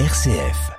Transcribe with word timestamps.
RCF. 0.00 0.72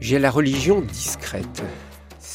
J'ai 0.00 0.20
la 0.20 0.30
religion 0.30 0.80
discrète. 0.80 1.64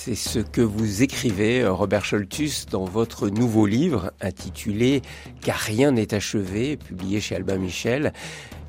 C'est 0.06 0.14
ce 0.14 0.38
que 0.38 0.62
vous 0.62 1.02
écrivez, 1.02 1.64
euh, 1.64 1.74
Robert 1.74 2.06
Scholtus, 2.06 2.68
dans 2.68 2.86
votre 2.86 3.28
nouveau 3.28 3.66
livre 3.66 4.14
intitulé 4.22 5.02
Car 5.42 5.58
rien 5.58 5.94
n'est 5.94 6.14
achevé, 6.14 6.78
publié 6.78 7.20
chez 7.20 7.36
Albin 7.36 7.58
Michel. 7.58 8.14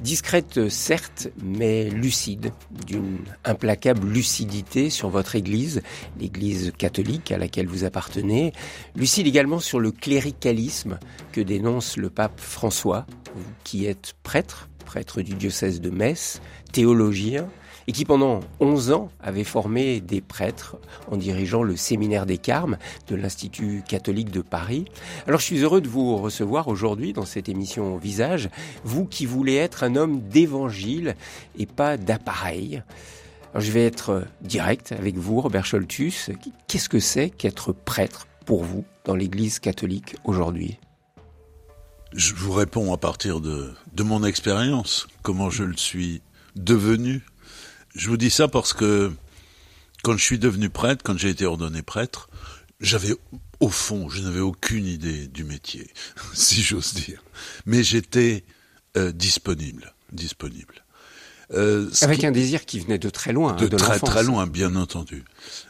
Discrète, 0.00 0.70
certes, 0.70 1.28
mais 1.44 1.90
lucide, 1.90 2.54
d'une 2.86 3.18
implacable 3.44 4.08
lucidité 4.08 4.88
sur 4.88 5.10
votre 5.10 5.34
Église, 5.34 5.82
l'Église 6.18 6.72
catholique 6.78 7.30
à 7.30 7.36
laquelle 7.36 7.66
vous 7.66 7.84
appartenez. 7.84 8.54
Lucide 8.94 9.26
également 9.26 9.60
sur 9.60 9.78
le 9.78 9.90
cléricalisme 9.90 10.98
que 11.32 11.42
dénonce 11.42 11.98
le 11.98 12.08
pape 12.08 12.40
François, 12.40 13.04
qui 13.62 13.84
êtes 13.84 14.14
prêtre, 14.22 14.70
prêtre 14.86 15.20
du 15.20 15.34
diocèse 15.34 15.82
de 15.82 15.90
Metz, 15.90 16.40
théologien, 16.72 17.46
et 17.86 17.92
qui 17.92 18.04
pendant 18.04 18.40
11 18.60 18.92
ans 18.92 19.10
avait 19.20 19.44
formé 19.44 20.00
des 20.00 20.20
prêtres 20.20 20.76
en 21.10 21.16
dirigeant 21.16 21.62
le 21.62 21.76
séminaire 21.76 22.26
des 22.26 22.38
Carmes 22.38 22.78
de 23.08 23.16
l'Institut 23.16 23.82
catholique 23.86 24.30
de 24.30 24.40
Paris. 24.40 24.86
Alors 25.26 25.40
je 25.40 25.46
suis 25.46 25.58
heureux 25.58 25.80
de 25.80 25.88
vous 25.88 26.16
recevoir 26.16 26.68
aujourd'hui 26.68 27.12
dans 27.12 27.24
cette 27.24 27.48
émission 27.48 27.96
Visage, 27.96 28.48
vous 28.84 29.04
qui 29.04 29.26
voulez 29.26 29.54
être 29.54 29.84
un 29.84 29.96
homme 29.96 30.20
d'évangile 30.20 31.14
et 31.58 31.66
pas 31.66 31.96
d'appareil. 31.96 32.82
Alors 33.52 33.62
je 33.62 33.70
vais 33.72 33.86
être 33.86 34.24
direct 34.42 34.92
avec 34.92 35.16
vous, 35.16 35.40
Robert 35.40 35.64
Scholtus. 35.64 36.30
Qu'est-ce 36.68 36.88
que 36.88 37.00
c'est 37.00 37.30
qu'être 37.30 37.72
prêtre 37.72 38.26
pour 38.44 38.64
vous 38.64 38.84
dans 39.04 39.14
l'Église 39.14 39.60
catholique 39.60 40.16
aujourd'hui? 40.24 40.78
Je 42.12 42.34
vous 42.34 42.52
réponds 42.52 42.92
à 42.92 42.96
partir 42.96 43.40
de, 43.40 43.72
de 43.92 44.02
mon 44.02 44.24
expérience, 44.24 45.06
comment 45.22 45.50
je 45.50 45.64
le 45.64 45.76
suis 45.76 46.22
devenu 46.54 47.22
je 47.96 48.08
vous 48.08 48.16
dis 48.16 48.30
ça 48.30 48.46
parce 48.46 48.72
que 48.72 49.10
quand 50.04 50.16
je 50.16 50.22
suis 50.22 50.38
devenu 50.38 50.70
prêtre, 50.70 51.02
quand 51.04 51.18
j'ai 51.18 51.30
été 51.30 51.46
ordonné 51.46 51.82
prêtre, 51.82 52.28
j'avais 52.80 53.14
au 53.60 53.70
fond, 53.70 54.08
je 54.08 54.22
n'avais 54.22 54.40
aucune 54.40 54.86
idée 54.86 55.26
du 55.28 55.44
métier, 55.44 55.90
si 56.34 56.62
j'ose 56.62 56.94
dire, 56.94 57.22
mais 57.64 57.82
j'étais 57.82 58.44
euh, 58.96 59.12
disponible, 59.12 59.94
disponible. 60.12 60.84
Euh, 61.52 61.88
Avec 62.02 62.24
un 62.24 62.32
désir 62.32 62.66
qui 62.66 62.80
venait 62.80 62.98
de 62.98 63.08
très 63.08 63.32
loin, 63.32 63.54
de, 63.54 63.68
de 63.68 63.76
très 63.76 64.00
très 64.00 64.24
loin, 64.24 64.48
bien 64.48 64.74
entendu. 64.74 65.24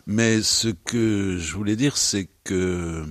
Mais 0.06 0.42
ce 0.42 0.68
que 0.68 1.36
je 1.38 1.52
voulais 1.54 1.76
dire, 1.76 1.98
c'est 1.98 2.30
que 2.44 3.04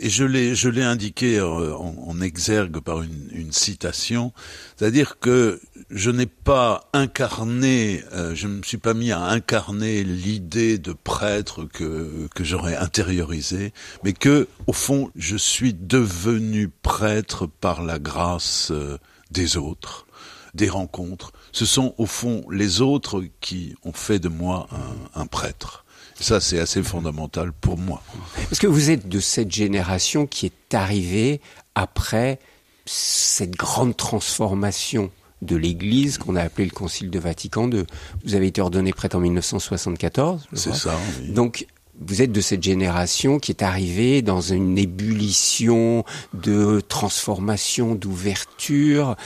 et 0.00 0.10
je 0.10 0.24
l'ai 0.24 0.54
je 0.54 0.68
l'ai 0.68 0.82
indiqué 0.82 1.40
en, 1.40 1.94
en, 2.06 2.20
exergue 2.20 2.80
par 2.80 3.02
une, 3.02 3.28
une 3.32 3.52
citation, 3.52 4.32
c'est-à-dire 4.76 5.18
que 5.18 5.60
je 5.90 6.10
n'ai 6.10 6.26
pas 6.26 6.88
incarné, 6.92 8.02
euh, 8.12 8.34
je 8.34 8.46
ne 8.46 8.54
me 8.54 8.62
suis 8.62 8.78
pas 8.78 8.94
mis 8.94 9.12
à 9.12 9.22
incarner 9.22 10.04
l'idée 10.04 10.78
de 10.78 10.92
prêtre 10.92 11.64
que 11.64 12.28
que 12.34 12.44
j'aurais 12.44 12.76
intériorisé, 12.76 13.72
mais 14.02 14.12
que 14.12 14.48
au 14.66 14.72
fond 14.72 15.10
je 15.16 15.36
suis 15.36 15.74
devenu 15.74 16.68
prêtre 16.68 17.46
par 17.46 17.82
la 17.82 17.98
grâce 17.98 18.70
euh, 18.70 18.98
des 19.30 19.56
autres, 19.56 20.06
des 20.54 20.68
rencontres. 20.68 21.32
Ce 21.52 21.66
sont 21.66 21.94
au 21.98 22.06
fond 22.06 22.44
les 22.50 22.80
autres 22.80 23.24
qui 23.40 23.74
ont 23.84 23.92
fait 23.92 24.18
de 24.18 24.28
moi 24.28 24.68
un, 24.72 25.20
un 25.22 25.26
prêtre. 25.26 25.83
Ça, 26.20 26.40
c'est 26.40 26.58
assez 26.58 26.82
fondamental 26.82 27.52
pour 27.52 27.78
moi. 27.78 28.02
Parce 28.48 28.58
que 28.58 28.66
vous 28.66 28.90
êtes 28.90 29.08
de 29.08 29.20
cette 29.20 29.50
génération 29.50 30.26
qui 30.26 30.46
est 30.46 30.74
arrivée 30.74 31.40
après 31.74 32.38
cette 32.86 33.56
grande 33.56 33.96
transformation 33.96 35.10
de 35.42 35.56
l'Église 35.56 36.18
qu'on 36.18 36.36
a 36.36 36.42
appelé 36.42 36.66
le 36.66 36.70
Concile 36.70 37.10
de 37.10 37.18
Vatican 37.18 37.70
II. 37.70 37.84
Vous 38.24 38.34
avez 38.34 38.46
été 38.46 38.60
ordonné 38.60 38.92
prêtre 38.92 39.16
en 39.16 39.20
1974. 39.20 40.48
C'est 40.54 40.74
ça. 40.74 40.96
Oui. 41.20 41.32
Donc 41.32 41.66
vous 42.00 42.22
êtes 42.22 42.32
de 42.32 42.40
cette 42.40 42.62
génération 42.62 43.38
qui 43.38 43.52
est 43.52 43.62
arrivée 43.62 44.20
dans 44.20 44.40
une 44.40 44.78
ébullition 44.78 46.04
de 46.32 46.80
transformation, 46.80 47.94
d'ouverture. 47.94 49.16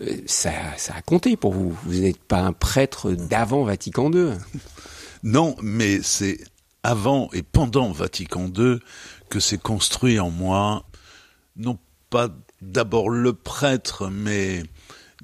Euh, 0.00 0.16
ça, 0.26 0.50
ça 0.76 0.94
a 0.96 1.02
compté 1.02 1.36
pour 1.36 1.52
vous. 1.52 1.76
Vous 1.84 2.00
n'êtes 2.00 2.18
pas 2.18 2.40
un 2.40 2.52
prêtre 2.52 3.12
d'avant 3.12 3.64
Vatican 3.64 4.10
II. 4.10 4.30
Non, 5.26 5.56
mais 5.60 6.02
c'est 6.02 6.38
avant 6.84 7.28
et 7.32 7.42
pendant 7.42 7.90
Vatican 7.90 8.46
II 8.56 8.78
que 9.28 9.40
s'est 9.40 9.58
construit 9.58 10.20
en 10.20 10.30
moi, 10.30 10.86
non 11.56 11.80
pas 12.10 12.28
d'abord 12.62 13.10
le 13.10 13.32
prêtre, 13.32 14.08
mais 14.08 14.62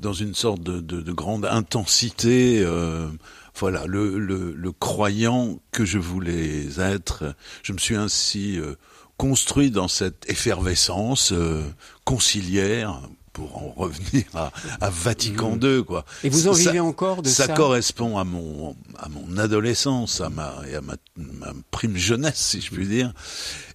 dans 0.01 0.13
une 0.13 0.35
sorte 0.35 0.61
de, 0.61 0.81
de, 0.81 1.03
de 1.03 1.13
grande 1.13 1.47
intensité, 1.47 2.65
euh, 2.67 3.11
voilà, 3.55 3.85
le, 3.87 4.73
croyant 4.73 5.61
que 5.71 5.85
je 5.85 5.99
voulais 5.99 6.67
être. 6.81 7.37
Je 7.63 7.73
me 7.73 7.79
suis 7.79 7.95
ainsi 7.95 8.59
euh, 8.59 8.75
construit 9.19 9.71
dans 9.71 9.87
cette 9.87 10.29
effervescence 10.29 11.31
euh, 11.31 11.63
conciliaire, 12.03 13.01
pour 13.33 13.57
en 13.57 13.73
revenir 13.77 14.25
à, 14.35 14.53
à 14.81 14.91
Vatican 14.91 15.59
II, 15.61 15.79
mmh. 15.79 15.85
quoi. 15.85 16.05
Et 16.25 16.29
vous 16.29 16.49
en 16.49 16.53
vivez 16.53 16.81
encore 16.81 17.23
de 17.23 17.29
ça 17.29 17.47
Ça 17.47 17.53
correspond 17.53 18.19
à 18.19 18.25
mon 18.25 18.77
à 18.99 19.09
mon 19.09 19.37
adolescence, 19.39 20.21
à 20.21 20.29
ma 20.29 20.55
et 20.71 20.77
à 20.77 20.81
ma, 20.81 20.95
ma 21.17 21.53
prime 21.71 21.97
jeunesse, 21.97 22.39
si 22.39 22.61
je 22.61 22.71
puis 22.71 22.87
dire. 22.87 23.13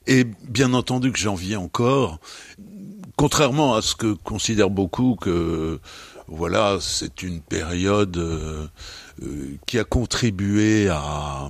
Et 0.05 0.23
bien 0.23 0.73
entendu 0.73 1.11
que 1.11 1.19
j'en 1.19 1.35
vis 1.35 1.55
encore, 1.55 2.19
contrairement 3.17 3.75
à 3.75 3.81
ce 3.81 3.95
que 3.95 4.13
considèrent 4.13 4.69
beaucoup 4.69 5.15
que 5.19 5.79
voilà, 6.27 6.77
c'est 6.81 7.23
une 7.23 7.41
période 7.41 8.17
euh, 8.17 8.67
euh, 9.23 9.55
qui 9.65 9.79
a 9.79 9.83
contribué 9.83 10.89
à 10.89 11.49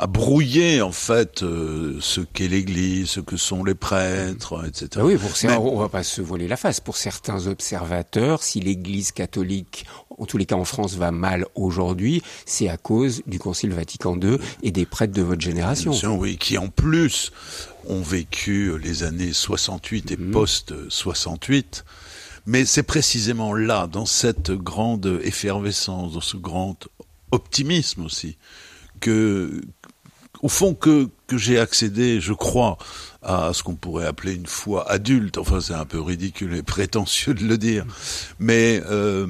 à 0.00 0.06
brouiller 0.06 0.80
en 0.80 0.92
fait 0.92 1.42
euh, 1.42 1.98
ce 2.00 2.22
qu'est 2.22 2.48
l'Église, 2.48 3.10
ce 3.10 3.20
que 3.20 3.36
sont 3.36 3.64
les 3.64 3.74
prêtres, 3.74 4.64
etc. 4.66 4.88
Ah 4.96 5.04
oui, 5.04 5.18
pour 5.18 5.36
certains, 5.36 5.58
on 5.58 5.78
va 5.78 5.90
pas 5.90 6.02
se 6.02 6.22
voiler 6.22 6.48
la 6.48 6.56
face. 6.56 6.80
Pour 6.80 6.96
certains 6.96 7.46
observateurs, 7.46 8.42
si 8.42 8.60
l'Église 8.60 9.12
catholique, 9.12 9.84
en 10.18 10.24
tous 10.24 10.38
les 10.38 10.46
cas 10.46 10.54
en 10.54 10.64
France, 10.64 10.94
va 10.94 11.10
mal 11.10 11.44
aujourd'hui, 11.54 12.22
c'est 12.46 12.70
à 12.70 12.78
cause 12.78 13.22
du 13.26 13.38
Concile 13.38 13.74
Vatican 13.74 14.18
II 14.18 14.38
et 14.62 14.70
des 14.70 14.86
prêtres 14.86 15.12
de 15.12 15.20
votre 15.20 15.42
génération. 15.42 15.92
Oui, 16.18 16.38
qui 16.38 16.56
en 16.56 16.68
plus 16.68 17.30
ont 17.86 18.00
vécu 18.00 18.78
les 18.78 19.02
années 19.02 19.34
68 19.34 20.12
et 20.12 20.16
mmh. 20.16 20.30
post 20.30 20.72
68. 20.88 21.84
Mais 22.46 22.64
c'est 22.64 22.84
précisément 22.84 23.52
là, 23.52 23.86
dans 23.86 24.06
cette 24.06 24.50
grande 24.50 25.20
effervescence, 25.22 26.14
dans 26.14 26.22
ce 26.22 26.38
grand 26.38 26.88
optimisme 27.32 28.06
aussi, 28.06 28.38
que 29.00 29.60
au 30.42 30.48
fond 30.48 30.74
que, 30.74 31.08
que 31.26 31.36
j'ai 31.36 31.58
accédé, 31.58 32.20
je 32.20 32.32
crois, 32.32 32.78
à 33.22 33.52
ce 33.52 33.62
qu'on 33.62 33.74
pourrait 33.74 34.06
appeler 34.06 34.34
une 34.34 34.46
foi 34.46 34.90
adulte. 34.90 35.38
Enfin, 35.38 35.60
c'est 35.60 35.74
un 35.74 35.84
peu 35.84 36.00
ridicule 36.00 36.54
et 36.54 36.62
prétentieux 36.62 37.34
de 37.34 37.44
le 37.44 37.58
dire, 37.58 37.84
mais 38.38 38.82
euh, 38.86 39.26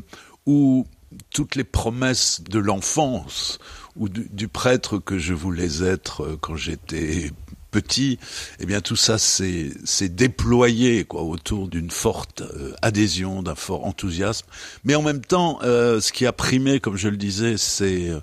où 0.47 0.87
toutes 1.31 1.56
les 1.56 1.65
promesses 1.65 2.43
de 2.43 2.59
l'enfance 2.59 3.59
ou 3.97 4.09
du, 4.09 4.28
du, 4.31 4.47
prêtre 4.47 4.99
que 4.99 5.19
je 5.19 5.34
voulais 5.34 5.82
être 5.82 6.22
euh, 6.22 6.38
quand 6.41 6.54
j'étais 6.54 7.32
petit, 7.70 8.19
eh 8.59 8.66
bien 8.66 8.81
tout 8.81 8.97
ça 8.97 9.19
s'est 9.19 10.09
déployé 10.09 11.04
quoi 11.04 11.23
autour 11.23 11.69
d'une 11.69 11.90
forte 11.90 12.43
euh, 12.43 12.75
adhésion, 12.82 13.43
d'un 13.43 13.55
fort 13.55 13.87
enthousiasme. 13.87 14.46
Mais 14.84 14.94
en 14.94 15.02
même 15.02 15.20
temps, 15.20 15.61
euh, 15.62 16.00
ce 16.00 16.12
qui 16.12 16.26
a 16.26 16.32
primé, 16.32 16.81
comme 16.81 16.96
je 16.96 17.08
le 17.08 17.17
disais, 17.17 17.56
c'est 17.56 18.08
euh, 18.08 18.20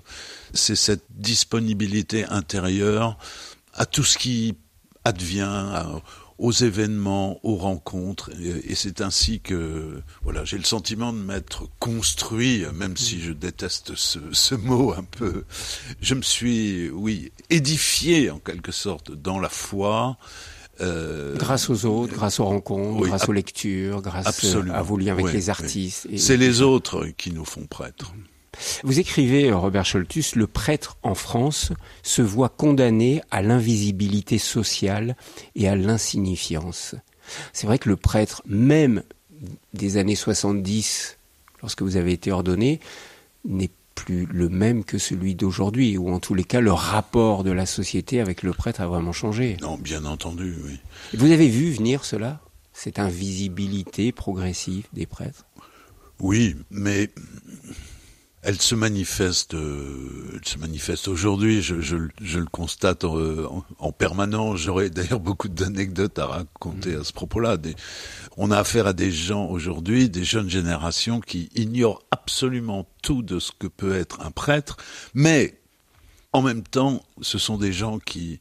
c'est 0.54 0.76
cette 0.76 1.04
disponibilité 1.10 2.24
intérieure 2.24 3.18
à 3.74 3.86
tout 3.86 4.04
ce 4.04 4.18
qui 4.18 4.56
advient, 5.04 5.40
à, 5.42 6.02
aux 6.38 6.52
événements, 6.52 7.40
aux 7.42 7.56
rencontres, 7.56 8.30
et, 8.40 8.72
et 8.72 8.74
c'est 8.74 9.00
ainsi 9.00 9.40
que 9.40 10.02
voilà, 10.22 10.44
j'ai 10.44 10.56
le 10.56 10.64
sentiment 10.64 11.12
de 11.12 11.18
m'être 11.18 11.68
construit, 11.80 12.64
même 12.74 12.96
si 12.96 13.20
je 13.20 13.32
déteste 13.32 13.96
ce, 13.96 14.20
ce, 14.32 14.54
mot 14.54 14.92
un 14.92 15.02
peu. 15.02 15.44
Je 16.00 16.14
me 16.14 16.22
suis, 16.22 16.90
oui, 16.90 17.32
édifié 17.50 18.30
en 18.30 18.38
quelque 18.38 18.72
sorte 18.72 19.10
dans 19.12 19.40
la 19.40 19.48
foi. 19.48 20.16
Euh, 20.80 21.36
grâce 21.36 21.70
aux 21.70 21.86
autres, 21.86 22.14
grâce 22.14 22.38
aux 22.38 22.44
rencontres, 22.44 23.02
oui, 23.02 23.08
grâce 23.08 23.28
aux 23.28 23.32
lectures, 23.32 24.00
grâce 24.00 24.28
absolument. 24.28 24.74
à 24.74 24.82
vos 24.82 24.96
liens 24.96 25.14
avec 25.14 25.26
oui, 25.26 25.32
les 25.32 25.50
artistes. 25.50 26.06
Oui. 26.08 26.20
C'est 26.20 26.36
les 26.36 26.62
autres 26.62 27.06
qui 27.16 27.32
nous 27.32 27.44
font 27.44 27.66
prêtres. 27.66 28.14
Vous 28.82 28.98
écrivez, 28.98 29.52
Robert 29.52 29.84
Scholtus, 29.84 30.34
le 30.34 30.46
prêtre 30.46 30.96
en 31.02 31.14
France 31.14 31.72
se 32.02 32.22
voit 32.22 32.48
condamné 32.48 33.22
à 33.30 33.42
l'invisibilité 33.42 34.38
sociale 34.38 35.16
et 35.54 35.68
à 35.68 35.76
l'insignifiance. 35.76 36.94
C'est 37.52 37.66
vrai 37.66 37.78
que 37.78 37.88
le 37.88 37.96
prêtre, 37.96 38.42
même 38.46 39.02
des 39.74 39.96
années 39.96 40.16
70, 40.16 41.18
lorsque 41.62 41.82
vous 41.82 41.96
avez 41.96 42.12
été 42.12 42.32
ordonné, 42.32 42.80
n'est 43.44 43.70
plus 43.94 44.26
le 44.26 44.48
même 44.48 44.84
que 44.84 44.98
celui 44.98 45.34
d'aujourd'hui, 45.34 45.98
ou 45.98 46.10
en 46.10 46.20
tous 46.20 46.34
les 46.34 46.44
cas, 46.44 46.60
le 46.60 46.72
rapport 46.72 47.44
de 47.44 47.50
la 47.50 47.66
société 47.66 48.20
avec 48.20 48.42
le 48.42 48.52
prêtre 48.52 48.80
a 48.80 48.86
vraiment 48.86 49.12
changé. 49.12 49.56
Non, 49.60 49.76
bien 49.76 50.04
entendu, 50.04 50.54
oui. 50.64 50.78
Vous 51.14 51.32
avez 51.32 51.48
vu 51.48 51.72
venir 51.72 52.04
cela 52.04 52.40
Cette 52.72 52.98
invisibilité 52.98 54.12
progressive 54.12 54.86
des 54.92 55.06
prêtres? 55.06 55.46
Oui, 56.20 56.56
mais 56.70 57.10
elle 58.42 58.60
se 58.60 58.74
manifeste, 58.74 59.54
euh, 59.54 60.32
elle 60.34 60.46
se 60.46 60.58
manifeste 60.58 61.08
aujourd'hui. 61.08 61.60
Je, 61.60 61.80
je, 61.80 61.96
je, 62.20 62.38
le 62.38 62.46
constate 62.46 63.04
euh, 63.04 63.46
en, 63.50 63.64
en 63.78 63.92
permanence. 63.92 64.58
J'aurais 64.60 64.90
d'ailleurs 64.90 65.20
beaucoup 65.20 65.48
d'anecdotes 65.48 66.18
à 66.18 66.26
raconter 66.26 66.94
à 66.94 67.04
ce 67.04 67.12
propos-là. 67.12 67.56
On 68.36 68.50
a 68.50 68.58
affaire 68.58 68.86
à 68.86 68.92
des 68.92 69.10
gens 69.10 69.46
aujourd'hui, 69.46 70.08
des 70.08 70.24
jeunes 70.24 70.48
générations 70.48 71.20
qui 71.20 71.50
ignorent 71.54 72.02
absolument 72.10 72.88
tout 73.02 73.22
de 73.22 73.38
ce 73.38 73.50
que 73.58 73.66
peut 73.66 73.96
être 73.96 74.20
un 74.20 74.30
prêtre, 74.30 74.76
mais 75.14 75.58
en 76.32 76.42
même 76.42 76.62
temps, 76.62 77.02
ce 77.20 77.38
sont 77.38 77.56
des 77.58 77.72
gens 77.72 77.98
qui, 77.98 78.40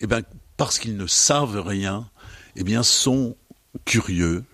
eh 0.00 0.06
ben, 0.06 0.22
parce 0.56 0.78
qu'ils 0.78 0.96
ne 0.96 1.06
savent 1.06 1.60
rien, 1.60 2.10
eh 2.56 2.64
bien, 2.64 2.82
sont 2.82 3.36
curieux, 3.84 4.44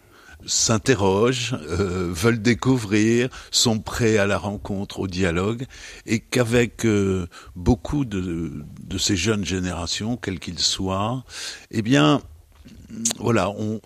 s'interrogent, 0.46 1.56
euh, 1.68 2.10
veulent 2.12 2.42
découvrir, 2.42 3.28
sont 3.50 3.78
prêts 3.78 4.18
à 4.18 4.26
la 4.26 4.38
rencontre, 4.38 5.00
au 5.00 5.06
dialogue, 5.06 5.66
et 6.06 6.20
qu'avec 6.20 6.84
euh, 6.84 7.26
beaucoup 7.56 8.04
de, 8.04 8.64
ces 8.98 9.16
jeunes 9.16 9.44
générations, 9.44 10.16
quels 10.16 10.38
qu'ils 10.38 10.58
soient, 10.58 11.24
eh 11.70 11.82
bien, 11.82 12.20
voilà, 13.18 13.50
on, 13.50 13.80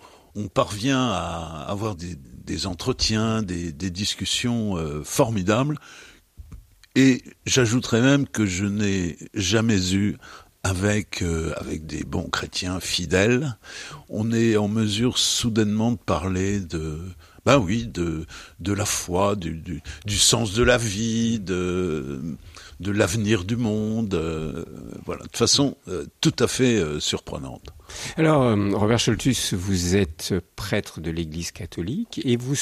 parvient 0.53 1.09
à 1.11 1.65
avoir 1.67 1.95
des, 1.97 2.65
entretiens, 2.65 3.43
des, 3.43 3.73
des 3.73 3.89
discussions 3.89 4.77
euh, 4.77 5.03
formidables. 5.03 5.77
Et 6.95 7.23
j'ajouterais 7.45 8.01
même 8.01 8.25
que 8.25 8.45
je 8.45 8.65
n'ai 8.65 9.17
jamais 9.33 9.93
eu 9.93 10.17
avec 10.63 11.21
euh, 11.21 11.53
avec 11.57 11.85
des 11.85 12.03
bons 12.03 12.29
chrétiens 12.29 12.79
fidèles, 12.79 13.57
on 14.09 14.31
est 14.31 14.57
en 14.57 14.67
mesure 14.67 15.17
soudainement 15.17 15.91
de 15.91 15.97
parler 15.97 16.59
de 16.59 16.99
ben 17.45 17.57
oui 17.57 17.85
de 17.87 18.25
de 18.59 18.73
la 18.73 18.85
foi, 18.85 19.35
du, 19.35 19.81
du, 20.05 20.17
sens 20.17 20.53
de 20.53 20.63
la 20.63 20.77
vie, 20.77 21.39
de 21.39 22.21
de 22.79 22.91
l'avenir 22.91 23.43
du 23.43 23.57
monde, 23.57 24.13
euh, 24.13 24.63
voilà, 25.05 25.23
de 25.23 25.35
façon 25.35 25.75
euh, 25.87 26.05
tout 26.21 26.35
à 26.39 26.47
fait 26.47 26.77
euh, 26.77 26.99
surprenante. 26.99 27.65
Alors, 28.17 28.55
Robert 28.73 28.99
Scholtus, 28.99 29.53
vous 29.53 29.95
êtes 29.95 30.33
prêtre 30.55 31.01
de 31.01 31.11
l'Église 31.11 31.51
catholique 31.51 32.21
et 32.23 32.37
vous 32.37 32.55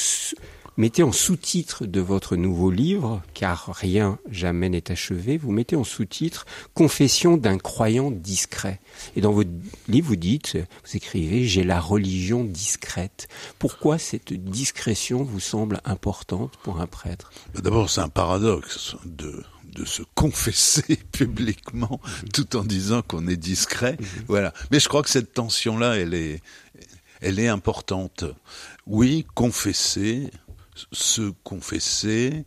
mettez 0.78 1.04
en 1.04 1.12
sous-titre 1.12 1.86
de 1.86 2.00
votre 2.00 2.36
nouveau 2.36 2.72
livre, 2.72 3.22
car 3.34 3.72
rien 3.74 4.20
jamais 4.30 4.70
n'est 4.70 4.92
achevé, 4.92 5.38
vous 5.38 5.52
mettez 5.52 5.76
en 5.76 5.84
sous-titre 5.84 6.46
Confession 6.74 7.36
d'un 7.36 7.58
croyant 7.58 8.12
discret. 8.12 8.80
Et 9.16 9.22
dans 9.22 9.32
votre 9.32 9.50
livre, 9.88 10.08
vous 10.08 10.16
dites, 10.16 10.56
vous 10.56 10.96
écrivez, 10.96 11.46
j'ai 11.46 11.64
la 11.64 11.82
religion 11.82 12.44
discrète. 12.44 13.28
Pourquoi 13.60 13.98
cette 13.98 14.34
discrétion 14.34 15.24
vous 15.24 15.40
semble 15.40 15.82
importante 15.84 16.54
pour 16.64 16.80
un 16.80 16.88
prêtre? 16.88 17.32
D'abord, 17.56 17.90
c'est 17.90 18.02
un 18.02 18.10
paradoxe 18.10 18.96
de 19.06 19.44
se 19.86 20.04
confesser 20.16 20.96
publiquement 21.12 22.00
tout 22.34 22.56
en 22.56 22.64
disant 22.64 23.02
qu'on 23.02 23.28
est 23.28 23.38
discret. 23.38 23.98
Voilà. 24.28 24.54
Mais 24.72 24.80
je 24.80 24.88
crois 24.88 25.04
que 25.04 25.10
cette 25.10 25.34
tension-là, 25.34 25.98
elle 25.98 27.40
est 27.40 27.48
importante. 27.48 28.26
Oui, 28.86 29.26
confesser, 29.36 30.32
se 30.92 31.32
confesser, 31.44 32.46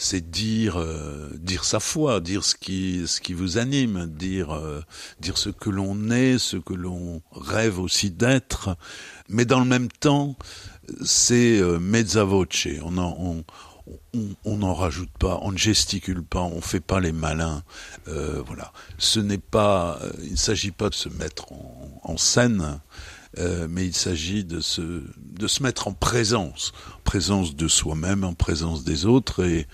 c'est 0.00 0.30
dire 0.30 0.78
euh, 0.78 1.28
dire 1.34 1.64
sa 1.64 1.78
foi, 1.78 2.20
dire 2.20 2.42
ce 2.42 2.54
qui 2.54 3.06
ce 3.06 3.20
qui 3.20 3.34
vous 3.34 3.58
anime, 3.58 4.06
dire 4.06 4.50
euh, 4.50 4.80
dire 5.20 5.36
ce 5.36 5.50
que 5.50 5.68
l'on 5.68 6.10
est, 6.10 6.38
ce 6.38 6.56
que 6.56 6.72
l'on 6.72 7.20
rêve 7.32 7.78
aussi 7.78 8.10
d'être, 8.10 8.76
mais 9.28 9.44
dans 9.44 9.60
le 9.60 9.66
même 9.66 9.88
temps, 9.88 10.36
c'est 11.04 11.58
euh, 11.60 11.78
mezza 11.78 12.24
voce. 12.24 12.66
On 12.82 12.96
on, 12.96 13.44
on 14.44 14.56
n'en 14.56 14.72
rajoute 14.72 15.10
pas, 15.18 15.38
on 15.42 15.52
ne 15.52 15.58
gesticule 15.58 16.22
pas, 16.22 16.42
on 16.42 16.60
fait 16.60 16.80
pas 16.80 17.00
les 17.00 17.12
malins. 17.12 17.62
Voilà, 18.06 18.72
ce 18.98 19.20
n'est 19.20 19.38
pas, 19.38 19.98
il 20.22 20.32
ne 20.32 20.36
s'agit 20.36 20.70
pas 20.70 20.90
de 20.90 20.94
se 20.94 21.08
mettre 21.08 21.46
en 22.02 22.16
scène, 22.16 22.80
euh, 23.38 23.68
mais 23.70 23.86
il 23.86 23.94
s'agit 23.94 24.44
de 24.44 24.60
se 24.60 25.02
de 25.16 25.46
se 25.46 25.62
mettre 25.62 25.88
en 25.88 25.92
présence, 25.92 26.72
présence 27.04 27.54
de 27.54 27.68
soi-même, 27.68 28.24
en 28.24 28.34
présence 28.34 28.84
des 28.84 29.06
autres 29.06 29.44
et 29.44 29.66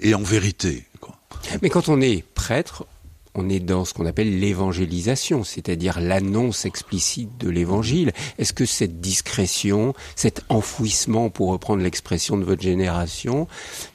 et 0.00 0.14
en 0.14 0.22
vérité. 0.22 0.84
Quoi. 1.00 1.16
Mais 1.62 1.70
quand 1.70 1.88
on 1.88 2.00
est 2.00 2.24
prêtre, 2.34 2.86
on 3.34 3.48
est 3.48 3.60
dans 3.60 3.84
ce 3.84 3.94
qu'on 3.94 4.06
appelle 4.06 4.38
l'évangélisation, 4.38 5.42
c'est-à-dire 5.44 6.00
l'annonce 6.00 6.64
explicite 6.64 7.36
de 7.38 7.48
l'évangile. 7.50 8.12
Est-ce 8.38 8.52
que 8.52 8.66
cette 8.66 9.00
discrétion, 9.00 9.94
cet 10.14 10.44
enfouissement, 10.48 11.30
pour 11.30 11.50
reprendre 11.50 11.82
l'expression 11.82 12.36
de 12.36 12.44
votre 12.44 12.62
génération, 12.62 13.48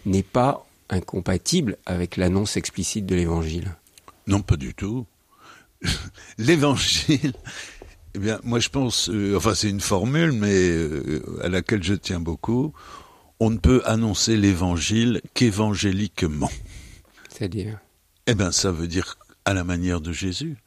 n'est 0.06 0.24
pas 0.24 0.66
incompatible 0.89 1.77
avec 1.86 2.18
l'annonce 2.18 2.57
explicite 2.57 3.06
de 3.06 3.16
l'évangile? 3.16 3.75
Non, 4.27 4.42
pas 4.42 4.57
du 4.57 4.74
tout. 4.74 5.06
l'évangile, 6.38 7.33
eh 8.16 8.20
bien, 8.20 8.40
moi 8.44 8.60
je 8.60 8.70
pense, 8.70 9.10
euh, 9.10 9.36
enfin 9.38 9.54
c'est 9.54 9.70
une 9.70 9.82
formule, 9.82 10.32
mais 10.32 10.70
euh, 10.70 11.22
à 11.44 11.48
laquelle 11.48 11.84
je 11.84 11.94
tiens 11.94 12.20
beaucoup. 12.20 12.74
On 13.40 13.52
ne 13.52 13.58
peut 13.58 13.82
annoncer 13.86 14.36
l'évangile 14.36 15.22
qu'évangéliquement. 15.34 16.50
C'est-à-dire 17.30 17.80
Eh 18.28 18.36
bien, 18.36 18.52
ça 18.52 18.72
veut 18.72 18.88
dire 18.88 19.18
à 19.46 19.54
la 19.54 19.64
manière 19.64 20.02
de 20.02 20.12
Jésus, 20.12 20.58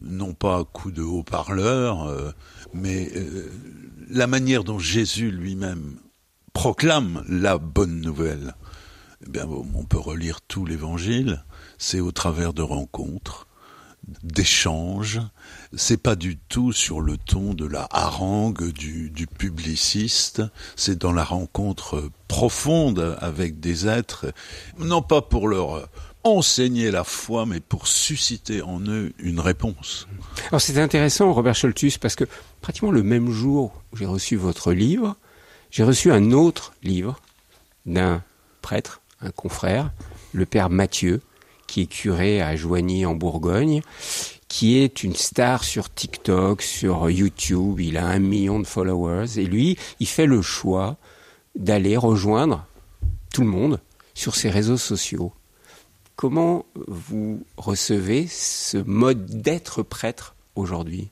non 0.00 0.32
pas 0.32 0.60
à 0.60 0.64
coup 0.64 0.90
de 0.90 1.02
haut-parleur, 1.02 2.04
euh, 2.04 2.30
mais 2.72 3.12
la 4.08 4.26
manière 4.26 4.64
dont 4.64 4.78
Jésus 4.78 5.30
lui-même 5.30 5.98
proclame 6.54 7.24
la 7.28 7.58
bonne 7.58 8.00
nouvelle. 8.00 8.54
Eh 9.26 9.30
bien, 9.30 9.46
on 9.46 9.84
peut 9.84 9.98
relire 9.98 10.40
tout 10.40 10.64
l'Évangile. 10.64 11.44
C'est 11.78 12.00
au 12.00 12.12
travers 12.12 12.54
de 12.54 12.62
rencontres, 12.62 13.46
d'échanges. 14.22 15.20
C'est 15.76 15.96
pas 15.96 16.16
du 16.16 16.36
tout 16.36 16.72
sur 16.72 17.00
le 17.00 17.16
ton 17.16 17.54
de 17.54 17.66
la 17.66 17.88
harangue 17.90 18.70
du, 18.70 19.26
publiciste. 19.38 20.42
C'est 20.76 20.98
dans 20.98 21.12
la 21.12 21.24
rencontre 21.24 22.10
profonde 22.28 23.16
avec 23.20 23.60
des 23.60 23.86
êtres, 23.86 24.32
non 24.78 25.02
pas 25.02 25.22
pour 25.22 25.48
leur 25.48 25.88
enseigner 26.24 26.90
la 26.90 27.04
foi, 27.04 27.46
mais 27.46 27.60
pour 27.60 27.86
susciter 27.86 28.62
en 28.62 28.80
eux 28.80 29.12
une 29.18 29.40
réponse. 29.40 30.08
Alors 30.48 30.60
c'est 30.60 30.78
intéressant, 30.78 31.32
Robert 31.32 31.54
Scholtus, 31.54 31.98
parce 31.98 32.16
que 32.16 32.24
pratiquement 32.60 32.90
le 32.90 33.02
même 33.02 33.30
jour 33.30 33.82
où 33.92 33.96
j'ai 33.96 34.06
reçu 34.06 34.36
votre 34.36 34.72
livre, 34.72 35.16
j'ai 35.70 35.84
reçu 35.84 36.10
un 36.10 36.32
autre 36.32 36.72
livre 36.82 37.20
d'un 37.84 38.22
prêtre, 38.62 39.00
un 39.20 39.30
confrère, 39.30 39.92
le 40.32 40.46
père 40.46 40.70
Mathieu, 40.70 41.20
qui 41.66 41.82
est 41.82 41.86
curé 41.86 42.40
à 42.40 42.56
Joigny 42.56 43.04
en 43.06 43.14
Bourgogne, 43.14 43.82
qui 44.54 44.78
est 44.78 45.02
une 45.02 45.16
star 45.16 45.64
sur 45.64 45.92
TikTok, 45.92 46.62
sur 46.62 47.10
YouTube, 47.10 47.80
il 47.80 47.96
a 47.96 48.06
un 48.06 48.20
million 48.20 48.60
de 48.60 48.66
followers, 48.68 49.36
et 49.36 49.46
lui, 49.46 49.76
il 49.98 50.06
fait 50.06 50.26
le 50.26 50.42
choix 50.42 50.96
d'aller 51.56 51.96
rejoindre 51.96 52.64
tout 53.32 53.40
le 53.40 53.48
monde 53.48 53.80
sur 54.14 54.36
ses 54.36 54.50
réseaux 54.50 54.76
sociaux. 54.76 55.32
Comment 56.14 56.66
vous 56.86 57.44
recevez 57.56 58.28
ce 58.30 58.76
mode 58.76 59.26
d'être 59.42 59.82
prêtre 59.82 60.36
aujourd'hui? 60.54 61.10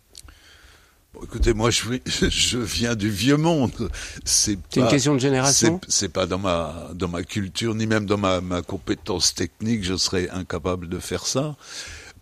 Écoutez, 1.21 1.53
moi, 1.53 1.71
je, 1.71 1.83
je, 2.07 2.59
viens 2.59 2.95
du 2.95 3.11
vieux 3.11 3.37
monde. 3.37 3.91
C'est 4.25 4.57
une 4.77 4.87
question 4.87 5.15
de 5.15 5.21
génération? 5.21 5.81
C'est 5.89 6.11
pas 6.11 6.27
dans 6.27 6.39
ma 6.39 6.91
dans 6.95 7.09
ma 7.09 7.25
culture 7.25 7.75
ni 7.75 7.89
même 7.89 8.07
dans 8.07 8.19
ma, 8.19 8.41
ma 8.41 8.63
compétence 8.63 9.35
technique. 9.35 9.83
Je 9.83 9.97
serais 9.97 10.31
incapable 10.31 10.89
de 10.89 11.01
faire 11.01 11.27
ça. 11.27 11.57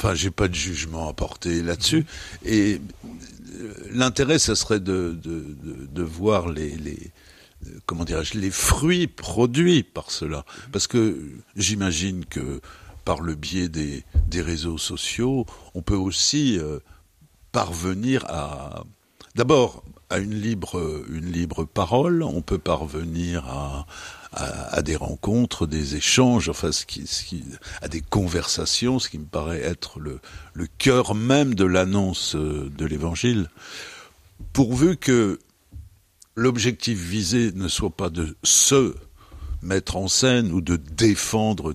Enfin, 0.03 0.15
j'ai 0.15 0.31
pas 0.31 0.49
de 0.49 0.55
jugement 0.55 1.11
à 1.11 1.13
porter 1.13 1.63
là-dessus. 1.63 2.07
Et 2.47 2.81
euh, 3.61 3.75
l'intérêt, 3.91 4.39
ce 4.39 4.55
serait 4.55 4.81
de, 4.81 5.19
de, 5.23 5.45
de, 5.63 5.87
de 5.93 6.03
voir 6.03 6.49
les, 6.49 6.75
les 6.77 7.11
comment 7.85 8.05
dirais-je, 8.05 8.39
les 8.39 8.51
fruits 8.51 9.07
produits 9.07 9.83
par 9.83 10.11
cela. 10.11 10.47
Parce 10.73 10.87
que 10.87 11.21
j'imagine 11.55 12.25
que 12.25 12.63
par 13.05 13.21
le 13.21 13.35
biais 13.35 13.69
des, 13.69 14.05
des, 14.27 14.41
réseaux 14.41 14.79
sociaux, 14.79 15.45
on 15.75 15.83
peut 15.83 15.97
aussi 15.97 16.59
euh, 16.59 16.79
parvenir 17.53 18.25
à, 18.29 18.85
d'abord, 19.35 19.85
à 20.11 20.19
une 20.19 20.35
libre, 20.35 21.05
une 21.09 21.31
libre 21.31 21.65
parole, 21.65 22.23
on 22.23 22.43
peut 22.43 22.59
parvenir 22.59 23.47
à, 23.47 23.87
à, 24.33 24.83
des 24.83 24.97
rencontres, 24.97 25.67
des 25.67 25.97
échanges, 25.97 26.49
enfin, 26.49 26.71
à 27.81 27.89
des 27.89 28.01
conversations, 28.01 28.99
ce 28.99 29.09
qui 29.09 29.19
me 29.19 29.25
paraît 29.25 29.61
être 29.61 29.99
le, 29.99 30.21
le 30.55 30.67
cœur 30.79 31.15
même 31.15 31.55
de 31.55 31.65
l'annonce 31.65 32.37
de 32.37 32.85
l'évangile, 32.85 33.49
pourvu 34.53 34.97
que 34.97 35.39
l'objectif 36.37 36.99
visé 36.99 37.53
ne 37.53 37.69
soit 37.69 37.91
pas 37.91 38.11
de 38.11 38.37
se 38.43 38.95
mettre 39.63 39.97
en 39.97 40.09
scène 40.09 40.53
ou 40.53 40.61
de 40.61 40.77
défendre 40.77 41.75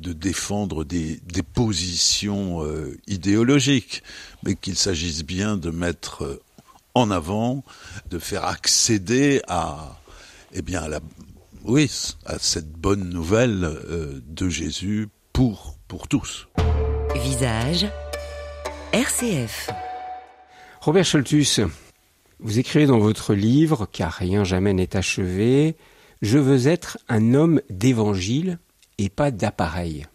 de 0.00 0.12
défendre 0.12 0.84
des, 0.84 1.18
des 1.26 1.42
positions 1.42 2.64
euh, 2.64 2.96
idéologiques, 3.08 4.04
mais 4.44 4.54
qu'il 4.54 4.76
s'agisse 4.76 5.24
bien 5.24 5.56
de 5.56 5.70
mettre 5.70 6.22
euh, 6.22 6.40
en 6.94 7.10
avant, 7.10 7.64
de 8.10 8.18
faire 8.18 8.44
accéder 8.44 9.42
à, 9.48 9.98
eh 10.52 10.62
bien, 10.62 10.82
à 10.82 10.88
la, 10.88 11.00
oui, 11.64 11.90
à 12.26 12.38
cette 12.38 12.70
bonne 12.70 13.08
nouvelle 13.10 13.64
euh, 13.64 14.20
de 14.26 14.48
Jésus 14.48 15.08
pour, 15.32 15.76
pour 15.86 16.08
tous. 16.08 16.48
Visage, 17.14 17.86
RCF. 18.92 19.70
Robert 20.80 21.04
Scholtus, 21.04 21.60
vous 22.40 22.58
écrivez 22.58 22.86
dans 22.86 22.98
votre 22.98 23.34
livre, 23.34 23.86
car 23.90 24.12
rien 24.12 24.44
jamais 24.44 24.72
n'est 24.72 24.96
achevé, 24.96 25.76
Je 26.22 26.38
veux 26.38 26.68
être 26.68 26.98
un 27.08 27.34
homme 27.34 27.60
d'évangile 27.70 28.58
et 28.98 29.08
pas 29.08 29.30
d'appareil. 29.30 30.06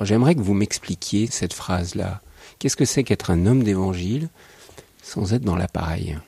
J'aimerais 0.00 0.34
que 0.34 0.40
vous 0.40 0.54
m'expliquiez 0.54 1.26
cette 1.26 1.52
phrase-là. 1.52 2.20
Qu'est-ce 2.58 2.76
que 2.76 2.84
c'est 2.84 3.04
qu'être 3.04 3.30
un 3.30 3.46
homme 3.46 3.62
d'évangile? 3.62 4.28
Sans 5.02 5.32
être 5.32 5.42
dans 5.42 5.56
l'appareil 5.56 6.18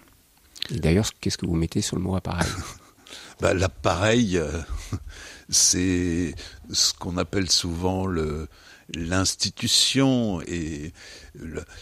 D'ailleurs, 0.71 1.11
qu'est-ce 1.21 1.39
que 1.39 1.47
vous 1.47 1.57
mettez 1.57 1.81
sur 1.81 1.97
le 1.97 2.03
mot 2.03 2.17
appareil 2.17 2.49
bah, 3.41 3.55
L'appareil, 3.55 4.39
euh, 4.39 4.61
c'est 5.49 6.35
ce 6.71 6.95
qu'on 6.95 7.17
appelle 7.17 7.51
souvent 7.51 8.07
l'institution 8.95 10.41
et 10.43 10.93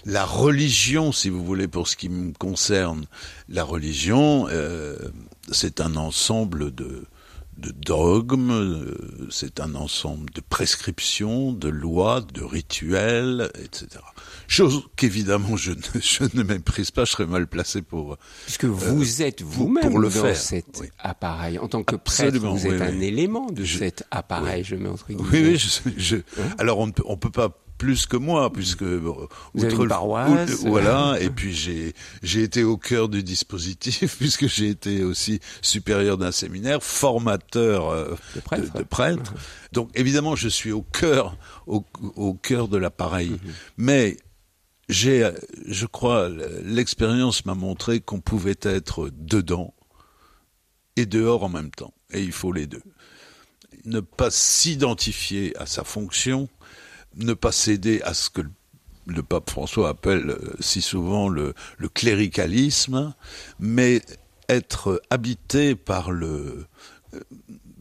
la 0.04 0.24
religion, 0.24 1.12
si 1.12 1.28
vous 1.28 1.44
voulez, 1.44 1.68
pour 1.68 1.88
ce 1.88 1.96
qui 1.96 2.08
me 2.08 2.32
concerne. 2.32 3.06
La 3.48 3.64
religion, 3.64 4.46
euh, 4.48 4.96
c'est 5.52 5.80
un 5.80 5.96
ensemble 5.96 6.74
de, 6.74 7.04
de 7.56 7.72
dogmes, 7.72 8.50
euh, 8.50 9.28
c'est 9.30 9.60
un 9.60 9.74
ensemble 9.74 10.30
de 10.30 10.40
prescriptions, 10.40 11.52
de 11.52 11.68
lois, 11.68 12.20
de 12.20 12.42
rituels, 12.42 13.50
etc. 13.62 14.02
Chose 14.48 14.84
qu'évidemment 14.96 15.56
je 15.56 15.72
ne, 15.72 15.76
je 16.00 16.24
ne 16.34 16.42
méprise 16.42 16.90
pas, 16.90 17.04
je 17.04 17.12
serais 17.12 17.26
mal 17.26 17.46
placé 17.46 17.82
pour... 17.82 18.16
Puisque 18.44 18.64
vous 18.64 19.20
euh, 19.20 19.24
êtes 19.24 19.42
vous-même 19.42 19.92
dans 19.92 20.10
faire. 20.10 20.36
cet 20.36 20.82
appareil. 20.98 21.58
En 21.58 21.68
tant 21.68 21.82
que 21.82 21.96
prêtre, 21.96 22.38
vous 22.38 22.66
êtes 22.66 22.80
un 22.80 23.00
élément 23.00 23.46
de 23.50 23.64
cet 23.64 24.04
appareil, 24.10 24.64
je 24.64 24.76
mets 24.76 24.88
entre 24.88 25.08
guillemets. 25.08 25.28
Oui, 25.30 25.42
oui, 25.42 25.58
je, 25.58 25.90
je, 25.96 26.16
hein 26.16 26.54
alors 26.58 26.78
on 26.78 26.86
ne 26.86 26.92
peut, 26.92 27.04
on 27.06 27.16
peut 27.16 27.30
pas 27.30 27.58
plus 27.80 28.04
que 28.04 28.18
moi, 28.18 28.52
puisque 28.52 28.82
vous 28.82 29.26
avez 29.54 29.74
une 29.74 29.88
paroisse, 29.88 30.62
voilà. 30.66 31.16
et 31.18 31.30
puis 31.38 31.54
j'ai 31.54 31.94
j'ai 32.22 32.42
été 32.42 32.62
au 32.62 32.76
cœur 32.76 33.08
du 33.08 33.22
dispositif, 33.22 34.16
puisque 34.18 34.46
j'ai 34.48 34.68
été 34.68 35.02
aussi 35.02 35.40
supérieur 35.62 36.18
d'un 36.18 36.30
séminaire, 36.30 36.82
formateur 36.82 37.88
euh, 37.88 38.14
de 38.34 38.82
prêtres. 38.82 39.32
Donc 39.72 39.88
évidemment, 39.94 40.36
je 40.36 40.48
suis 40.48 40.72
au 40.72 40.82
cœur 40.82 41.38
au, 41.66 41.86
au 42.16 42.34
cœur 42.34 42.68
de 42.68 42.76
l'appareil, 42.76 43.30
mhm. 43.30 43.38
mais 43.78 44.18
j'ai, 44.90 45.30
je 45.66 45.86
crois, 45.86 46.28
l'expérience 46.62 47.46
m'a 47.46 47.54
montré 47.54 48.00
qu'on 48.00 48.20
pouvait 48.20 48.58
être 48.60 49.08
dedans 49.10 49.72
et 50.96 51.06
dehors 51.06 51.44
en 51.44 51.48
même 51.48 51.70
temps, 51.70 51.94
et 52.12 52.20
il 52.20 52.32
faut 52.32 52.52
les 52.52 52.66
deux. 52.66 52.82
Ne 53.86 54.00
pas 54.00 54.30
s'identifier 54.30 55.56
à 55.56 55.64
sa 55.64 55.82
fonction, 55.82 56.50
ne 57.16 57.34
pas 57.34 57.52
céder 57.52 58.00
à 58.02 58.14
ce 58.14 58.30
que 58.30 58.42
le 59.06 59.22
pape 59.22 59.50
François 59.50 59.88
appelle 59.88 60.30
euh, 60.30 60.54
si 60.60 60.82
souvent 60.82 61.28
le, 61.28 61.54
cléricalisme, 61.94 63.14
mais 63.58 64.02
être 64.48 65.02
habité 65.10 65.74
par 65.74 66.10
le, 66.10 66.66
euh, 67.14 67.20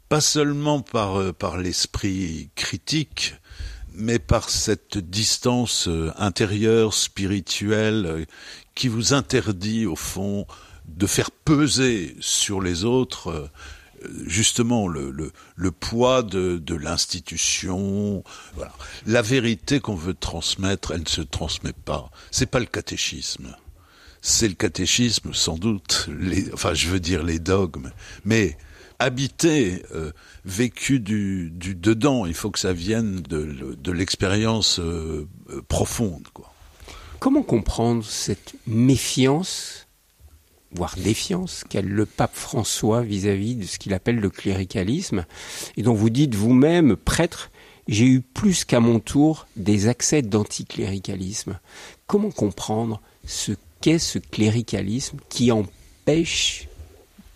pas 0.08 0.22
seulement 0.22 0.84
euh, 0.96 1.34
par 1.34 1.58
l'esprit 1.58 2.50
critique, 2.56 3.36
mais 3.94 4.20
par 4.20 4.50
cette 4.50 4.98
distance 4.98 5.90
intérieure, 6.18 6.94
spirituelle, 6.94 8.26
qui 8.76 8.88
vous 8.88 9.14
interdit 9.14 9.86
au 9.86 9.96
fond 9.96 10.46
de 10.88 11.06
faire 11.06 11.32
peser 11.32 12.16
sur 12.20 12.62
les 12.62 12.86
autres 12.86 13.50
justement 14.26 14.88
le, 14.88 15.12
le, 15.56 15.72
poids 15.72 16.24
de, 16.24 16.58
de 16.58 16.76
l'institution. 16.76 18.24
Voilà. 18.56 18.74
La 19.06 19.22
vérité 19.22 19.80
qu'on 19.80 19.96
veut 19.96 20.14
transmettre, 20.14 20.92
elle 20.92 21.02
ne 21.02 21.08
se 21.08 21.22
transmet 21.22 21.74
pas. 21.74 22.12
C'est 22.32 22.50
pas 22.50 22.60
le 22.60 22.66
catéchisme. 22.66 23.56
C'est 24.22 24.48
le 24.48 24.56
catéchisme, 24.56 25.34
sans 25.34 25.58
doute. 25.58 26.10
Enfin, 26.54 26.74
je 26.74 26.90
veux 26.90 27.00
dire 27.00 27.24
les 27.24 27.40
dogmes, 27.40 27.92
mais 28.26 28.58
habité, 29.00 29.84
euh, 29.96 30.12
vécu 30.46 31.00
du, 31.00 31.52
du, 31.52 31.74
dedans. 31.74 32.26
Il 32.26 32.34
faut 32.34 32.52
que 32.52 32.60
ça 32.60 32.74
vienne 32.74 33.22
de, 33.22 33.76
de 33.82 33.92
l'expérience 33.92 34.80
euh, 34.80 35.28
euh, 35.50 35.62
profonde. 35.68 36.28
Comment 37.20 37.44
comprendre 37.44 38.04
cette 38.04 38.56
méfiance 38.68 39.88
voire 40.72 40.96
défiance 40.96 41.64
qu'a 41.68 41.82
le 41.82 42.06
pape 42.06 42.36
François 42.36 43.02
vis-à-vis 43.02 43.56
de 43.56 43.66
ce 43.66 43.80
qu'il 43.80 43.94
appelle 43.94 44.20
le 44.20 44.30
cléricalisme, 44.30 45.26
et 45.78 45.84
dont 45.84 45.94
vous 45.94 46.10
dites 46.10 46.36
vous-même, 46.36 46.96
prêtre, 46.96 47.52
j'ai 47.88 48.06
eu 48.06 48.22
plus 48.22 48.66
qu'à 48.66 48.80
mon 48.80 49.00
tour 49.00 49.48
des 49.56 49.88
accès 49.88 50.22
d'anticléricalisme. 50.22 51.60
Comment 52.06 52.32
comprendre 52.32 53.02
ce 53.26 53.54
qu'est 53.82 54.00
ce 54.00 54.20
cléricalisme 54.20 55.18
qui 55.30 55.52
empêche, 55.52 56.68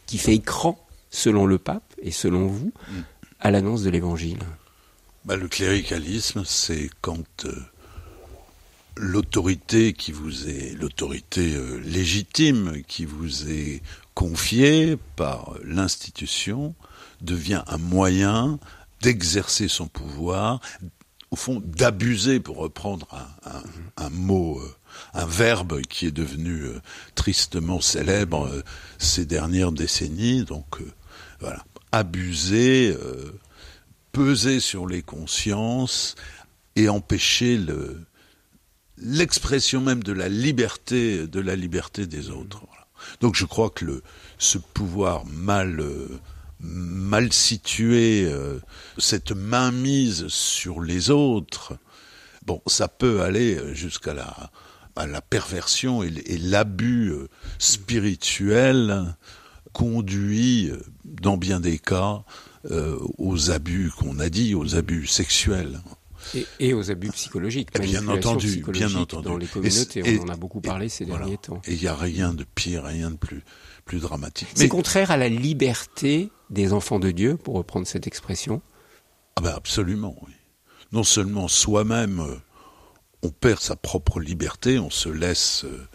qui 0.05 0.17
fait 0.17 0.35
écran, 0.35 0.79
selon 1.09 1.45
le 1.45 1.57
pape 1.57 1.93
et 2.01 2.11
selon 2.11 2.47
vous, 2.47 2.71
à 3.39 3.49
l'annonce 3.51 3.83
de 3.83 3.89
l'évangile? 3.89 4.39
Bah, 5.25 5.37
Le 5.37 5.47
cléricalisme, 5.47 6.43
c'est 6.45 6.89
quand 7.01 7.45
euh, 7.45 7.55
l'autorité 8.95 9.93
qui 9.93 10.11
vous 10.11 10.47
est 10.47 10.75
l'autorité 10.79 11.55
euh, 11.55 11.77
légitime 11.79 12.83
qui 12.87 13.05
vous 13.05 13.49
est 13.49 13.81
confiée 14.13 14.97
par 15.15 15.55
l'institution 15.63 16.75
devient 17.21 17.63
un 17.67 17.77
moyen 17.77 18.59
d'exercer 19.01 19.67
son 19.67 19.87
pouvoir, 19.87 20.61
au 21.31 21.35
fond 21.35 21.61
d'abuser, 21.65 22.39
pour 22.39 22.57
reprendre 22.57 23.07
un, 23.97 24.09
mot, 24.09 24.59
euh, 24.59 24.75
un 25.13 25.25
verbe 25.25 25.81
qui 25.81 26.05
est 26.05 26.11
devenu 26.11 26.61
euh, 26.61 26.81
tristement 27.15 27.81
célèbre 27.81 28.63
ces 28.99 29.25
dernières 29.25 29.71
décennies. 29.71 30.45
Donc 30.45 30.79
voilà, 31.39 31.63
abuser, 31.91 32.95
peser 34.11 34.59
sur 34.59 34.85
les 34.85 35.01
consciences 35.01 36.15
et 36.75 36.87
empêcher 36.87 37.57
le, 37.57 38.05
l'expression 39.03 39.81
même 39.81 40.03
de 40.03 40.13
la 40.13 40.29
liberté, 40.29 41.27
de 41.27 41.39
la 41.39 41.55
liberté 41.55 42.07
des 42.07 42.29
autres. 42.29 42.63
Donc 43.21 43.35
je 43.35 43.45
crois 43.45 43.69
que 43.69 43.85
le, 43.85 44.03
ce 44.37 44.57
pouvoir 44.57 45.25
mal 45.25 45.79
euh, 45.79 46.07
mal 46.59 47.33
situé, 47.33 48.25
euh, 48.25 48.59
cette 48.97 49.33
mainmise 49.33 50.27
sur 50.29 50.79
les 50.79 51.09
autres, 51.09 51.77
bon, 52.45 52.61
ça 52.67 52.87
peut 52.87 53.21
aller 53.21 53.75
jusqu'à 53.75 54.13
la, 54.13 54.49
à 54.95 55.05
la 55.05 55.21
perversion 55.21 56.03
et, 56.03 56.37
l'abus 56.37 57.09
euh, 57.11 57.27
spirituel 57.59 59.15
conduit, 59.73 60.71
dans 61.03 61.35
bien 61.35 61.59
des 61.59 61.79
cas, 61.79 62.23
aux 63.17 63.49
abus 63.49 63.91
qu'on 63.97 64.19
a 64.19 64.29
dit, 64.29 64.53
aux 64.53 64.75
abus 64.75 65.07
sexuels. 65.07 65.81
Et, 66.59 66.73
aux 66.73 66.91
abus 66.91 67.09
psychologiques. 67.09 67.69
Bien 67.79 68.07
entendu, 68.07 68.63
bien 68.67 68.93
entendu. 68.95 69.27
Dans 69.27 69.37
les 69.37 69.47
communautés, 69.47 70.19
on 70.19 70.23
en 70.23 70.29
a 70.29 70.35
beaucoup 70.35 70.61
parlé 70.61 70.89
ces 70.89 71.05
derniers 71.05 71.37
temps. 71.37 71.61
Et 71.65 71.73
il 71.73 71.79
n'y 71.79 71.87
a 71.87 71.95
rien 71.95 72.33
de 72.33 72.43
pire, 72.43 72.83
rien 72.83 73.11
de 73.11 73.17
plus, 73.17 73.43
plus 73.85 73.99
dramatique. 73.99 74.49
C'est 74.55 74.67
contraire 74.67 75.11
à 75.11 75.17
la 75.17 75.29
liberté 75.29 76.29
des 76.49 76.73
enfants 76.73 76.99
de 76.99 77.11
Dieu, 77.11 77.35
pour 77.35 77.55
reprendre 77.55 77.87
cette 77.87 78.07
expression. 78.07 78.61
Ah 79.35 79.41
ben 79.41 79.53
absolument, 79.55 80.15
oui. 80.25 80.33
Non 80.91 81.03
seulement 81.03 81.47
soi-même, 81.47 82.19
euh, 82.19 82.35
on 83.23 83.29
perd 83.29 83.59
sa 83.59 83.75
propre 83.75 84.19
liberté, 84.19 84.77
on 84.77 84.91
se 84.91 85.09
laisse, 85.09 85.65
euh, 85.65 85.87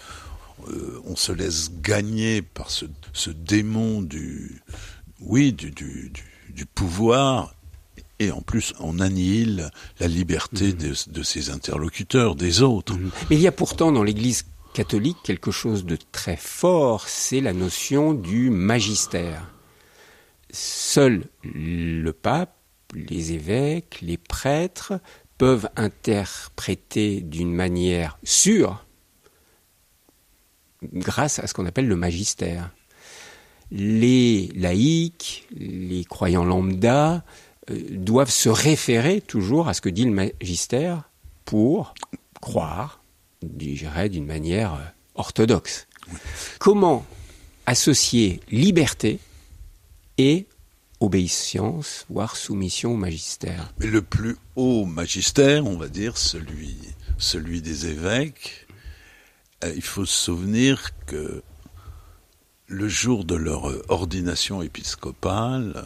euh, 0.68 1.00
on 1.04 1.14
se 1.14 1.30
laisse 1.30 1.70
gagner 1.80 2.42
par 2.42 2.70
ce, 2.70 2.86
ce 3.12 3.30
démon 3.30 4.02
du, 4.02 4.60
oui, 5.20 5.52
du, 5.52 5.70
du, 5.70 6.10
du, 6.10 6.52
du 6.52 6.66
pouvoir 6.66 7.54
et 8.18 8.30
en 8.30 8.40
plus 8.40 8.74
on 8.80 8.98
annihile 9.00 9.70
la 10.00 10.08
liberté 10.08 10.72
mhm. 10.72 10.94
de, 11.08 11.22
ses 11.22 11.50
interlocuteurs, 11.50 12.34
des 12.34 12.62
autres. 12.62 12.94
Mhm. 12.94 13.10
Mais 13.30 13.36
il 13.36 13.42
y 13.42 13.46
a 13.46 13.52
pourtant 13.52 13.92
dans 13.92 14.02
l'Église 14.02 14.44
catholique 14.74 15.18
quelque 15.24 15.50
chose 15.50 15.84
de 15.84 15.98
très 16.12 16.36
fort, 16.36 17.08
c'est 17.08 17.40
la 17.40 17.52
notion 17.52 18.14
du 18.14 18.50
magistère. 18.50 19.50
Seul 20.50 21.24
le 21.42 22.10
pape, 22.12 22.56
les 22.94 23.32
évêques, 23.32 23.98
les 24.02 24.16
prêtres 24.16 25.00
peuvent 25.36 25.68
interpréter 25.76 27.20
d'une 27.20 27.52
manière 27.52 28.18
sûre 28.24 28.84
grâce 30.82 31.38
à 31.38 31.46
ce 31.46 31.54
qu'on 31.54 31.66
appelle 31.66 31.88
le 31.88 31.96
magistère. 31.96 32.70
les 33.70 34.48
laïcs, 34.54 35.46
les 35.50 36.02
croyants 36.04 36.44
lambda, 36.44 37.22
doivent 37.72 38.30
se 38.30 38.48
référer 38.48 39.20
toujours 39.20 39.68
à 39.68 39.74
ce 39.74 39.80
que 39.80 39.88
dit 39.88 40.04
le 40.04 40.10
magistère 40.10 41.10
pour 41.44 41.94
croire, 42.40 43.02
dirais, 43.42 44.08
d'une 44.08 44.26
manière 44.26 44.74
euh, 44.74 44.84
orthodoxe. 45.14 45.86
Comment 46.58 47.04
associer 47.66 48.40
liberté 48.50 49.18
et 50.16 50.46
obéissance, 51.00 52.06
voire 52.08 52.36
soumission 52.36 52.92
au 52.92 52.96
magistère? 52.96 53.72
Mais 53.78 53.86
le 53.86 54.02
plus 54.02 54.36
haut 54.56 54.84
magistère, 54.84 55.66
on 55.66 55.76
va 55.76 55.88
dire, 55.88 56.16
celui, 56.16 56.76
celui 57.18 57.62
des 57.62 57.86
évêques, 57.86 58.66
euh, 59.64 59.72
il 59.74 59.82
faut 59.82 60.06
se 60.06 60.24
souvenir 60.24 60.90
que 61.06 61.42
le 62.66 62.88
jour 62.88 63.24
de 63.24 63.34
leur 63.34 63.72
ordination 63.90 64.60
épiscopale, 64.60 65.82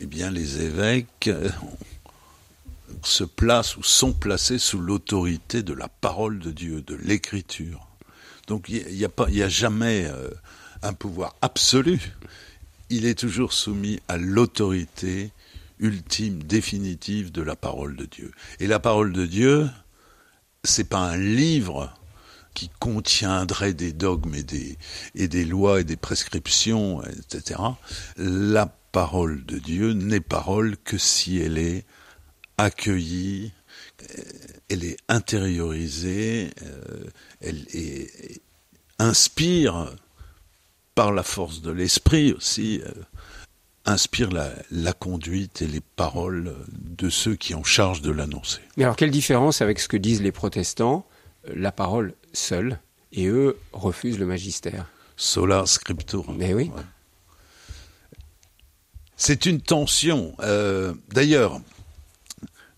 eh 0.00 0.06
bien, 0.06 0.30
les 0.30 0.62
évêques 0.62 1.28
euh, 1.28 1.48
se 3.02 3.24
placent 3.24 3.76
ou 3.76 3.82
sont 3.82 4.12
placés 4.12 4.58
sous 4.58 4.80
l'autorité 4.80 5.62
de 5.62 5.72
la 5.72 5.88
parole 5.88 6.38
de 6.38 6.50
Dieu, 6.50 6.82
de 6.82 6.94
l'écriture. 6.94 7.86
Donc, 8.46 8.68
il 8.68 8.84
n'y 8.94 9.42
a, 9.42 9.48
jamais 9.48 10.06
euh, 10.06 10.30
un 10.82 10.92
pouvoir 10.92 11.34
absolu. 11.40 12.00
Il 12.90 13.06
est 13.06 13.18
toujours 13.18 13.52
soumis 13.52 14.00
à 14.08 14.16
l'autorité 14.16 15.30
ultime, 15.78 16.42
définitive 16.42 17.32
de 17.32 17.42
la 17.42 17.56
parole 17.56 17.96
de 17.96 18.04
Dieu. 18.04 18.32
Et 18.60 18.66
la 18.66 18.78
parole 18.78 19.12
de 19.12 19.26
Dieu, 19.26 19.68
c'est 20.62 20.88
pas 20.88 21.00
un 21.00 21.16
livre 21.16 21.92
qui 22.52 22.70
contiendrait 22.78 23.74
des 23.74 23.92
dogmes 23.92 24.34
et 24.34 24.44
des, 24.44 24.78
et 25.14 25.26
des 25.26 25.44
lois 25.44 25.80
et 25.80 25.84
des 25.84 25.96
prescriptions, 25.96 27.02
etc. 27.02 27.60
La 28.16 28.72
parole 28.94 29.44
de 29.44 29.58
Dieu 29.58 29.92
n'est 29.92 30.20
parole 30.20 30.76
que 30.76 30.98
si 30.98 31.38
elle 31.40 31.58
est 31.58 31.84
accueillie, 32.58 33.52
euh, 34.02 34.22
elle 34.68 34.84
est 34.84 34.96
intériorisée, 35.08 36.52
euh, 36.62 37.02
elle 37.40 37.66
est, 37.74 38.40
inspire 39.00 39.92
par 40.94 41.10
la 41.10 41.24
force 41.24 41.60
de 41.60 41.72
l'esprit 41.72 42.32
aussi, 42.34 42.82
euh, 42.86 42.92
inspire 43.84 44.30
la, 44.30 44.52
la, 44.70 44.92
conduite 44.92 45.60
et 45.60 45.66
les 45.66 45.80
paroles 45.80 46.54
de 46.78 47.10
ceux 47.10 47.34
qui 47.34 47.56
ont 47.56 47.64
charge 47.64 48.00
de 48.00 48.12
l'annoncer. 48.12 48.60
Mais 48.76 48.84
alors 48.84 48.94
quelle 48.94 49.10
différence 49.10 49.60
avec 49.60 49.80
ce 49.80 49.88
que 49.88 49.96
disent 49.96 50.22
les 50.22 50.30
protestants 50.30 51.04
La 51.52 51.72
parole 51.72 52.14
seule, 52.32 52.78
et 53.10 53.26
eux 53.26 53.58
refusent 53.72 54.20
le 54.20 54.26
magistère? 54.26 54.86
Sola 55.16 55.66
scriptura. 55.66 56.32
Mais 56.32 56.54
oui. 56.54 56.70
C'est 59.16 59.46
une 59.46 59.60
tension. 59.60 60.34
Euh, 60.40 60.94
d'ailleurs, 61.08 61.60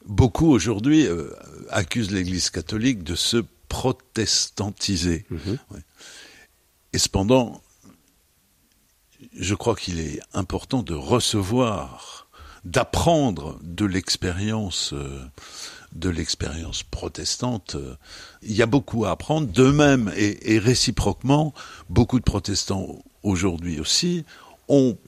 beaucoup 0.04 0.48
aujourd'hui 0.48 1.06
euh, 1.06 1.30
accusent 1.70 2.10
l'Église 2.10 2.50
catholique 2.50 3.02
de 3.02 3.14
se 3.14 3.42
protestantiser. 3.68 5.26
Mhm. 5.30 5.58
Et 6.92 6.98
cependant, 6.98 7.62
je 9.36 9.54
crois 9.54 9.76
qu'il 9.76 10.00
est 10.00 10.20
important 10.34 10.82
de 10.82 10.94
recevoir, 10.94 12.28
d'apprendre 12.64 13.58
de 13.62 13.84
l'expérience. 13.84 14.92
Euh, 14.92 15.24
de 15.92 16.10
l'expérience 16.10 16.82
protestante, 16.82 17.74
il 18.42 18.52
y 18.52 18.60
a 18.60 18.66
beaucoup 18.66 19.06
à 19.06 19.12
apprendre. 19.12 19.46
De 19.46 19.70
même 19.70 20.12
et 20.14 20.58
réciproquement, 20.58 21.54
beaucoup 21.88 22.18
de 22.18 22.24
protestants 22.24 23.02
aujourd'hui 23.22 23.80
aussi 23.80 24.26
ont 24.68 24.98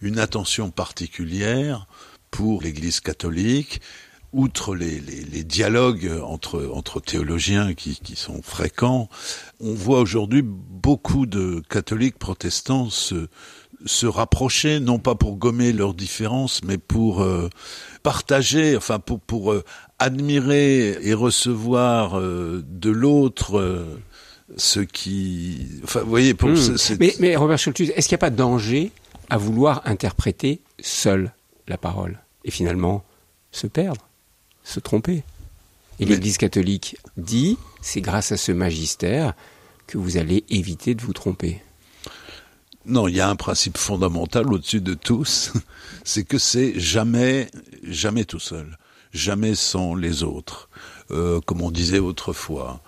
une, 0.00 0.18
attention 0.18 0.70
particulière 0.70 1.86
pour 2.30 2.62
l'Église 2.62 3.00
catholique, 3.00 3.80
outre 4.32 4.74
les, 4.74 5.00
dialogues 5.44 6.10
entre, 6.24 6.70
entre 6.72 7.00
théologiens 7.00 7.74
qui, 7.74 8.16
sont 8.16 8.40
fréquents, 8.42 9.08
on 9.60 9.74
voit 9.74 10.00
aujourd'hui 10.00 10.42
beaucoup 10.42 11.26
de 11.26 11.62
catholiques 11.68 12.18
protestants 12.18 12.88
se, 12.88 13.28
se 13.84 14.06
rapprocher, 14.06 14.80
non 14.80 14.98
pas 14.98 15.14
pour 15.14 15.36
gommer 15.36 15.72
leurs 15.72 15.94
différences, 15.94 16.62
mais 16.64 16.78
pour 16.78 17.22
euh, 17.22 17.50
partager, 18.02 18.76
enfin 18.76 18.98
pour, 18.98 19.20
pour 19.20 19.52
euh, 19.52 19.64
admirer 19.98 20.96
et 21.02 21.14
recevoir 21.14 22.18
euh, 22.18 22.64
de 22.66 22.90
l'autre 22.90 23.86
ce 24.56 24.80
qui, 24.80 25.66
enfin, 25.84 26.00
vous 26.00 26.10
voyez, 26.10 26.34
pour 26.34 26.50
hmm. 26.50 26.76
mais, 27.00 27.14
mais 27.20 27.36
Robert 27.36 27.58
Schultz, 27.58 27.80
est-ce 27.80 28.08
qu'il 28.08 28.14
n'y 28.14 28.20
a 28.20 28.24
pas 28.26 28.30
de 28.30 28.36
danger 28.36 28.92
à 29.32 29.38
vouloir 29.38 29.80
interpréter 29.86 30.60
seul 30.78 31.32
la 31.66 31.78
parole 31.78 32.20
et 32.44 32.50
finalement 32.50 33.02
se 33.50 33.66
perdre, 33.66 34.06
se 34.62 34.78
tromper. 34.78 35.22
Et 35.98 36.04
l'Église 36.04 36.36
catholique 36.36 36.98
dit, 37.16 37.56
c'est 37.80 38.02
grâce 38.02 38.30
à 38.32 38.36
ce 38.36 38.52
magistère 38.52 39.32
que 39.86 39.96
vous 39.96 40.18
allez 40.18 40.44
éviter 40.50 40.94
de 40.94 41.00
vous 41.00 41.14
tromper. 41.14 41.62
Non, 42.84 43.08
il 43.08 43.16
y 43.16 43.22
a 43.22 43.28
un 43.30 43.36
principe 43.36 43.78
fondamental 43.78 44.52
au-dessus 44.52 44.82
de 44.82 44.92
tous, 44.92 45.54
c'est 46.04 46.24
que 46.24 46.36
c'est 46.36 46.78
jamais, 46.78 47.48
jamais 47.84 48.26
tout 48.26 48.38
seul, 48.38 48.76
jamais 49.14 49.54
sans 49.54 49.94
les 49.94 50.24
autres, 50.24 50.68
euh, 51.10 51.40
comme 51.40 51.62
on 51.62 51.70
disait 51.70 52.00
autrefois, 52.00 52.82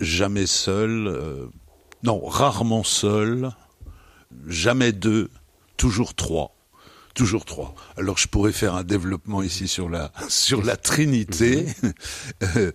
jamais 0.00 0.44
seul, 0.44 1.06
euh, 1.06 1.46
non, 2.02 2.20
rarement 2.26 2.84
seul, 2.84 3.52
jamais 4.46 4.92
deux, 4.92 5.30
toujours 5.78 6.14
trois. 6.14 6.54
Toujours 7.14 7.46
trois. 7.46 7.74
Alors 7.96 8.18
je 8.18 8.28
pourrais 8.28 8.52
faire 8.52 8.74
un 8.74 8.84
développement 8.84 9.42
ici 9.42 9.66
sur 9.66 9.88
la 9.88 10.12
sur 10.28 10.62
la 10.62 10.76
Trinité. 10.76 11.66
Euh, 12.56 12.70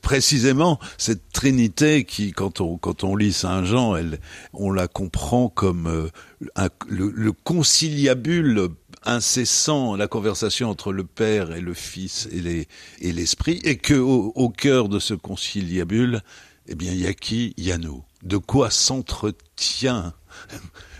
précisément 0.00 0.78
cette 0.96 1.32
Trinité 1.32 2.04
qui, 2.04 2.30
quand 2.30 2.60
on 2.60 2.76
quand 2.76 3.02
on 3.02 3.16
lit 3.16 3.32
Saint 3.32 3.64
Jean, 3.64 3.96
elle, 3.96 4.20
on 4.52 4.70
la 4.70 4.86
comprend 4.86 5.48
comme 5.48 5.88
euh, 5.88 6.68
le, 6.88 7.32
conciliabule 7.32 8.68
incessant, 9.04 9.96
la 9.96 10.06
conversation 10.06 10.70
entre 10.70 10.92
le 10.92 11.02
Père 11.02 11.52
et 11.52 11.60
le 11.60 11.74
Fils 11.74 12.28
et 12.30 12.40
les 12.40 12.68
et 13.00 13.12
l'Esprit, 13.12 13.60
et 13.64 13.76
que 13.76 13.94
au, 13.94 14.32
au 14.36 14.50
cœur 14.50 14.88
de 14.88 15.00
ce 15.00 15.14
conciliabule, 15.14 16.22
eh 16.68 16.74
bien, 16.74 16.92
il 16.92 17.00
y 17.00 17.06
a 17.06 17.14
qui? 17.14 17.54
Il 17.56 17.64
y 17.64 17.72
a 17.72 17.78
nous. 17.78 18.04
De 18.22 18.36
quoi 18.36 18.70
s'entretient 18.70 20.12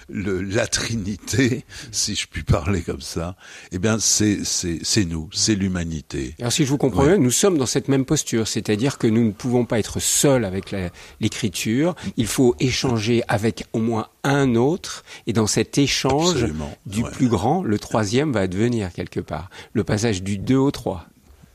le, 0.08 0.40
la 0.42 0.66
Trinité, 0.66 1.64
si 1.92 2.14
je 2.14 2.26
puis 2.26 2.42
parler 2.42 2.82
comme 2.82 3.00
ça, 3.00 3.36
eh 3.72 3.78
bien 3.78 3.98
c'est 3.98 4.44
c'est 4.44 5.04
nous, 5.04 5.28
c'est 5.32 5.54
l'humanité. 5.54 6.34
Alors 6.40 6.52
si 6.52 6.64
je 6.64 6.70
vous 6.70 6.78
comprends 6.78 7.04
bien, 7.04 7.18
nous 7.18 7.30
sommes 7.30 7.58
dans 7.58 7.66
cette 7.66 7.88
même 7.88 8.04
posture, 8.04 8.48
c'est-à-dire 8.48 8.98
que 8.98 9.06
nous 9.06 9.24
ne 9.24 9.32
pouvons 9.32 9.64
pas 9.64 9.78
être 9.78 10.00
seuls 10.00 10.44
avec 10.44 10.74
l'écriture, 11.20 11.94
il 12.16 12.26
faut 12.26 12.56
échanger 12.60 13.22
avec 13.28 13.64
au 13.72 13.80
moins 13.80 14.08
un 14.24 14.54
autre, 14.54 15.04
et 15.26 15.32
dans 15.32 15.46
cet 15.46 15.78
échange 15.78 16.46
du 16.86 17.02
plus 17.02 17.28
grand, 17.28 17.62
le 17.62 17.78
troisième 17.78 18.32
va 18.32 18.46
devenir 18.46 18.92
quelque 18.92 19.20
part 19.20 19.50
le 19.72 19.84
passage 19.84 20.22
du 20.22 20.38
2 20.38 20.56
au 20.56 20.70
3. 20.70 21.06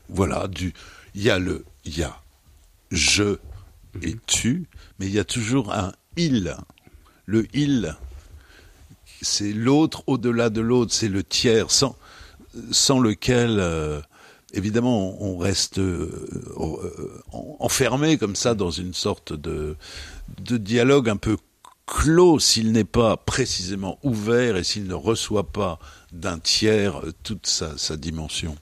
Voilà, 0.08 0.48
du 0.48 0.72
il 1.14 1.22
y 1.22 1.30
a 1.30 1.38
le 1.38 1.64
il 1.84 1.98
y 1.98 2.02
a 2.02 2.20
je 2.90 3.38
et 4.02 4.16
tu, 4.26 4.66
mais 4.98 5.06
il 5.06 5.12
y 5.12 5.18
a 5.18 5.24
toujours 5.24 5.72
un 5.72 5.92
il. 6.16 6.56
Le 7.26 7.46
il, 7.54 7.96
c'est 9.24 9.52
l'autre 9.52 10.04
au-delà 10.06 10.50
de 10.50 10.60
l'autre, 10.60 10.92
c'est 10.92 11.08
le 11.08 11.24
tiers, 11.24 11.70
sans, 11.70 13.00
lequel, 13.00 13.58
euh, 13.58 14.00
évidemment, 14.52 15.20
on 15.22 15.36
reste 15.36 15.78
euh, 15.78 16.28
euh, 16.56 17.22
enfermé 17.58 18.18
comme 18.18 18.36
ça 18.36 18.54
dans 18.54 18.70
une 18.70 18.94
sorte 18.94 19.32
de, 19.32 19.76
dialogue 20.38 21.08
un 21.08 21.16
peu 21.16 21.36
clos 21.86 22.38
s'il 22.38 22.72
n'est 22.72 22.84
pas 22.84 23.16
précisément 23.16 23.98
ouvert 24.02 24.56
et 24.56 24.64
s'il 24.64 24.86
ne 24.86 24.94
reçoit 24.94 25.50
pas 25.50 25.78
d'un 26.12 26.38
tiers 26.38 27.02
toute 27.22 27.46
sa 27.46 27.96
dimension. 27.96 28.56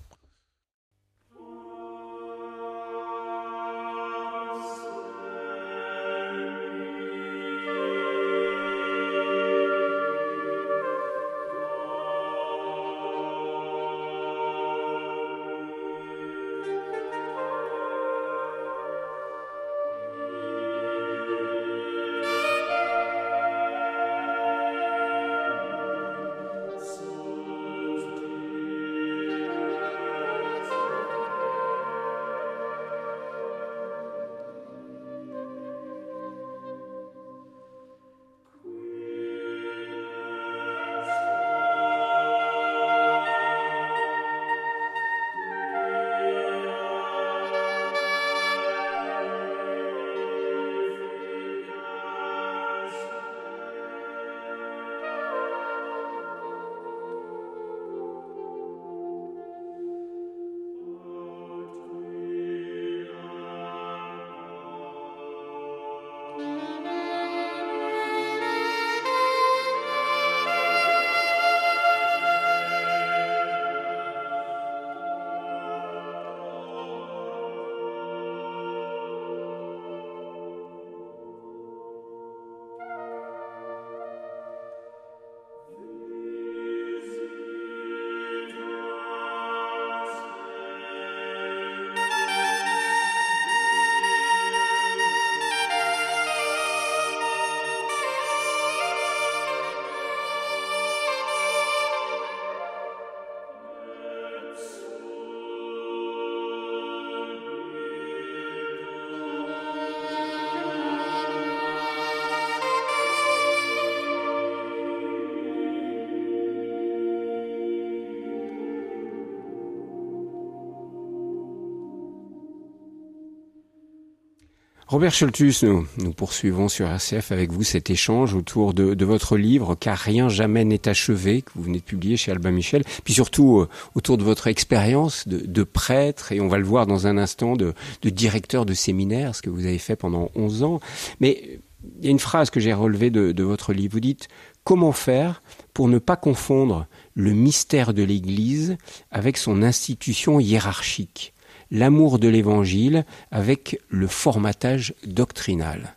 Robert 124.93 125.15
Scholtus, 125.15 125.63
nous, 125.63 126.13
poursuivons 126.15 126.69
sur 126.69 126.87
RCF 126.87 127.33
avec 127.33 127.51
vous 127.51 127.63
cet 127.63 127.89
échange 127.89 128.35
autour 128.35 128.75
de, 128.75 129.05
votre 129.07 129.39
livre 129.39 129.75
Car 129.75 129.97
rien 129.97 130.29
jamais 130.29 130.67
n'est 130.67 130.87
achevé, 130.87 131.41
que 131.41 131.51
vous 131.55 131.63
venez 131.63 131.79
de 131.79 131.83
publier 131.83 132.19
chez 132.19 132.31
Albin 132.31 132.51
Michel, 132.51 132.85
puis 133.03 133.15
surtout 133.15 133.61
euh, 133.61 133.71
autour 133.95 134.19
de 134.19 134.23
votre 134.23 134.49
expérience 134.49 135.27
de, 135.27 135.63
prêtre, 135.63 136.33
et 136.33 136.43
on 136.43 136.49
va 136.49 136.59
le 136.59 136.67
voir 136.67 136.87
dans 136.87 137.07
un 137.07 137.17
instant, 137.17 137.57
de, 137.57 137.73
de, 138.03 138.11
directeur 138.11 138.67
de 138.67 138.75
séminaire, 138.75 139.35
ce 139.35 139.41
que 139.41 139.49
vous 139.49 139.65
avez 139.65 139.79
fait 139.79 139.97
pendant 139.97 140.31
11 140.35 140.63
ans. 140.63 140.81
Mais 141.21 141.61
il 141.99 142.05
y 142.05 142.09
a 142.09 142.11
une 142.11 142.19
phrase 142.19 142.51
que 142.51 142.61
j'ai 142.61 142.75
relevée 142.75 143.09
de 143.09 143.43
votre 143.43 143.73
livre, 143.73 143.95
vous 143.95 144.01
dites 144.01 144.29
Comment 144.63 144.93
faire 144.93 145.43
pour 145.73 145.89
ne 145.89 145.99
pas 145.99 146.17
confondre 146.17 146.87
le 147.15 147.33
mystère 147.33 147.95
de 147.95 148.03
l'Église 148.03 148.77
avec 149.11 149.39
son 149.39 149.63
institution 149.63 150.39
hiérarchique? 150.39 151.32
L'amour 151.73 152.19
de 152.19 152.29
l'évangile 152.29 153.05
avec 153.33 153.81
le 153.89 154.07
formatage 154.07 154.95
doctrinal. 155.07 155.97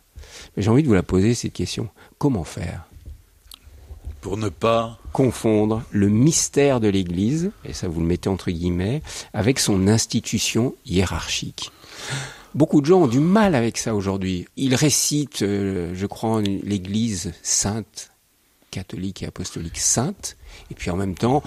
J'ai 0.56 0.70
envie 0.70 0.82
de 0.82 0.88
vous 0.88 0.94
la 0.94 1.02
poser 1.02 1.34
cette 1.34 1.52
question. 1.52 1.88
Comment 2.18 2.44
faire 2.44 2.86
Pour 4.22 4.38
ne 4.38 4.48
pas 4.48 4.98
confondre 5.12 5.84
le 5.90 6.08
mystère 6.08 6.80
de 6.80 6.88
l'Église, 6.88 7.52
et 7.64 7.74
ça 7.74 7.88
vous 7.88 8.00
le 8.00 8.06
mettez 8.06 8.30
entre 8.30 8.50
guillemets, 8.50 9.02
avec 9.34 9.58
son 9.58 9.86
institution 9.86 10.74
hiérarchique? 10.86 11.70
Beaucoup 12.54 12.80
de 12.80 12.86
gens 12.86 13.02
ont 13.02 13.06
du 13.06 13.20
mal 13.20 13.54
avec 13.54 13.76
ça 13.76 13.94
aujourd'hui. 13.94 14.46
Ils 14.56 14.74
récitent, 14.74 15.42
euh, 15.42 15.92
je 15.94 16.06
crois, 16.06 16.40
l'Église 16.40 17.34
sainte, 17.42 18.12
catholique 18.70 19.22
et 19.22 19.26
apostolique 19.26 19.78
sainte, 19.78 20.38
et 20.70 20.74
puis 20.74 20.90
en 20.90 20.96
même 20.96 21.14
temps, 21.14 21.42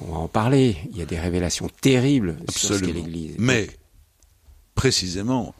on 0.00 0.12
va 0.12 0.18
en 0.18 0.28
parler. 0.28 0.76
Il 0.90 0.96
y 0.96 1.02
a 1.02 1.06
des 1.06 1.18
révélations 1.18 1.68
terribles 1.80 2.36
sur 2.48 2.74
ce 2.74 2.80
qu'est 2.80 2.92
l'Église. 2.92 3.36
Mais 3.38 3.68
précisément, 4.74 5.54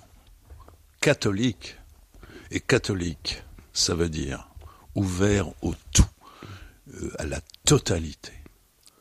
catholique 1.01 1.77
et 2.51 2.61
catholique, 2.61 3.43
ça 3.73 3.95
veut 3.95 4.09
dire 4.09 4.49
ouvert 4.95 5.49
au 5.63 5.75
tout, 5.93 6.05
euh, 6.95 7.11
à 7.19 7.27
la 7.27 7.41
totalité. 7.65 8.33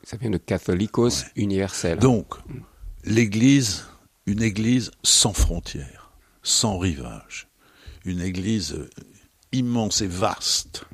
Ça 0.04 0.18
vient 0.18 0.30
de 0.30 0.38
catholicos 0.38 1.26
universel. 1.36 2.00
Donc, 2.00 2.36
l'Église, 3.04 3.86
une 4.26 4.42
Église 4.42 4.92
sans 5.04 5.34
frontières, 5.34 6.12
sans 6.44 6.78
rivage, 6.78 7.48
une 8.06 8.22
Église 8.22 8.88
immense 9.52 10.02
et 10.02 10.08
vaste 10.08 10.86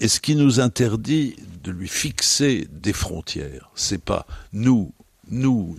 et 0.00 0.08
ce 0.08 0.20
qui 0.20 0.36
nous 0.36 0.60
interdit 0.60 1.36
de 1.64 1.70
lui 1.70 1.88
fixer 1.88 2.68
des 2.70 2.92
frontières, 2.92 3.70
c'est 3.74 4.02
pas 4.02 4.26
nous, 4.52 4.92
nous, 5.30 5.76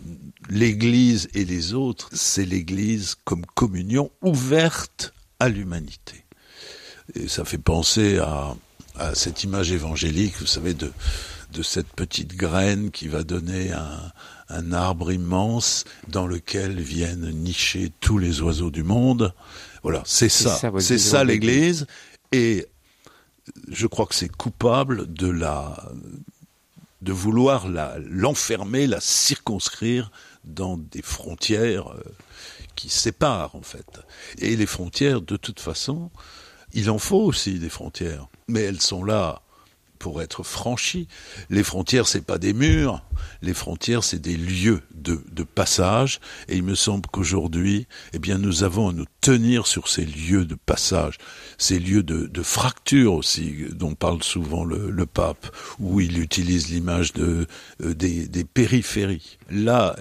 l'Église 0.49 1.29
et 1.33 1.45
les 1.45 1.73
autres, 1.73 2.09
c'est 2.13 2.45
l'Église 2.45 3.15
comme 3.23 3.45
communion 3.45 4.11
ouverte 4.21 5.13
à 5.39 5.49
l'humanité. 5.49 6.25
Et 7.15 7.27
ça 7.27 7.45
fait 7.45 7.57
penser 7.57 8.17
à, 8.17 8.55
à, 8.97 9.15
cette 9.15 9.43
image 9.43 9.71
évangélique, 9.71 10.35
vous 10.39 10.47
savez, 10.47 10.73
de, 10.73 10.91
de 11.53 11.63
cette 11.63 11.87
petite 11.87 12.35
graine 12.35 12.91
qui 12.91 13.07
va 13.07 13.23
donner 13.23 13.71
un, 13.71 14.11
un 14.49 14.73
arbre 14.73 15.11
immense 15.11 15.85
dans 16.07 16.27
lequel 16.27 16.79
viennent 16.79 17.29
nicher 17.31 17.91
tous 17.99 18.17
les 18.17 18.41
oiseaux 18.41 18.71
du 18.71 18.83
monde. 18.83 19.33
Voilà, 19.83 20.03
c'est 20.05 20.29
ça, 20.29 20.59
c'est 20.79 20.97
ça 20.97 21.23
l'Église. 21.23 21.85
Et 22.31 22.67
je 23.69 23.87
crois 23.87 24.05
que 24.05 24.15
c'est 24.15 24.31
coupable 24.35 25.11
de 25.13 25.27
la 25.27 25.91
de 27.01 27.13
vouloir 27.13 27.67
l'enfermer, 28.09 28.87
la 28.87 28.99
circonscrire 28.99 30.11
dans 30.43 30.77
des 30.77 31.03
frontières 31.03 31.89
euh, 31.89 32.01
qui 32.75 32.89
séparent 32.89 33.55
en 33.55 33.61
fait. 33.61 33.99
Et 34.39 34.55
les 34.55 34.65
frontières, 34.65 35.21
de 35.21 35.37
toute 35.37 35.59
façon, 35.59 36.09
il 36.73 36.89
en 36.89 36.97
faut 36.97 37.21
aussi 37.21 37.59
des 37.59 37.69
frontières, 37.69 38.27
mais 38.47 38.61
elles 38.61 38.81
sont 38.81 39.03
là 39.03 39.41
pour 39.99 40.21
être 40.21 40.43
franchi. 40.43 41.07
Les 41.49 41.63
frontières, 41.63 42.07
c'est 42.07 42.21
pas 42.21 42.37
des 42.37 42.53
murs. 42.53 43.03
Les 43.41 43.53
frontières, 43.53 44.03
c'est 44.03 44.19
des 44.19 44.37
lieux 44.37 44.81
de, 44.97 45.21
de, 45.31 45.43
passage. 45.43 46.19
Et 46.47 46.55
il 46.55 46.63
me 46.63 46.75
semble 46.75 47.07
qu'aujourd'hui, 47.11 47.87
eh 48.13 48.19
bien, 48.19 48.37
nous 48.37 48.63
avons 48.63 48.89
à 48.89 48.93
nous 48.93 49.05
tenir 49.21 49.67
sur 49.67 49.87
ces 49.87 50.05
lieux 50.05 50.45
de 50.45 50.55
passage, 50.55 51.17
ces 51.57 51.79
lieux 51.79 52.03
de, 52.03 52.27
de 52.27 52.43
fracture 52.43 53.13
aussi, 53.13 53.65
dont 53.71 53.95
parle 53.95 54.23
souvent 54.23 54.63
le, 54.63 54.89
le 54.89 55.05
pape, 55.05 55.47
où 55.79 55.99
il 55.99 56.19
utilise 56.19 56.69
l'image 56.69 57.13
de 57.13 57.47
euh, 57.83 57.93
des, 57.93 58.27
des, 58.27 58.43
périphéries. 58.43 59.37
Là, 59.49 59.95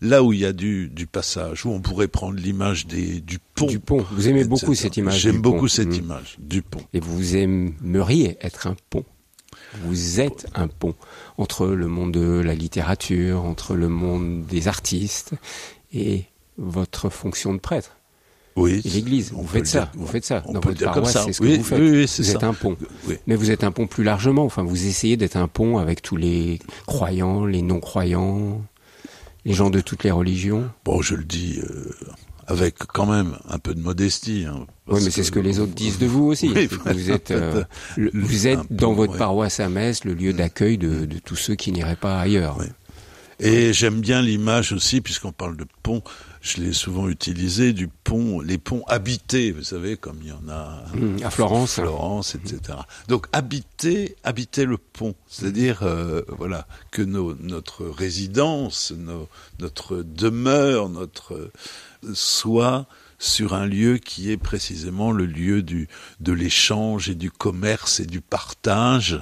là 0.00 0.22
où 0.22 0.32
il 0.32 0.40
y 0.40 0.46
a 0.46 0.52
du, 0.52 0.88
du 0.88 1.06
passage, 1.06 1.66
où 1.66 1.70
on 1.70 1.80
pourrait 1.80 2.08
prendre 2.08 2.38
l'image 2.38 2.86
des 2.86 3.20
du 3.20 3.38
pont. 3.54 3.66
Du 3.66 3.78
pont. 3.78 4.04
Vous 4.12 4.28
aimez 4.28 4.44
beaucoup 4.44 4.74
cette 4.74 4.96
image. 4.96 5.20
J'aime 5.20 5.40
beaucoup 5.40 5.60
pont. 5.60 5.68
cette 5.68 5.88
mmh. 5.88 6.04
image 6.04 6.36
du 6.38 6.62
pont. 6.62 6.82
Et 6.92 7.00
vous 7.00 7.36
aimeriez 7.36 8.36
être 8.40 8.66
un 8.66 8.76
pont. 8.90 9.04
Vous 9.84 10.20
êtes 10.20 10.46
un 10.54 10.68
pont 10.68 10.94
entre 11.38 11.66
le 11.66 11.86
monde 11.88 12.12
de 12.12 12.40
la 12.40 12.54
littérature, 12.54 13.44
entre 13.44 13.74
le 13.74 13.88
monde 13.88 14.46
des 14.46 14.68
artistes 14.68 15.32
et 15.92 16.24
votre 16.58 17.08
fonction 17.08 17.54
de 17.54 17.58
prêtre. 17.58 17.96
Oui. 18.56 18.80
L'Église. 18.84 19.32
Vous 19.32 19.46
faites 19.46 19.66
ça. 19.66 19.90
Vous 19.94 20.06
faites 20.06 20.24
ça. 20.24 20.42
Dans 20.48 20.60
votre 20.60 20.84
paroisse, 20.84 21.24
c'est 21.24 21.32
ce 21.32 21.40
que 21.40 21.56
vous 21.56 21.64
faites. 21.64 21.78
Oui, 21.78 21.90
oui, 21.90 22.06
vous 22.06 22.30
êtes 22.30 22.44
un 22.44 22.54
pont. 22.54 22.76
Mais 23.26 23.34
vous 23.34 23.50
êtes 23.50 23.64
un 23.64 23.72
pont 23.72 23.86
plus 23.86 24.04
largement. 24.04 24.44
Enfin, 24.44 24.62
vous 24.62 24.86
essayez 24.86 25.16
d'être 25.16 25.36
un 25.36 25.48
pont 25.48 25.78
avec 25.78 26.02
tous 26.02 26.16
les 26.16 26.60
croyants, 26.86 27.44
les 27.44 27.62
non-croyants, 27.62 28.62
les 29.44 29.52
gens 29.52 29.70
de 29.70 29.80
toutes 29.80 30.04
les 30.04 30.10
religions. 30.10 30.70
Bon, 30.84 31.02
je 31.02 31.16
le 31.16 31.24
dis 31.24 31.60
euh, 31.60 31.90
avec 32.46 32.78
quand 32.78 33.06
même 33.06 33.36
un 33.48 33.58
peu 33.58 33.74
de 33.74 33.80
modestie. 33.80 34.44
Hein, 34.48 34.66
oui, 34.86 35.00
mais 35.02 35.10
c'est 35.10 35.22
ce 35.22 35.30
que 35.30 35.40
les 35.40 35.60
autres 35.60 35.74
disent 35.74 35.98
de 35.98 36.06
vous 36.06 36.24
aussi. 36.24 36.50
Oui, 36.54 36.68
vous 36.86 37.10
êtes, 37.10 37.30
euh, 37.32 37.64
le, 37.96 38.10
vous 38.14 38.46
êtes 38.46 38.60
dans 38.70 38.92
votre 38.92 39.12
ouais. 39.12 39.18
paroisse 39.18 39.60
à 39.60 39.68
Metz 39.68 40.04
le 40.04 40.14
lieu 40.14 40.32
d'accueil 40.32 40.78
de, 40.78 41.06
de, 41.06 41.18
tous 41.18 41.36
ceux 41.36 41.54
qui 41.54 41.72
n'iraient 41.72 41.96
pas 41.96 42.20
ailleurs. 42.20 42.56
Oui. 42.58 42.66
Et 43.40 43.72
j'aime 43.72 44.00
bien 44.00 44.22
l'image 44.22 44.72
aussi, 44.72 45.00
puisqu'on 45.00 45.32
parle 45.32 45.56
de 45.56 45.66
pont, 45.82 46.02
je 46.40 46.60
l'ai 46.60 46.72
souvent 46.72 47.08
utilisé, 47.08 47.72
du 47.72 47.88
pont, 47.88 48.40
les 48.40 48.58
ponts 48.58 48.84
habités, 48.86 49.50
vous 49.50 49.64
savez, 49.64 49.96
comme 49.96 50.18
il 50.22 50.28
y 50.28 50.32
en 50.32 50.48
a 50.48 50.84
mmh, 50.94 51.22
à 51.24 51.30
Florence, 51.30 51.74
Florence, 51.74 52.34
etc. 52.34 52.78
Donc 53.08 53.26
habiter, 53.32 54.14
habiter 54.24 54.66
le 54.66 54.78
pont, 54.78 55.14
c'est-à-dire 55.26 55.82
euh, 55.82 56.20
voilà 56.28 56.66
que 56.90 57.02
nos, 57.02 57.34
notre 57.34 57.86
résidence, 57.86 58.92
nos, 58.96 59.28
notre 59.58 60.02
demeure, 60.02 60.90
notre 60.90 61.50
soit 62.12 62.86
sur 63.18 63.54
un 63.54 63.66
lieu 63.66 63.98
qui 63.98 64.30
est 64.30 64.36
précisément 64.36 65.12
le 65.12 65.26
lieu 65.26 65.62
du, 65.62 65.88
de 66.20 66.32
l'échange 66.32 67.08
et 67.08 67.14
du 67.14 67.30
commerce 67.30 68.00
et 68.00 68.06
du 68.06 68.20
partage. 68.20 69.20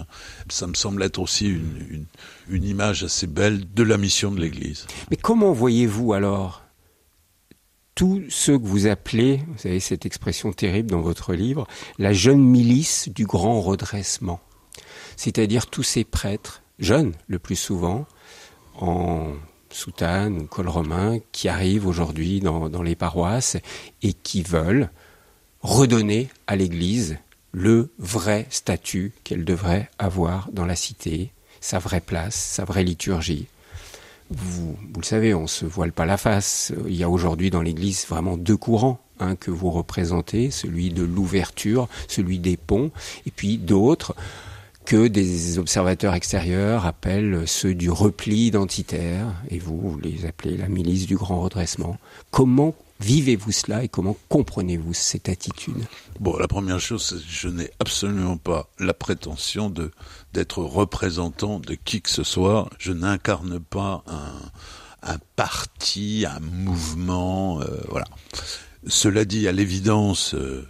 Ça 0.49 0.67
me 0.67 0.75
semble 0.75 1.03
être 1.03 1.19
aussi 1.19 1.49
une, 1.49 1.87
une, 1.91 2.07
une 2.49 2.65
image 2.65 3.05
assez 3.05 3.27
belle 3.27 3.73
de 3.73 3.83
la 3.83 3.99
mission 3.99 4.33
de 4.33 4.41
l'Église. 4.41 4.87
Mais 5.11 5.17
comment 5.17 5.53
voyez-vous 5.53 6.13
alors 6.13 6.63
tous 7.95 8.23
ceux 8.31 8.59
que 8.59 8.67
vous 8.67 8.87
appelez, 8.87 9.43
vous 9.47 9.69
avez 9.69 9.81
cette 9.81 10.07
expression 10.07 10.53
terrible 10.53 10.91
dans 10.91 11.03
votre 11.03 11.35
livre, 11.35 11.67
la 11.99 12.13
jeune 12.13 12.43
milice 12.43 13.11
du 13.11 13.27
grand 13.27 13.61
redressement, 13.61 14.41
c'est-à-dire 15.17 15.67
tous 15.67 15.83
ces 15.83 16.05
prêtres, 16.05 16.63
jeunes 16.79 17.13
le 17.29 17.39
plus 17.39 17.57
souvent, 17.57 18.07
en 18.81 19.35
soutane 19.73 20.39
ou 20.39 20.47
col 20.47 20.69
romain 20.69 21.19
qui 21.33 21.49
arrivent 21.49 21.87
aujourd'hui 21.87 22.41
dans, 22.41 22.83
les 22.83 22.95
paroisses 22.95 23.57
et 24.03 24.13
qui 24.13 24.43
veulent 24.43 24.91
redonner 25.63 26.29
à 26.47 26.57
l'Église 26.57 27.19
le 27.53 27.91
vrai 27.99 28.47
statut 28.51 29.13
qu'elle 29.25 29.45
devrait 29.45 29.91
avoir 29.99 30.49
dans 30.53 30.67
la 30.67 30.77
cité, 30.77 31.33
sa 31.61 31.79
vraie 31.79 32.01
place, 32.01 32.35
sa 32.35 32.65
vraie 32.65 32.85
liturgie. 32.85 33.47
Vous, 34.31 34.77
vous 34.95 35.01
le 35.01 35.07
savez, 35.07 35.35
on 35.35 35.47
se 35.47 35.67
voile 35.67 35.93
pas 35.93 36.07
la 36.07 36.17
face. 36.17 36.73
Il 36.87 36.97
y 36.97 37.03
a 37.03 37.11
aujourd'hui 37.11 37.51
dans 37.51 37.61
l'Église 37.61 38.07
vraiment 38.09 38.39
deux 38.39 38.57
courants 38.57 39.01
hein, 39.21 39.37
que 39.37 39.51
vous 39.51 39.71
représentez, 39.71 40.51
celui 40.51 40.91
de 40.91 41.03
l'ouverture, 41.03 41.89
celui 42.09 42.39
des 42.39 42.57
ponts, 42.57 42.91
et 43.27 43.31
puis 43.31 43.59
d'autres 43.59 44.15
que 44.85 45.07
des 45.09 45.59
observateurs 45.59 46.15
extérieurs 46.15 46.87
appellent 46.87 47.45
ceux 47.47 47.75
du 47.75 47.91
repli 47.91 48.47
identitaire, 48.47 49.27
et 49.49 49.59
vous, 49.59 49.79
vous 49.79 49.99
les 49.99 50.27
appelez 50.27 50.57
la 50.57 50.69
milice 50.69 51.07
du 51.07 51.17
grand 51.17 51.41
redressement. 51.41 51.99
Comment 52.31 52.75
vivez-vous 53.01 53.53
cela 53.53 53.83
et 53.83 53.89
comment 53.89 54.17
comprenez-vous 54.29 54.95
cette 54.95 55.29
attitude? 55.29 55.85
Bon, 56.21 56.37
la 56.37 56.49
première 56.49 56.81
chose, 56.81 57.05
c'est 57.05 57.17
que 57.17 57.33
je 57.33 57.49
n'ai 57.49 57.71
absolument 57.81 58.37
pas 58.37 58.69
la 58.79 58.95
prétention 58.95 59.71
de 59.71 59.91
d'être 60.33 60.59
représentant 60.59 61.59
de 61.59 61.75
qui 61.75 62.01
que 62.01 62.11
ce 62.11 62.25
soit. 62.25 62.71
Je 62.79 62.93
n'incarne 62.93 63.61
pas 63.61 64.03
un, 64.07 65.13
un 65.15 65.19
parti, 65.37 66.25
un 66.27 66.41
mouvement, 66.41 67.61
euh, 67.61 67.67
voilà. 67.89 68.07
Cela 68.87 69.25
dit, 69.25 69.47
à 69.47 69.53
l'évidence, 69.53 70.35
euh, 70.35 70.67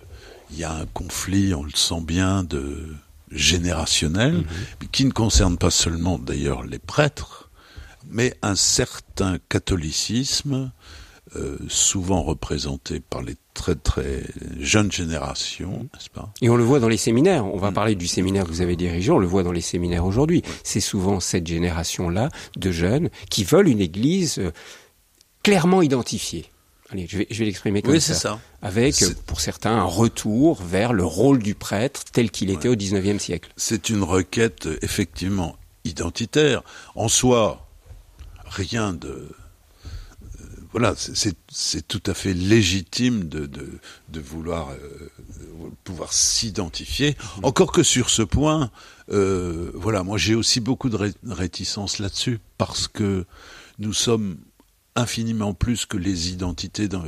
il 0.51 0.59
y 0.59 0.65
a 0.65 0.73
un 0.73 0.87
conflit, 0.87 1.55
on 1.55 1.63
le 1.63 1.71
sent 1.71 2.01
bien, 2.03 2.43
de 2.43 2.95
générationnel, 3.33 4.39
mmh. 4.39 4.87
qui 4.93 5.05
ne 5.05 5.11
concerne 5.13 5.57
pas 5.57 5.71
seulement 5.71 6.19
d'ailleurs 6.19 6.63
les 6.63 6.79
prêtres, 6.79 7.51
mais 8.11 8.35
un 8.43 8.57
certain 8.57 9.39
catholicisme 9.49 10.71
euh, 11.37 11.57
souvent 11.69 12.23
représenté 12.23 13.01
par 13.01 13.23
les 13.23 13.37
très 13.55 13.75
très 13.75 14.23
jeunes 14.59 14.93
générations, 14.93 15.89
n'est-ce 15.95 16.11
pas? 16.11 16.31
Et 16.43 16.51
on 16.51 16.57
le 16.57 16.65
voit 16.65 16.79
dans 16.79 16.89
les 16.89 16.99
séminaires. 16.99 17.47
On 17.47 17.57
va 17.57 17.71
mm. 17.71 17.75
parler 17.75 17.95
du 17.95 18.07
séminaire 18.07 18.45
que 18.45 18.51
vous 18.51 18.61
avez 18.61 18.77
dirigé. 18.77 19.11
On 19.11 19.19
le 19.19 19.27
voit 19.27 19.43
dans 19.43 19.53
les 19.53 19.63
séminaires 19.63 20.05
aujourd'hui. 20.05 20.43
C'est 20.63 20.81
souvent 20.81 21.21
cette 21.21 21.47
génération-là 21.47 22.29
de 22.57 22.71
jeunes 22.71 23.09
qui 23.31 23.45
veulent 23.45 23.69
une 23.69 23.81
Église 23.81 24.41
euh, 24.41 24.51
clairement 25.43 25.81
identifiée. 25.81 26.51
Allez, 26.93 27.07
je 27.09 27.19
vais, 27.19 27.27
je 27.31 27.39
vais 27.39 27.47
l'exprimer 27.47 27.83
comme 27.83 27.93
oui, 27.93 28.01
ça. 28.01 28.15
ça. 28.15 28.41
Avec, 28.61 29.03
pour 29.27 29.41
certains, 29.41 29.77
un 29.77 29.85
retour 29.85 30.63
vers 30.63 30.93
le 30.93 31.05
rôle 31.05 31.43
du 31.43 31.55
prêtre 31.55 32.05
tel 32.13 32.31
qu'il 32.31 32.51
était 32.51 32.69
au 32.69 32.77
XIXe 32.77 33.23
siècle. 33.23 33.51
C'est 33.57 33.89
une 33.89 34.03
requête 34.03 34.69
effectivement 34.83 35.57
identitaire. 35.85 36.63
En 36.95 37.09
soi, 37.09 37.67
rien 38.45 38.93
de 38.93 39.29
voilà, 40.73 40.95
c'est 40.97 41.87
tout 41.87 42.03
à 42.07 42.15
fait 42.15 42.33
légitime 42.33 43.29
de, 43.29 43.45
de, 43.45 43.79
de 44.09 44.21
vouloir 44.21 44.71
euh, 44.71 45.11
pouvoir 45.85 46.15
s'identifier. 46.15 47.11
Mhm. 47.11 47.45
Encore 47.45 47.73
que 47.73 47.83
sur 47.83 48.09
ce 48.09 48.23
point, 48.23 48.71
euh, 49.11 49.71
voilà, 49.75 50.03
moi 50.03 50.17
j'ai 50.17 50.35
aussi 50.35 50.61
beaucoup 50.61 50.89
de 50.89 51.13
réticence 51.27 51.99
là-dessus 51.99 52.41
parce 52.57 52.89
que 52.89 53.27
nous 53.79 53.93
sommes 53.93 54.39
infiniment 54.95 55.55
plus 55.55 55.87
que 55.87 55.97
les 55.97 56.31
identités 56.31 56.89
dans, 56.89 57.05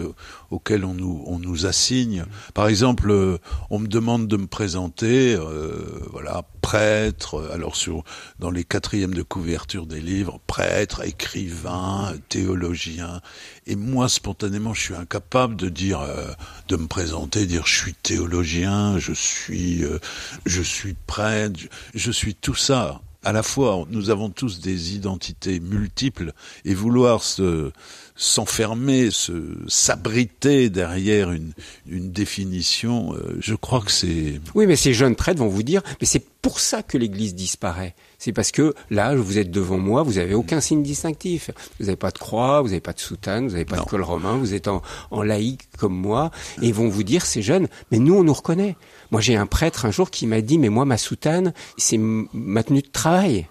auxquelles 0.51 0.85
on 0.85 0.94
nous, 0.94 1.66
assigne. 1.66 2.25
Par 2.53 2.68
exemple, 2.68 3.11
euh, 3.11 3.38
on 3.70 3.79
me 3.79 3.87
demande 3.87 4.27
de 4.27 4.37
me 4.37 4.47
présenter, 4.47 5.35
euh, 5.35 6.01
voilà, 6.11 6.44
prêtre. 6.64 7.51
Alors 7.53 7.77
sur 7.77 8.05
dans 8.38 8.51
les 8.51 8.64
quatrièmes 8.64 9.12
de 9.12 9.23
couverture 9.23 9.87
des 9.87 10.01
livres, 10.01 10.40
prêtre, 10.47 11.05
écrivain, 11.05 12.14
théologien. 12.31 13.20
Et 13.66 13.77
moi, 13.77 14.09
spontanément, 14.09 14.73
je 14.73 14.81
suis 14.81 14.94
incapable 14.94 15.57
de 15.57 15.68
dire, 15.68 16.01
euh, 16.01 16.33
de 16.68 16.77
me 16.77 16.87
présenter, 16.87 17.44
dire 17.44 17.66
je 17.66 17.77
suis 17.77 17.94
théologien, 17.94 18.99
je 18.99 19.12
suis, 19.12 19.85
euh, 19.85 19.99
je 20.47 20.62
suis 20.62 20.94
prêtre, 20.94 21.61
je 21.94 22.11
suis 22.11 22.35
tout 22.35 22.55
ça 22.55 23.03
à 23.25 23.33
la 23.33 23.43
fois, 23.43 23.85
nous 23.91 24.11
avons 24.11 24.31
tous 24.31 24.61
des 24.61 24.95
identités 24.95 25.61
multiples 25.61 26.33
et 26.65 26.75
vouloir 26.75 27.23
se 27.23 27.73
s'enfermer, 28.17 29.11
se 29.11 29.57
s'abriter 29.67 30.71
derrière 30.71 31.33
une, 31.33 31.53
une 31.89 32.13
définition, 32.13 33.15
euh, 33.15 33.37
je 33.41 33.55
crois 33.55 33.81
que 33.81 33.91
c'est. 33.91 34.41
Oui, 34.55 34.67
mais 34.67 34.77
ces 34.77 34.95
jeunes 34.95 35.17
prêtres 35.17 35.41
vont 35.41 35.49
vous 35.49 35.63
dire, 35.65 35.83
mais 36.01 36.07
c'est 36.07 36.25
pour 36.45 36.61
ça 36.61 36.83
que 36.83 36.99
l'Église 36.99 37.35
disparaît. 37.35 37.95
C'est 38.19 38.35
parce 38.35 38.53
que 38.53 38.75
là, 38.91 39.15
vous 39.17 39.39
êtes 39.39 39.51
devant 39.51 39.79
moi, 39.79 40.03
vous 40.03 40.15
n'avez 40.15 40.35
aucun 40.35 40.61
signe 40.61 40.83
distinctif. 40.83 41.51
Vous 41.81 41.87
n'avez 41.87 41.97
pas 41.97 42.11
de 42.11 42.19
croix, 42.19 42.61
vous 42.61 42.69
n'avez 42.69 42.83
pas 42.83 42.93
de 42.93 43.01
soutane, 43.01 43.47
vous 43.47 43.53
n'avez 43.53 43.65
pas 43.65 43.79
de 43.79 43.85
col 43.85 44.03
romain, 44.03 44.37
vous 44.37 44.53
êtes 44.53 44.69
en, 44.69 44.83
en 45.11 45.23
laïque 45.23 45.63
comme 45.79 45.97
moi, 45.97 46.31
et 46.61 46.67
ils 46.67 46.75
vont 46.75 46.91
vous 46.91 47.03
dire, 47.03 47.25
ces 47.25 47.41
jeunes, 47.41 47.67
mais 47.91 47.99
nous, 47.99 48.15
on 48.15 48.25
nous 48.25 48.35
reconnaît. 48.35 48.77
Moi, 49.11 49.23
j'ai 49.23 49.37
un 49.37 49.47
prêtre 49.47 49.87
un 49.87 49.91
jour 49.91 50.11
qui 50.11 50.27
m'a 50.27 50.43
dit, 50.43 50.59
mais 50.59 50.69
moi, 50.69 50.85
ma 50.85 50.99
soutane, 50.99 51.55
c'est 51.79 51.99
ma 51.99 52.63
tenue 52.63 52.83
de 52.83 52.91
travail. 52.93 53.49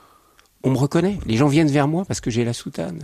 On 0.62 0.70
me 0.70 0.78
reconnaît. 0.78 1.18
Les 1.26 1.36
gens 1.36 1.48
viennent 1.48 1.72
vers 1.72 1.88
moi 1.88 2.06
parce 2.06 2.22
que 2.22 2.30
j'ai 2.30 2.46
la 2.46 2.54
soutane. 2.54 3.00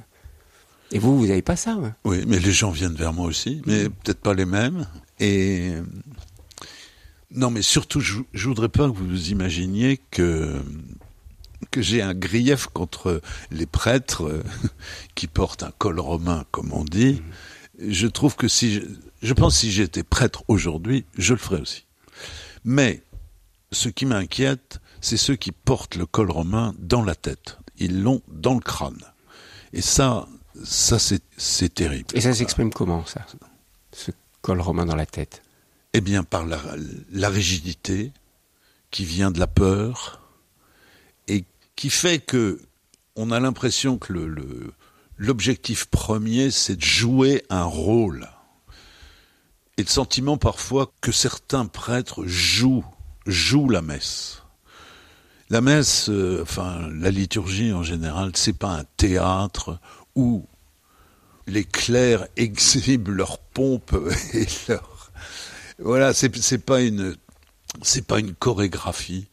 Et 0.91 0.99
vous, 0.99 1.17
vous 1.17 1.25
n'avez 1.25 1.41
pas 1.41 1.55
ça. 1.55 1.75
Oui, 2.05 2.25
mais 2.27 2.37
les 2.37 2.51
gens 2.51 2.69
viennent 2.69 2.93
vers 2.93 3.11
moi 3.11 3.25
aussi, 3.25 3.63
mais 3.65 3.89
peut-être 3.89 4.21
pas 4.21 4.35
les 4.35 4.45
mêmes. 4.45 4.85
Et 5.19 5.73
non, 7.31 7.51
mais 7.51 7.61
surtout, 7.61 7.99
je, 7.99 8.19
je 8.33 8.47
voudrais 8.47 8.69
pas 8.69 8.87
que 8.89 8.97
vous 8.97 9.29
imaginiez 9.29 9.99
que 10.11 10.61
que 11.71 11.81
j'ai 11.81 12.01
un 12.01 12.13
grief 12.13 12.67
contre 12.67 13.21
les 13.51 13.65
prêtres 13.65 14.41
qui 15.15 15.27
portent 15.27 15.63
un 15.63 15.71
col 15.77 15.99
romain, 15.99 16.45
comme 16.51 16.71
on 16.71 16.85
dit. 16.85 17.21
Je 17.79 18.07
trouve 18.07 18.35
que 18.35 18.47
si 18.47 18.73
je, 18.73 18.81
je 19.21 19.33
pense 19.33 19.55
que 19.55 19.59
si 19.59 19.71
j'étais 19.71 20.03
prêtre 20.03 20.43
aujourd'hui, 20.47 21.05
je 21.17 21.33
le 21.33 21.39
ferais 21.39 21.61
aussi. 21.61 21.85
Mais 22.63 23.03
ce 23.71 23.89
qui 23.89 24.05
m'inquiète, 24.05 24.79
c'est 25.01 25.17
ceux 25.17 25.35
qui 25.35 25.51
portent 25.51 25.95
le 25.95 26.05
col 26.05 26.31
romain 26.31 26.73
dans 26.79 27.03
la 27.03 27.15
tête. 27.15 27.57
Ils 27.77 28.01
l'ont 28.01 28.21
dans 28.29 28.53
le 28.53 28.61
crâne. 28.61 29.03
Et 29.73 29.81
ça, 29.81 30.27
ça 30.63 30.97
c'est 30.97 31.73
terrible. 31.73 32.07
Et 32.13 32.21
ça 32.21 32.33
s'exprime 32.33 32.71
comment, 32.71 33.05
ça? 33.05 33.25
Ce 33.91 34.11
col 34.41 34.61
romain 34.61 34.85
dans 34.85 34.95
la 34.95 35.05
tête 35.05 35.43
Eh 35.93 36.01
bien, 36.01 36.23
par 36.23 36.45
la, 36.45 37.29
rigidité 37.29 38.11
qui 38.91 39.05
vient 39.05 39.31
de 39.31 39.39
la 39.39 39.47
peur 39.47 40.21
et 41.27 41.45
qui 41.75 41.89
fait 41.89 42.19
que 42.19 42.61
on 43.15 43.31
a 43.31 43.39
l'impression 43.39 43.97
que 43.97 44.13
l'objectif 45.17 45.85
premier, 45.85 46.51
c'est 46.51 46.75
de 46.75 46.81
jouer 46.81 47.43
un 47.49 47.63
rôle 47.63 48.29
et 49.79 49.83
le 49.83 49.87
sentiment 49.87 50.37
parfois 50.37 50.91
que 50.99 51.13
certains 51.13 51.65
prêtres 51.65 52.25
jouent, 52.25 52.85
jouent 53.25 53.69
la 53.69 53.81
messe. 53.81 54.43
La 55.49 55.61
messe, 55.61 56.09
euh, 56.09 56.41
enfin 56.43 56.89
la 56.93 57.09
liturgie 57.11 57.71
en 57.71 57.81
général, 57.81 58.31
c'est 58.35 58.51
pas 58.51 58.71
un 58.71 58.83
théâtre 58.97 59.79
où 60.15 60.45
les 61.47 61.63
clercs 61.63 62.27
exhibent 62.35 63.07
leur 63.07 63.39
pompe 63.39 63.95
et 64.33 64.45
leur 64.67 64.98
voilà, 65.79 66.13
c'est 66.13 66.57
pas 66.57 66.81
une 66.81 67.15
c'est 67.81 68.05
pas 68.05 68.19
une 68.19 68.33
chorégraphie. 68.33 69.27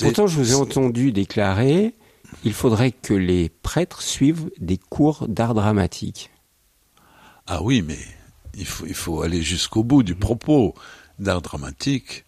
Pourtant, 0.00 0.26
je 0.26 0.36
vous 0.36 0.52
ai 0.52 0.54
entendu 0.54 1.12
déclarer 1.12 1.94
il 2.44 2.52
faudrait 2.52 2.92
que 2.92 3.14
les 3.14 3.48
prêtres 3.48 4.02
suivent 4.02 4.50
des 4.58 4.78
cours 4.78 5.28
d'art 5.28 5.54
dramatique. 5.54 6.30
Ah 7.46 7.62
oui, 7.62 7.82
mais 7.82 7.98
il 8.56 8.66
faut, 8.66 8.86
il 8.86 8.94
faut 8.94 9.22
aller 9.22 9.42
jusqu'au 9.42 9.84
bout 9.84 10.02
du 10.02 10.14
propos 10.14 10.74
d'art 11.18 11.42
dramatique 11.42 12.24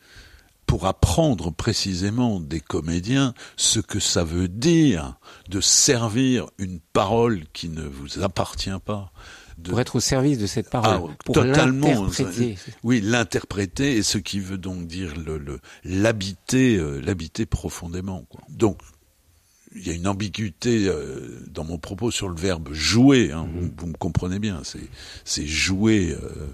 pour 0.67 0.87
apprendre 0.87 1.51
précisément 1.53 2.41
des 2.41 2.61
comédiens 2.61 3.35
ce 3.57 3.81
que 3.81 4.01
ça 4.01 4.25
veut 4.25 4.49
dire 4.49 5.17
de 5.49 5.61
servir 5.61 6.47
une 6.59 6.81
parole 6.93 7.45
qui 7.53 7.69
ne 7.69 7.83
vous 7.83 8.23
appartient 8.23 8.71
pas. 8.85 9.13
De... 9.59 9.71
Pour 9.71 9.81
être 9.81 9.97
au 9.97 10.01
service 10.01 10.39
de 10.39 10.47
cette 10.47 10.71
parole, 10.71 11.11
ah, 11.11 11.17
pour 11.25 11.35
totalement, 11.35 12.09
oui, 12.83 13.01
l'interpréter 13.01 13.97
et 13.97 14.03
ce 14.03 14.19
qui 14.19 14.41
veut 14.41 14.59
donc 14.59 14.87
dire 14.87 15.15
le 15.17 15.61
l'habiter, 15.85 16.77
euh, 16.77 17.01
l'habiter 17.01 17.47
profondément. 17.47 18.25
Quoi. 18.31 18.41
Donc 18.49 18.79
il 19.75 19.87
y 19.87 19.91
a 19.91 19.95
une 19.95 20.07
ambiguïté 20.07 20.87
euh, 20.87 21.43
dans 21.49 21.65
mon 21.65 21.79
propos 21.79 22.11
sur 22.11 22.29
le 22.29 22.37
verbe 22.37 22.73
jouer. 22.73 23.33
Hein, 23.33 23.49
vous, 23.55 23.71
vous, 23.77 23.87
me 23.87 23.95
comprenez 23.95 24.39
bien. 24.39 24.61
C'est 24.65 24.89
c'est 25.25 25.47
jouer. 25.47 26.17
Euh, 26.21 26.47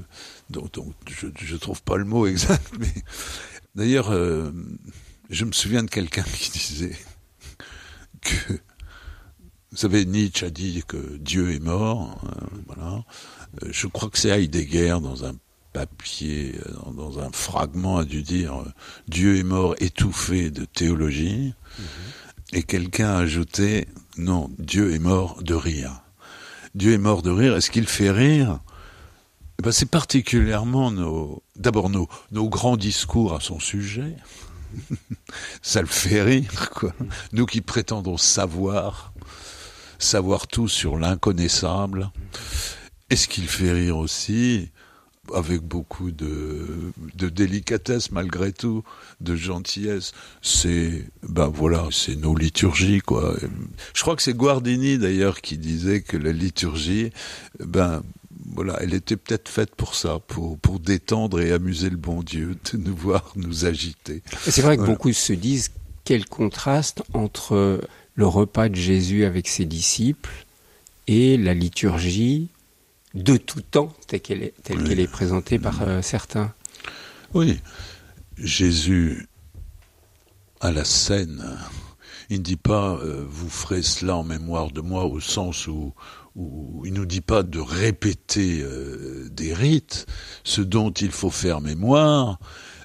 donc, 0.51 0.73
donc, 0.73 0.95
je 1.09 1.27
je 1.37 1.57
trouve 1.57 1.83
pas 1.83 1.97
le 1.97 2.05
mot 2.05 2.27
exact, 2.27 2.73
mais 2.79 2.93
d'ailleurs, 3.75 4.11
euh, 4.11 4.51
je 5.31 5.45
me 5.45 5.53
souviens 5.53 5.83
de 5.83 5.91
quelqu'un 5.91 6.23
qui 6.23 6.51
disait 6.51 6.97
que 8.21 8.61
vous 9.71 9.77
savez 9.77 10.05
Nietzsche 10.05 10.47
a 10.47 10.51
dit 10.51 10.83
que 10.87 11.17
Dieu 11.19 11.53
est 11.53 11.63
mort. 11.63 12.19
Hein, 12.25 12.47
voilà. 12.67 13.05
Euh, 13.63 13.69
je 13.71 13.87
crois 13.87 14.09
que 14.09 14.19
c'est 14.19 14.31
Heidegger 14.31 14.99
dans 15.03 15.25
un 15.25 15.35
papier, 15.73 16.55
dans, 16.85 16.93
dans, 16.93 17.19
un 17.19 17.31
fragment 17.31 17.99
a 17.99 18.05
dû 18.05 18.23
dire 18.23 18.65
Dieu 19.09 19.37
est 19.37 19.43
mort 19.43 19.75
étouffé 19.81 20.51
de 20.51 20.65
théologie. 20.65 21.53
Mm-hmm. 21.53 22.55
Et 22.55 22.63
quelqu'un 22.63 23.11
a 23.11 23.19
ajouté, 23.19 23.89
non, 24.17 24.51
Dieu 24.59 24.95
est 24.95 24.99
mort 24.99 25.43
de 25.43 25.55
rire. 25.55 26.01
Dieu 26.75 26.93
est 26.93 26.99
mort 26.99 27.23
de 27.23 27.31
rire. 27.31 27.55
Est-ce 27.57 27.71
qu'il 27.71 27.87
fait 27.87 28.11
rire? 28.11 28.61
Eh 29.59 29.63
ben, 29.63 29.73
C'est 29.73 29.91
particulièrement 29.91 30.91
nos, 30.91 31.43
d'abord 31.57 31.91
nos, 31.91 32.09
nos 32.33 32.49
grands 32.49 32.77
discours 32.77 33.35
à 33.35 33.41
son 33.41 33.61
sujet. 33.61 34.17
Ça 35.63 35.81
le 35.81 35.87
fait 35.87 36.23
rire, 36.23 36.71
quoi. 36.71 36.95
Nous 37.33 37.47
qui 37.47 37.61
prétendons 37.61 38.17
savoir, 38.17 39.13
savoir 39.99 40.47
tout 40.47 40.69
sur 40.69 40.97
l'inconnaissable. 40.99 42.11
Est-ce 43.11 43.29
qu'il 43.29 43.49
fait 43.49 43.73
rire 43.73 43.97
aussi 43.97 44.71
avec 45.35 45.61
beaucoup 45.61 46.11
de, 46.11 46.93
de 47.15 47.29
délicatesse 47.29 48.11
malgré 48.13 48.53
tout, 48.53 48.83
de 49.21 49.37
gentillesse? 49.37 50.13
C'est 50.43 51.05
ben 51.23 51.49
voilà, 51.49 51.89
c'est 51.91 52.17
nos 52.17 52.35
liturgies 52.35 53.01
quoi. 53.01 53.35
Je 53.95 54.03
crois 54.03 54.17
que 54.17 54.23
c'est 54.23 54.35
Guardini 54.35 54.99
d'ailleurs 54.99 55.41
qui 55.41 55.59
disait 55.59 56.03
que 56.03 56.17
la 56.17 56.33
liturgie, 56.33 57.11
ben 57.61 58.03
voilà, 58.55 58.79
elle 58.81 58.95
était 58.95 59.17
peut-être 59.17 59.49
faite 59.49 59.75
pour 59.75 59.95
ça, 59.95 60.19
pour 60.27 60.59
pour 60.59 60.81
détendre 60.81 61.41
et 61.41 61.53
amuser 61.53 61.91
le 61.91 61.97
bon 61.97 62.23
Dieu, 62.23 62.57
de 62.73 62.79
nous 62.79 62.97
voir 62.97 63.33
nous 63.37 63.65
agiter. 63.67 64.23
C'est 64.43 64.63
vrai 64.63 64.77
que 64.77 64.83
voilà. 64.83 64.95
beaucoup 64.95 65.13
se 65.13 65.33
disent 65.33 65.71
quel 66.05 66.25
contraste 66.25 67.03
entre 67.13 67.81
le 68.19 68.27
repas 68.27 68.69
de 68.69 68.75
Jésus 68.75 69.25
avec 69.25 69.47
ses 69.47 69.65
disciples 69.65 70.45
et 71.07 71.37
la 71.37 71.55
liturgie 71.55 72.49
de 73.15 73.37
tout 73.37 73.61
temps, 73.61 73.95
telle 74.09 74.21
qu'elle 74.21 74.43
est, 74.43 74.55
telle 74.65 74.79
oui. 74.79 74.89
qu'elle 74.89 74.99
est 74.99 75.07
présentée 75.07 75.61
par 75.61 75.83
euh, 75.83 76.03
certains. 76.03 76.53
Oui, 77.33 77.61
Jésus 78.37 79.29
à 80.61 80.73
la 80.73 80.85
scène, 80.85 81.45
il 82.29 82.39
ne 82.39 82.43
dit 82.43 82.57
pas 82.57 82.95
euh, 82.97 83.25
vous 83.31 83.49
ferez 83.49 83.83
cela 83.83 84.17
en 84.17 84.25
mémoire 84.25 84.73
de 84.73 84.81
moi 84.81 85.05
au 85.05 85.21
sens 85.21 85.69
où, 85.69 85.95
où 86.35 86.83
il 86.85 86.95
nous 86.95 87.07
dit 87.07 87.21
pas 87.21 87.45
de 87.45 87.61
répéter 87.61 88.63
euh, 88.63 89.29
des 89.31 89.55
rites. 89.55 90.07
Ce 90.43 90.61
dont 90.61 90.91
il 90.91 91.13
faut 91.13 91.31
faire 91.31 91.61
mémoire, 91.61 92.41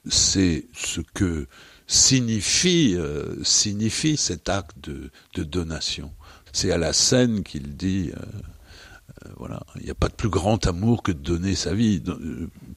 c'est 0.07 0.67
ce 0.75 1.01
que 1.15 1.47
signifie 1.87 2.95
euh, 2.97 3.43
signifie 3.43 4.17
cet 4.17 4.49
acte 4.49 4.75
de, 4.81 5.11
de 5.35 5.43
donation. 5.43 6.11
C'est 6.51 6.71
à 6.71 6.77
la 6.77 6.93
scène 6.93 7.43
qu'il 7.43 7.75
dit 7.75 8.11
voilà, 9.37 9.61
il 9.77 9.85
n'y 9.85 9.89
a 9.89 9.95
pas 9.95 10.09
de 10.09 10.13
plus 10.13 10.29
grand 10.29 10.65
amour 10.67 11.01
que 11.01 11.11
de 11.11 11.19
donner 11.19 11.55
sa 11.55 11.73
vie 11.73 12.01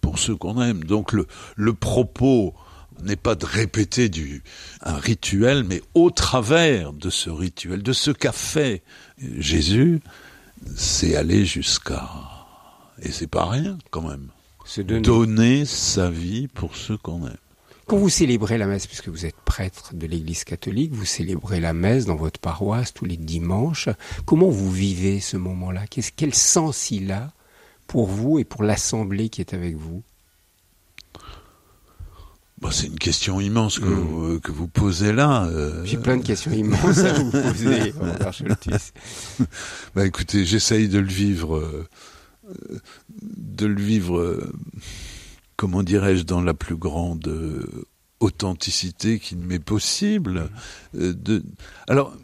pour 0.01 0.19
ceux 0.19 0.37
qu'on 0.37 0.63
aime. 0.63 0.85
Donc 0.85 1.13
le, 1.13 1.27
le 1.57 1.75
propos 1.75 2.55
n'est 3.03 3.17
pas 3.17 3.35
de 3.35 3.45
répéter 3.45 4.09
du, 4.09 4.43
un 4.83 4.97
rituel, 4.97 5.65
mais 5.65 5.83
au 5.95 6.11
travers 6.11 6.93
de 6.93 7.11
ce 7.11 7.31
rituel, 7.31 7.83
de 7.83 7.93
ce 7.93 8.11
qu'a 8.11 8.33
fait 8.33 8.83
Jésus, 9.19 10.01
c'est 10.75 11.17
aller 11.17 11.45
jusqu'à, 11.45 12.09
et 13.01 13.13
c'est 13.13 13.27
pas 13.27 13.49
rien 13.49 13.79
quand 13.91 14.09
même, 14.09 14.29
donner. 14.79 15.01
donner 15.01 15.65
sa 15.65 16.11
vie 16.11 16.49
pour 16.49 16.77
ceux 16.77 16.97
qu'on 16.97 17.27
aime. 17.27 17.37
Quand 17.87 17.99
vous 17.99 18.09
célébrez 18.09 18.59
la 18.59 18.67
messe, 18.67 18.87
puisque 18.87 19.09
vous 19.09 19.27
êtes 19.27 19.37
prêtre 19.45 19.95
de 19.95 20.07
l'Église 20.07 20.43
catholique, 20.43 20.93
vous 20.93 21.05
célébrez 21.05 21.61
la 21.61 21.73
messe 21.73 22.05
dans 22.05 22.17
votre 22.17 22.41
paroisse 22.41 22.93
tous 22.93 23.05
les 23.05 23.17
dimanches. 23.17 23.89
Comment 24.25 24.51
vous 24.51 24.71
vivez 24.73 25.21
ce 25.21 25.37
moment-là? 25.37 25.85
Quel 26.17 26.35
sens 26.35 26.91
il 26.91 27.13
a 27.13 27.33
pour 27.87 28.07
vous 28.07 28.41
et 28.41 28.45
pour 28.45 28.65
l'Assemblée 28.65 29.29
qui 29.29 29.41
est 29.41 29.55
avec 29.55 29.77
vous? 29.77 30.03
Bah, 32.61 32.71
c'est 32.73 32.87
une 32.87 32.99
question 32.99 33.39
immense 33.41 33.79
que, 33.79 33.85
mm. 33.85 33.95
vous, 33.95 34.41
que 34.41 34.51
vous 34.51 34.67
posez 34.67 35.13
là. 35.13 35.45
Euh... 35.45 35.85
J'ai 35.85 35.99
plein 35.99 36.17
de 36.17 36.25
questions 36.25 36.53
immenses 36.53 36.99
à 36.99 37.13
vous 37.13 37.31
poser, 37.31 37.95
bah, 39.95 40.07
écoutez, 40.07 40.45
j'essaye 40.45 40.89
de 40.89 40.99
le 40.99 41.07
vivre, 41.07 41.57
euh, 41.57 41.87
de 43.21 43.67
le 43.67 43.81
vivre, 43.81 44.19
euh, 44.19 44.53
comment 45.57 45.83
dirais-je, 45.83 46.23
dans 46.23 46.43
la 46.43 46.55
plus 46.55 46.77
grande 46.77 47.27
euh, 47.29 47.87
authenticité 48.21 49.19
qui 49.19 49.37
m'est 49.37 49.59
possible. 49.59 50.51
Mm. 50.95 51.13
de... 51.13 51.43
Alors, 51.89 52.15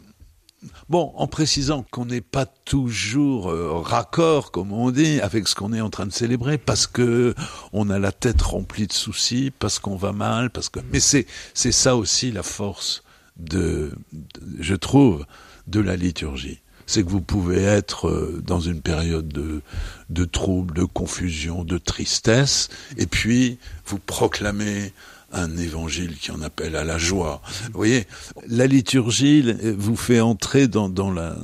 Bon, 0.89 1.11
en 1.15 1.27
précisant 1.27 1.85
qu'on 1.91 2.05
n'est 2.05 2.21
pas 2.21 2.45
toujours 2.45 3.49
euh, 3.49 3.79
raccord, 3.79 4.51
comme 4.51 4.71
on 4.71 4.91
dit, 4.91 5.19
avec 5.21 5.47
ce 5.47 5.55
qu'on 5.55 5.73
est 5.73 5.81
en 5.81 5.89
train 5.89 6.05
de 6.05 6.11
célébrer, 6.11 6.57
parce 6.57 6.87
que 6.87 7.35
on 7.73 7.89
a 7.89 7.99
la 7.99 8.11
tête 8.11 8.41
remplie 8.41 8.87
de 8.87 8.93
soucis, 8.93 9.51
parce 9.59 9.79
qu'on 9.79 9.95
va 9.95 10.13
mal, 10.13 10.49
parce 10.49 10.69
que. 10.69 10.79
Mais 10.91 10.99
c'est 10.99 11.25
c'est 11.53 11.71
ça 11.71 11.95
aussi 11.95 12.31
la 12.31 12.43
force 12.43 13.03
de, 13.37 13.91
de, 14.13 14.21
je 14.59 14.75
trouve, 14.75 15.25
de 15.67 15.79
la 15.79 15.95
liturgie. 15.95 16.61
C'est 16.85 17.03
que 17.03 17.09
vous 17.09 17.21
pouvez 17.21 17.61
être 17.63 18.07
euh, 18.07 18.41
dans 18.45 18.59
une 18.59 18.81
période 18.81 19.27
de, 19.27 19.61
de 20.09 20.25
trouble, 20.25 20.73
de 20.75 20.83
confusion, 20.83 21.63
de 21.63 21.77
tristesse, 21.77 22.69
et 22.97 23.05
puis 23.05 23.57
vous 23.85 23.99
proclamez 23.99 24.91
un 25.33 25.57
évangile 25.57 26.15
qui 26.17 26.31
en 26.31 26.41
appelle 26.41 26.75
à 26.75 26.83
la 26.83 26.97
joie. 26.97 27.41
Vous 27.65 27.77
voyez, 27.77 28.05
la 28.47 28.67
liturgie 28.67 29.41
vous 29.75 29.95
fait 29.95 30.21
entrer 30.21 30.67
dans, 30.67 30.89
dans 30.89 31.11
la, 31.11 31.35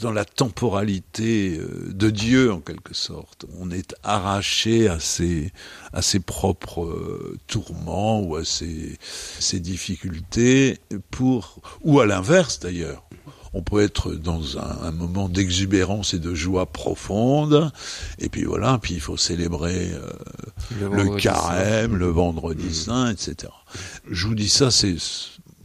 dans 0.00 0.12
la 0.12 0.24
temporalité 0.24 1.58
euh, 1.58 1.92
de 1.92 2.10
Dieu 2.10 2.52
en 2.52 2.60
quelque 2.60 2.94
sorte. 2.94 3.46
On 3.58 3.70
est 3.70 3.94
arraché 4.04 4.88
à 4.88 5.00
ses, 5.00 5.52
à 5.92 6.02
ses 6.02 6.20
propres 6.20 6.84
euh, 6.84 7.36
tourments 7.48 8.20
ou 8.20 8.36
à 8.36 8.44
ses, 8.44 8.96
ses 9.40 9.58
difficultés 9.58 10.78
pour, 11.10 11.60
ou 11.82 12.00
à 12.00 12.06
l'inverse 12.06 12.60
d'ailleurs 12.60 13.07
on 13.54 13.62
peut 13.62 13.82
être 13.82 14.12
dans 14.12 14.58
un, 14.58 14.88
un 14.88 14.90
moment 14.90 15.28
d'exubérance 15.28 16.14
et 16.14 16.18
de 16.18 16.34
joie 16.34 16.66
profonde, 16.66 17.72
et 18.18 18.28
puis 18.28 18.44
voilà, 18.44 18.78
puis 18.80 18.94
il 18.94 19.00
faut 19.00 19.16
célébrer 19.16 19.90
euh, 19.92 20.10
le, 20.80 21.04
le 21.04 21.16
carême, 21.16 21.96
le 21.96 22.08
vendredi 22.08 22.66
mmh. 22.66 22.72
saint, 22.72 23.10
etc. 23.10 23.52
Je 24.10 24.26
vous 24.26 24.34
dis 24.34 24.48
ça, 24.48 24.70
c'est 24.70 24.96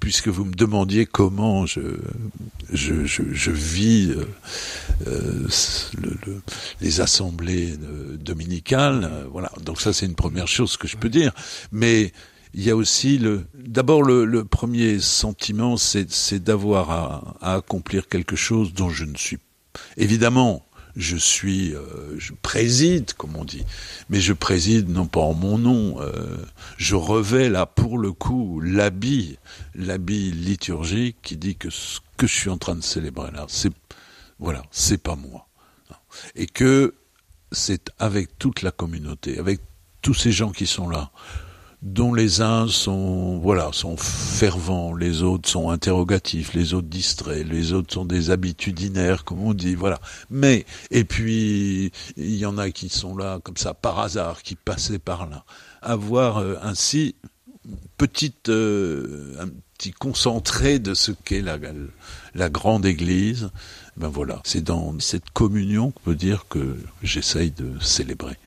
puisque 0.03 0.27
vous 0.27 0.43
me 0.43 0.53
demandiez 0.53 1.05
comment 1.05 1.65
je 1.65 1.79
je, 2.73 3.05
je, 3.05 3.23
je 3.31 3.51
vis 3.51 4.11
euh, 4.11 4.25
euh 5.07 5.47
le, 6.01 6.09
le, 6.25 6.41
les 6.81 6.99
assemblées 6.99 7.71
euh, 7.71 8.17
dominicales, 8.17 9.09
euh, 9.09 9.23
voilà. 9.31 9.49
Donc 9.61 9.79
ça, 9.79 9.93
c'est 9.93 10.05
une 10.05 10.15
première 10.15 10.49
chose 10.49 10.75
que 10.75 10.89
je 10.89 10.97
peux 10.97 11.07
dire, 11.07 11.31
mais 11.71 12.11
il 12.53 12.63
y 12.63 12.69
a 12.69 12.75
aussi 12.75 13.17
le. 13.17 13.45
D'abord, 13.53 14.03
le, 14.03 14.25
le, 14.25 14.45
premier 14.45 14.99
sentiment, 14.99 15.77
c'est 15.77 16.43
d'avoir 16.43 16.91
à, 16.91 17.35
à, 17.41 17.55
accomplir 17.55 18.07
quelque 18.07 18.35
chose 18.35 18.73
dont 18.73 18.89
je 18.89 19.05
ne 19.05 19.17
suis. 19.17 19.39
Évidemment, 19.97 20.63
je 20.95 21.17
suis, 21.17 21.73
euh, 21.73 22.17
je 22.17 22.33
préside, 22.33 23.13
comme 23.13 23.35
on 23.35 23.45
dit, 23.45 23.65
mais 24.09 24.19
je 24.19 24.33
préside 24.33 24.89
non 24.89 25.07
pas 25.07 25.21
en 25.21 25.33
mon 25.33 25.57
nom. 25.57 25.99
Euh, 25.99 26.37
je 26.77 26.95
revais 26.95 27.49
là, 27.49 27.65
pour 27.65 27.97
le 27.97 28.11
coup, 28.11 28.59
l'habit, 28.61 29.37
l'habit 29.73 30.31
liturgique 30.31 31.17
qui 31.23 31.37
dit 31.37 31.55
que 31.55 31.69
ce 31.69 31.99
que 32.17 32.27
je 32.27 32.33
suis 32.33 32.49
en 32.49 32.57
train 32.57 32.75
de 32.75 32.83
célébrer 32.83 33.31
là, 33.31 33.45
c'est 33.49 33.73
voilà, 34.39 34.63
c'est 34.71 35.01
pas 35.01 35.15
moi, 35.15 35.47
et 36.35 36.47
que 36.47 36.95
c'est 37.51 37.91
avec 37.97 38.37
toute 38.37 38.61
la 38.61 38.71
communauté, 38.71 39.39
avec 39.39 39.61
tous 40.01 40.13
ces 40.13 40.31
gens 40.31 40.51
qui 40.51 40.67
sont 40.67 40.89
là 40.89 41.11
dont 41.83 42.13
les 42.13 42.41
uns 42.41 42.67
sont 42.69 43.39
voilà 43.39 43.69
sont 43.73 43.97
fervents, 43.97 44.95
les 44.95 45.21
autres 45.21 45.49
sont 45.49 45.69
interrogatifs, 45.69 46.53
les 46.53 46.73
autres 46.73 46.87
distraits, 46.87 47.45
les 47.45 47.73
autres 47.73 47.93
sont 47.93 48.05
des 48.05 48.31
habitudinaires 48.31 49.25
comme 49.25 49.41
on 49.41 49.53
dit, 49.53 49.75
voilà. 49.75 49.99
Mais 50.29 50.65
et 50.91 51.03
puis 51.03 51.91
il 52.15 52.35
y 52.35 52.45
en 52.45 52.57
a 52.57 52.71
qui 52.71 52.87
sont 52.87 53.17
là 53.17 53.39
comme 53.43 53.57
ça 53.57 53.73
par 53.73 53.99
hasard, 53.99 54.43
qui 54.43 54.55
passaient 54.55 54.97
par 54.97 55.29
là. 55.29 55.43
Avoir 55.81 56.37
euh, 56.37 56.55
ainsi 56.61 57.15
petite 57.97 58.47
euh, 58.47 59.35
un 59.39 59.49
petit 59.77 59.91
concentré 59.91 60.79
de 60.79 60.93
ce 60.93 61.11
qu'est 61.11 61.41
la, 61.41 61.57
la 62.33 62.49
grande 62.49 62.85
Église, 62.85 63.49
ben 63.97 64.07
voilà, 64.07 64.41
c'est 64.45 64.63
dans 64.63 64.97
cette 64.99 65.31
communion 65.31 65.91
qu'on 65.91 66.03
peut 66.03 66.15
dire 66.15 66.45
que 66.49 66.77
j'essaye 67.01 67.51
de 67.51 67.77
célébrer. 67.81 68.37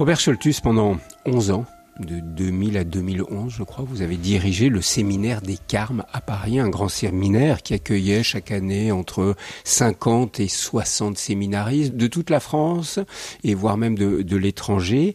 Robert 0.00 0.18
Scholtus, 0.18 0.62
pendant 0.62 0.96
11 1.26 1.50
ans, 1.50 1.66
de 1.98 2.20
2000 2.20 2.78
à 2.78 2.84
2011, 2.84 3.52
je 3.54 3.62
crois, 3.62 3.84
vous 3.86 4.00
avez 4.00 4.16
dirigé 4.16 4.70
le 4.70 4.80
séminaire 4.80 5.42
des 5.42 5.58
Carmes 5.58 6.06
à 6.10 6.22
Paris, 6.22 6.58
un 6.58 6.70
grand 6.70 6.88
séminaire 6.88 7.62
qui 7.62 7.74
accueillait 7.74 8.22
chaque 8.22 8.50
année 8.50 8.92
entre 8.92 9.36
50 9.64 10.40
et 10.40 10.48
60 10.48 11.18
séminaristes 11.18 11.96
de 11.96 12.06
toute 12.06 12.30
la 12.30 12.40
France 12.40 12.98
et 13.44 13.52
voire 13.52 13.76
même 13.76 13.94
de, 13.94 14.36
l'étranger. 14.38 15.14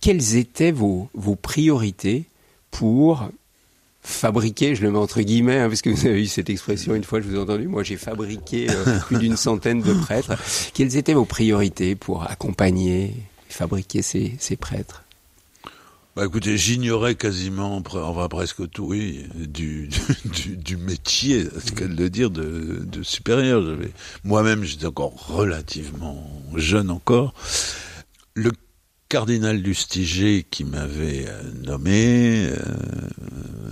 Quelles 0.00 0.34
étaient 0.34 0.72
vos, 0.72 1.08
vos 1.14 1.36
priorités 1.36 2.24
pour 2.72 3.28
fabriquer, 4.02 4.74
je 4.74 4.82
le 4.82 4.90
mets 4.90 4.98
entre 4.98 5.20
guillemets, 5.20 5.60
hein, 5.60 5.68
parce 5.68 5.80
que 5.80 5.90
vous 5.90 6.06
avez 6.06 6.20
eu 6.20 6.26
cette 6.26 6.50
expression 6.50 6.96
une 6.96 7.04
fois, 7.04 7.20
je 7.20 7.28
vous 7.28 7.36
ai 7.36 7.38
entendu, 7.38 7.68
moi 7.68 7.84
j'ai 7.84 7.96
fabriqué 7.96 8.66
euh, 8.68 8.98
plus 9.06 9.18
d'une 9.18 9.36
centaine 9.36 9.80
de 9.80 9.94
prêtres. 9.94 10.34
Quelles 10.74 10.96
étaient 10.96 11.14
vos 11.14 11.24
priorités 11.24 11.94
pour 11.94 12.28
accompagner 12.28 13.14
fabriquer 13.54 14.02
ces, 14.02 14.56
prêtres 14.56 15.02
bah 16.16 16.26
écoutez, 16.26 16.56
j'ignorais 16.56 17.16
quasiment, 17.16 17.82
va 18.12 18.28
presque 18.28 18.70
tout, 18.70 18.84
oui, 18.84 19.26
du, 19.34 19.88
métier, 20.76 21.44
ce 21.58 21.72
qu'elle 21.72 21.96
de 21.96 22.06
dire, 22.06 22.30
de, 22.30 22.84
de 22.84 23.02
supérieur. 23.02 23.64
Moi-même, 24.22 24.62
j'étais 24.62 24.86
encore 24.86 25.26
relativement 25.26 26.30
jeune 26.54 26.92
encore. 26.92 27.34
Le 28.34 28.52
cardinal 29.08 29.58
Lustiger 29.58 30.44
qui 30.50 30.64
m'avait 30.64 31.26
euh, 31.28 31.42
nommé 31.62 32.48
euh, 32.48 32.56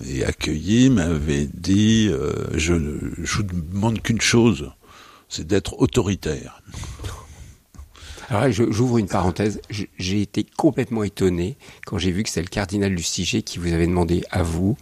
et 0.07 0.25
accueilli 0.25 0.89
m'avait 0.89 1.49
dit 1.53 2.09
euh, 2.13 2.33
je, 2.55 2.75
je 3.23 3.37
vous 3.39 3.43
demande 3.43 4.01
qu'une 4.03 4.21
chose, 4.21 4.71
c'est 5.29 5.47
d'être 5.47 5.81
autoritaire. 5.81 6.63
Alors 8.31 8.51
j'ouvre 8.51 8.99
une 8.99 9.09
parenthèse. 9.09 9.61
J'ai 9.71 10.23
été 10.23 10.45
complètement 10.57 11.03
étonné 11.03 11.57
quand 11.87 11.99
j'ai 11.99 12.13
vu 12.13 12.23
que 12.23 12.29
c'est 12.29 12.43
le 12.43 12.49
cardinal 12.49 12.93
Lustiger 12.93 13.43
qui 13.43 13.59
vous 13.59 13.73
avait 13.73 13.87
demandé 13.87 14.25
à 14.31 14.43
vous 14.43 14.77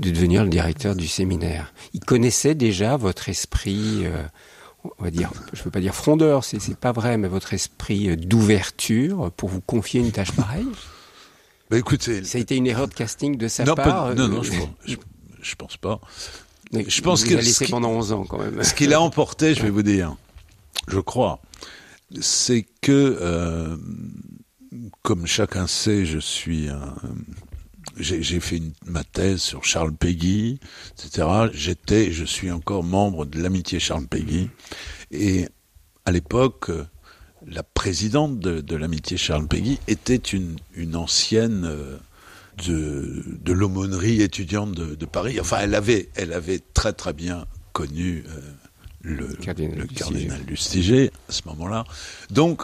de 0.00 0.10
devenir 0.10 0.44
le 0.44 0.50
directeur 0.50 0.96
du 0.96 1.06
séminaire. 1.06 1.72
Il 1.92 2.00
connaissait 2.00 2.54
déjà 2.54 2.96
votre 2.96 3.28
esprit, 3.28 4.04
euh, 4.04 4.22
on 4.98 5.04
va 5.04 5.10
dire, 5.10 5.30
je 5.52 5.60
ne 5.60 5.64
veux 5.64 5.70
pas 5.70 5.80
dire 5.80 5.94
frondeur, 5.94 6.42
c'est 6.42 6.76
pas 6.76 6.92
vrai, 6.92 7.18
mais 7.18 7.28
votre 7.28 7.52
esprit 7.52 8.08
euh, 8.08 8.16
d'ouverture 8.16 9.30
pour 9.36 9.50
vous 9.50 9.60
confier 9.60 10.00
une 10.00 10.10
tâche 10.10 10.32
pareille? 10.32 10.66
Bah 11.70 11.78
écoutez, 11.78 12.24
ça 12.24 12.38
a 12.38 12.40
été 12.40 12.56
une 12.56 12.66
erreur 12.66 12.88
de 12.88 12.94
casting 12.94 13.36
de 13.36 13.46
sa 13.46 13.64
part. 13.74 14.14
non, 14.16 14.26
non, 14.26 14.40
euh, 14.40 14.66
je, 14.86 14.96
je, 15.40 15.54
pense 15.54 15.76
pas. 15.76 16.00
je 16.72 17.00
pense 17.00 17.22
qu'il 17.22 17.36
a 17.36 17.42
laissé 17.42 17.66
pendant 17.68 17.90
11 17.90 18.12
ans 18.12 18.24
quand 18.28 18.38
même. 18.38 18.62
Ce 18.64 18.74
qu'il 18.74 18.92
a 18.92 19.00
emporté, 19.00 19.54
je 19.54 19.62
vais 19.62 19.70
vous 19.70 19.82
dire, 19.82 20.16
je 20.88 20.98
crois, 20.98 21.40
c'est 22.20 22.66
que, 22.80 23.18
euh, 23.20 23.76
comme 25.02 25.26
chacun 25.26 25.66
sait, 25.66 26.04
je 26.06 26.18
suis 26.18 26.68
j'ai 27.98 28.40
fait 28.40 28.62
ma 28.86 29.04
thèse 29.04 29.40
sur 29.40 29.64
Charles 29.64 29.94
Péguy, 29.94 30.58
etc. 30.92 31.26
J'étais, 31.52 32.12
je 32.12 32.24
suis 32.24 32.50
encore 32.50 32.82
membre 32.82 33.26
de 33.26 33.42
l'amitié 33.42 33.78
Charles 33.78 34.06
Péguy, 34.06 34.48
et 35.10 35.48
à 36.04 36.12
l'époque, 36.12 36.70
la 37.46 37.62
présidente 37.62 38.38
de, 38.38 38.76
l'amitié 38.76 39.16
Charles 39.16 39.48
Péguy 39.48 39.78
était 39.88 40.16
une, 40.16 40.56
ancienne 40.96 41.64
euh, 41.64 41.96
de, 42.66 43.52
l'aumônerie 43.52 44.22
étudiante 44.22 44.72
de, 44.72 45.06
Paris. 45.06 45.40
Enfin, 45.40 45.58
elle 45.60 45.74
avait, 45.74 46.08
elle 46.14 46.32
avait 46.32 46.60
très 46.74 46.92
très 46.92 47.12
bien 47.12 47.46
connu. 47.72 48.24
Euh, 48.28 48.40
le 49.02 49.26
cardinal, 49.34 49.78
le 49.78 49.86
cardinal 49.86 50.40
Lustiger 50.46 51.10
à 51.28 51.32
ce 51.32 51.42
moment-là. 51.46 51.84
Donc, 52.30 52.62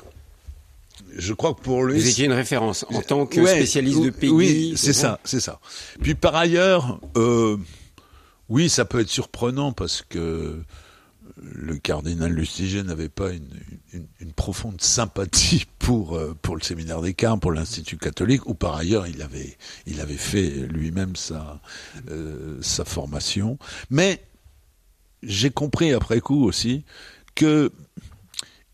je 1.17 1.33
crois 1.33 1.55
que 1.55 1.61
pour 1.61 1.85
lui... 1.85 1.99
Vous 1.99 2.09
étiez 2.09 2.27
une 2.27 2.33
référence 2.33 2.85
en 2.91 3.01
tant 3.01 3.27
que 3.27 3.45
spécialiste 3.47 4.03
de 4.03 4.11
pays. 4.11 4.31
Oui, 4.31 4.75
c'est 4.77 4.93
ça, 4.93 5.21
c'est 5.25 5.41
ça. 5.41 5.61
Puis 6.01 6.15
par 6.15 6.35
ailleurs, 6.35 7.01
euh, 7.17 7.57
oui, 8.49 8.69
ça 8.69 8.85
peut 8.85 9.01
être 9.01 9.09
surprenant 9.09 9.73
parce 9.73 10.03
que 10.03 10.63
le 11.43 11.77
cardinal 11.77 12.33
Lustiger 12.33 12.83
n'avait 12.83 13.09
pas 13.09 13.33
une, 13.33 13.49
une, 13.93 14.07
une, 14.21 14.33
profonde 14.33 14.81
sympathie 14.81 15.67
pour 15.79 16.17
euh, 16.17 16.35
pour 16.41 16.57
le 16.57 16.63
séminaire 16.63 17.03
des 17.03 17.15
Carmes, 17.15 17.41
pour 17.41 17.53
l'Institut 17.53 17.99
catholique, 17.99 18.47
ou 18.47 18.55
par 18.55 18.75
ailleurs 18.75 19.07
il 19.07 19.21
avait 19.21 19.59
il 19.87 20.01
avait 20.01 20.17
fait 20.17 20.49
lui-même 20.49 21.15
sa 21.15 21.61
euh, 22.11 22.57
sa 22.63 22.85
formation. 22.85 23.59
Mais 23.91 24.23
j'ai 25.23 25.51
compris 25.51 25.93
après 25.93 26.21
coup 26.21 26.45
aussi 26.45 26.85
que 27.35 27.71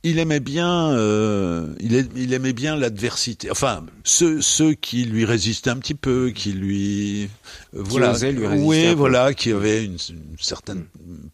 il 0.04 0.18
aimait 0.18 0.40
bien, 0.40 0.90
euh, 0.92 1.74
il, 1.80 2.32
aimait 2.32 2.52
bien 2.52 2.76
l'adversité. 2.76 3.50
Enfin, 3.50 3.86
ceux, 4.02 4.40
ceux 4.40 4.74
qui 4.74 5.04
lui 5.04 5.24
résistaient 5.24 5.70
un 5.70 5.76
petit 5.76 5.94
peu, 5.94 6.32
qui 6.34 6.52
lui, 6.52 7.28
euh, 7.74 7.82
voilà, 7.84 8.12
lui 8.18 8.46
oui, 8.46 8.94
voilà, 8.94 9.32
qui 9.32 9.52
avaient 9.52 9.84
une, 9.84 9.98
certaine 10.40 10.86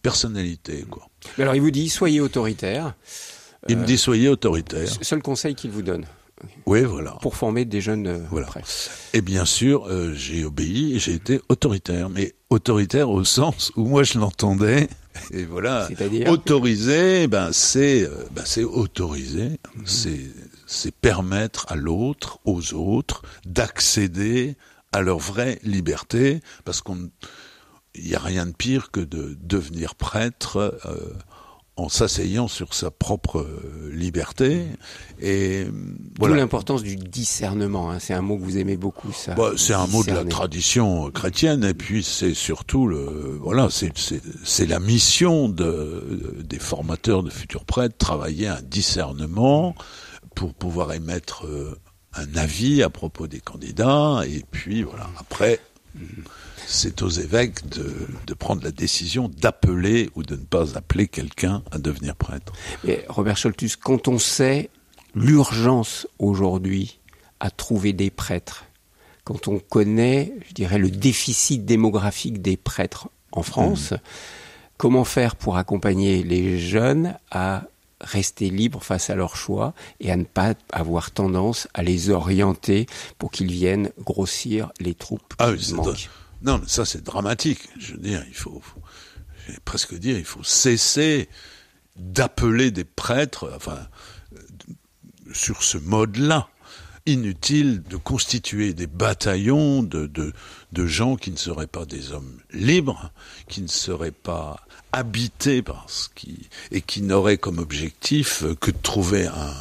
personnalité, 0.03 0.85
quoi. 0.89 1.09
Mais 1.37 1.45
alors, 1.45 1.55
il 1.55 1.63
vous 1.63 1.71
dit, 1.71 1.89
soyez 1.89 2.21
autoritaire. 2.21 2.95
Il 3.69 3.79
me 3.79 3.87
dit, 3.87 3.99
soyez 3.99 4.29
autoritaire. 4.29 4.89
Seul 5.01 5.23
conseil 5.23 5.55
qu'il 5.55 5.71
vous 5.71 5.83
donne. 5.83 6.05
Oui, 6.67 6.83
voilà. 6.83 7.13
Pour 7.23 7.37
former 7.37 7.65
des 7.65 7.81
jeunes 7.81 8.07
euh, 8.07 8.19
voilà. 8.31 8.49
Et 9.13 9.21
bien 9.21 9.45
sûr, 9.45 9.87
euh, 9.87 10.13
j'ai 10.15 10.45
obéi 10.45 10.95
et 10.95 10.99
j'ai 10.99 11.15
été 11.15 11.41
autoritaire, 11.49 12.09
mais 12.11 12.35
autoritaire 12.51 13.11
au 13.11 13.25
sens 13.25 13.73
où 13.77 13.87
moi 13.87 14.03
je 14.03 14.19
l'entendais. 14.19 14.89
Et 15.33 15.45
voilà, 15.45 15.89
autoriser, 16.29 17.27
ben 17.27 17.51
c'est, 17.53 18.05
euh, 18.05 18.29
ben 18.31 18.45
c'est 18.45 18.63
autoriser, 18.63 19.59
c'est 19.85 20.21
c'est 20.65 20.95
permettre 20.95 21.67
à 21.69 21.75
l'autre, 21.75 22.39
aux 22.45 22.73
autres, 22.75 23.23
d'accéder 23.45 24.57
à 24.93 25.01
leur 25.01 25.19
vraie 25.19 25.59
liberté, 25.65 26.41
parce 26.65 26.83
qu'on 26.83 27.11
il 27.95 28.05
n'y 28.05 28.15
a 28.15 28.21
rien 28.21 28.47
de 28.47 28.53
pire 28.53 28.91
que 28.91 29.01
de 29.01 29.37
devenir 29.41 29.95
prêtre 29.95 30.79
euh, 30.87 31.13
en 31.79 31.89
s'asseyant 31.89 32.49
sur 32.49 32.75
sa 32.75 32.91
propre 32.91 33.39
euh, 33.39 33.91
liberté. 33.93 34.67
Et 35.21 35.67
voilà. 36.19 36.37
l'importance 36.37 36.83
du 36.83 36.97
discernement. 36.97 37.91
Hein. 37.91 37.99
C'est 38.01 38.15
un 38.15 38.21
mot 38.21 38.37
que 38.37 38.43
vous 38.43 38.59
aimez 38.59 38.77
beaucoup, 38.77 39.13
ça. 39.13 39.35
Bah, 39.35 39.53
c'est 39.57 39.75
un 39.75 39.87
mot 39.87 40.03
de 40.03 40.11
la 40.11 40.25
tradition 40.25 41.11
chrétienne, 41.11 41.65
et 41.65 41.75
puis 41.75 42.03
c'est 42.03 42.35
surtout 42.35 42.89
le 42.89 43.39
voilà, 43.41 43.69
c'est 43.71 44.67
la 44.67 44.81
mission 44.81 45.49
de 45.49 46.37
des 46.45 46.59
formateurs 46.59 47.23
de 47.23 47.31
futurs 47.31 47.65
prêtres, 47.65 47.97
travailler 47.97 48.49
un 48.49 48.63
discernement 48.63 49.75
pour 50.35 50.55
pouvoir 50.55 50.93
émettre 50.93 51.47
euh, 51.47 51.79
un 52.15 52.35
avis 52.37 52.83
à 52.83 52.91
propos 52.91 53.29
des 53.29 53.41
candidats, 53.41 54.23
et 54.27 54.45
puis 54.51 54.83
voilà. 54.83 55.09
Après 55.19 55.61
c'est 56.69 57.03
aux 57.03 57.09
évêques 57.09 57.67
de, 57.69 58.07
de, 58.27 58.35
prendre 58.35 58.63
la 58.63 58.71
décision 58.71 59.29
d'appeler 59.29 60.11
ou 60.15 60.23
de 60.23 60.37
ne 60.37 60.45
pas 60.45 60.77
appeler 60.77 61.09
quelqu'un 61.09 61.63
à 61.71 61.79
devenir 61.79 62.15
prêtre. 62.15 62.53
Mais 62.85 63.05
Robert 63.09 63.39
Scholtus, 63.39 63.77
quand 63.77 64.07
on 64.07 64.19
sait 64.19 64.69
l'urgence 65.15 66.07
aujourd'hui 66.19 67.01
à 67.41 67.51
trouver 67.51 67.95
des 67.95 68.11
prêtres, 68.11 68.67
quand 69.25 69.49
on 69.49 69.59
connaît, 69.59 70.35
je 70.47 70.55
dirais, 70.55 70.79
le 70.79 70.91
déficit 70.91 71.65
démographique 71.65 72.43
des 72.43 72.59
prêtres 72.59 73.09
en 73.33 73.43
France, 73.43 73.93
mmh. 73.93 73.97
comment 74.77 75.05
faire 75.05 75.37
pour 75.37 75.57
accompagner 75.57 76.23
les 76.23 76.59
jeunes 76.59 77.17
à 77.31 77.65
rester 78.01 78.51
libres 78.51 78.83
face 78.83 79.11
à 79.11 79.15
leurs 79.15 79.37
choix 79.37 79.75
et 80.01 80.11
à 80.11 80.17
ne 80.17 80.25
pas 80.25 80.55
avoir 80.71 81.11
tendance 81.11 81.67
à 81.75 81.83
les 81.83 82.11
orienter 82.11 82.87
pour 83.19 83.31
qu'ils 83.31 83.51
viennent 83.51 83.91
grossir 83.99 84.71
les 84.81 84.95
troupes 84.95 85.35
ah, 85.39 85.53
qui 85.55 85.75
manquent. 85.75 86.09
Non, 86.43 86.59
mais 86.59 86.69
ça 86.69 86.85
c'est 86.85 87.03
dramatique. 87.03 87.69
Je 87.79 87.93
veux 87.93 87.99
dire, 87.99 88.25
il 88.29 88.35
faut, 88.35 88.63
presque 89.65 89.95
dire, 89.95 90.19
il 90.19 90.25
faut 90.25 90.45
cesser 90.45 91.29
d'appeler 91.97 92.71
des 92.71 92.85
prêtres, 92.85 93.53
enfin, 93.55 93.89
sur 95.33 95.63
ce 95.63 95.79
mode-là. 95.79 96.49
Inutile 97.07 97.83
de 97.85 97.97
constituer 97.97 98.75
des 98.75 98.87
bataillons 98.87 99.83
de, 99.83 100.07
de, 100.07 100.35
de 100.73 100.87
gens 100.87 101.17
qui 101.17 101.31
ne 101.31 101.39
seraient 101.39 101.67
pas 101.67 101.87
des 101.87 102.13
hommes 102.13 102.39
libres, 102.53 103.13
qui 103.49 103.63
ne 103.63 103.67
seraient 103.67 104.11
pas 104.11 104.61
habités 104.93 105.63
par 105.63 105.89
ce 105.89 106.09
qui, 106.15 106.51
et 106.71 106.83
qui 106.83 107.01
n'auraient 107.01 107.39
comme 107.39 107.59
objectif 107.59 108.45
que 108.61 108.71
de 108.71 108.77
trouver 108.83 109.27
un, 109.27 109.55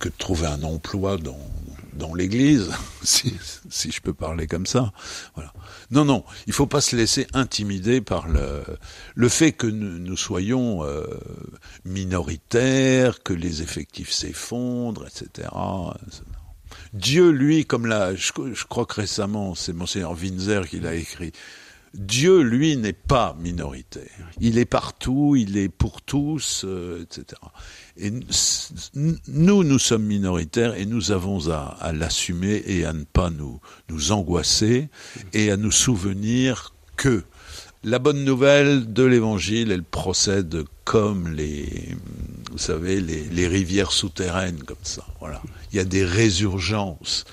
que 0.00 0.08
de 0.08 0.14
trouver 0.18 0.48
un 0.48 0.64
emploi 0.64 1.16
dans, 1.16 1.38
dans 1.94 2.14
l'Église, 2.14 2.70
si, 3.02 3.34
je 3.70 4.00
peux 4.00 4.14
parler 4.14 4.46
comme 4.46 4.66
ça. 4.66 4.92
Voilà. 5.34 5.52
Non, 5.90 6.04
non, 6.04 6.24
il 6.46 6.52
faut 6.52 6.66
pas 6.66 6.80
se 6.80 6.96
laisser 6.96 7.26
intimider 7.34 8.00
par 8.00 8.28
le, 8.28 8.62
le 9.14 9.28
fait 9.28 9.52
que 9.52 9.66
nous, 9.66 10.16
soyons 10.16 10.84
euh, 10.84 11.04
minoritaires, 11.84 13.22
que 13.22 13.32
les 13.32 13.62
effectifs 13.62 14.10
s'effondrent, 14.10 15.06
etc. 15.06 15.48
Dieu, 16.92 17.30
lui, 17.30 17.64
comme 17.64 17.86
là, 17.86 18.14
je, 18.14 18.32
je 18.52 18.64
crois 18.64 18.86
que 18.86 18.94
récemment, 18.94 19.54
c'est 19.54 19.72
Monseigneur 19.72 20.12
Winzer 20.12 20.68
qui 20.68 20.80
l'a 20.80 20.94
écrit, 20.94 21.32
Dieu, 21.94 22.40
lui, 22.40 22.76
n'est 22.76 22.92
pas 22.92 23.36
minoritaire. 23.38 24.30
Il 24.40 24.58
est 24.58 24.64
partout, 24.64 25.36
il 25.36 25.56
est 25.56 25.68
pour 25.68 26.02
tous, 26.02 26.64
euh, 26.64 27.02
etc. 27.02 27.40
Et 27.96 28.10
nous, 28.10 29.62
nous 29.62 29.78
sommes 29.78 30.04
minoritaires 30.04 30.74
et 30.74 30.84
nous 30.84 31.12
avons 31.12 31.48
à, 31.50 31.92
l'assumer 31.92 32.62
et 32.66 32.84
à 32.84 32.92
ne 32.92 33.04
pas 33.04 33.30
nous, 33.30 33.60
nous 33.88 34.10
angoisser 34.10 34.88
et 35.32 35.52
à 35.52 35.56
nous 35.56 35.70
souvenir 35.70 36.74
que 36.96 37.22
la 37.84 38.00
bonne 38.00 38.24
nouvelle 38.24 38.92
de 38.92 39.04
l'évangile, 39.04 39.70
elle 39.70 39.84
procède 39.84 40.64
comme 40.84 41.28
les, 41.28 41.94
vous 42.50 42.58
savez, 42.58 43.00
les, 43.00 43.24
les 43.24 43.46
rivières 43.46 43.92
souterraines, 43.92 44.62
comme 44.64 44.76
ça. 44.82 45.04
Voilà. 45.20 45.40
Il 45.72 45.76
y 45.76 45.80
a 45.80 45.84
des 45.84 46.04
résurgences. 46.04 47.24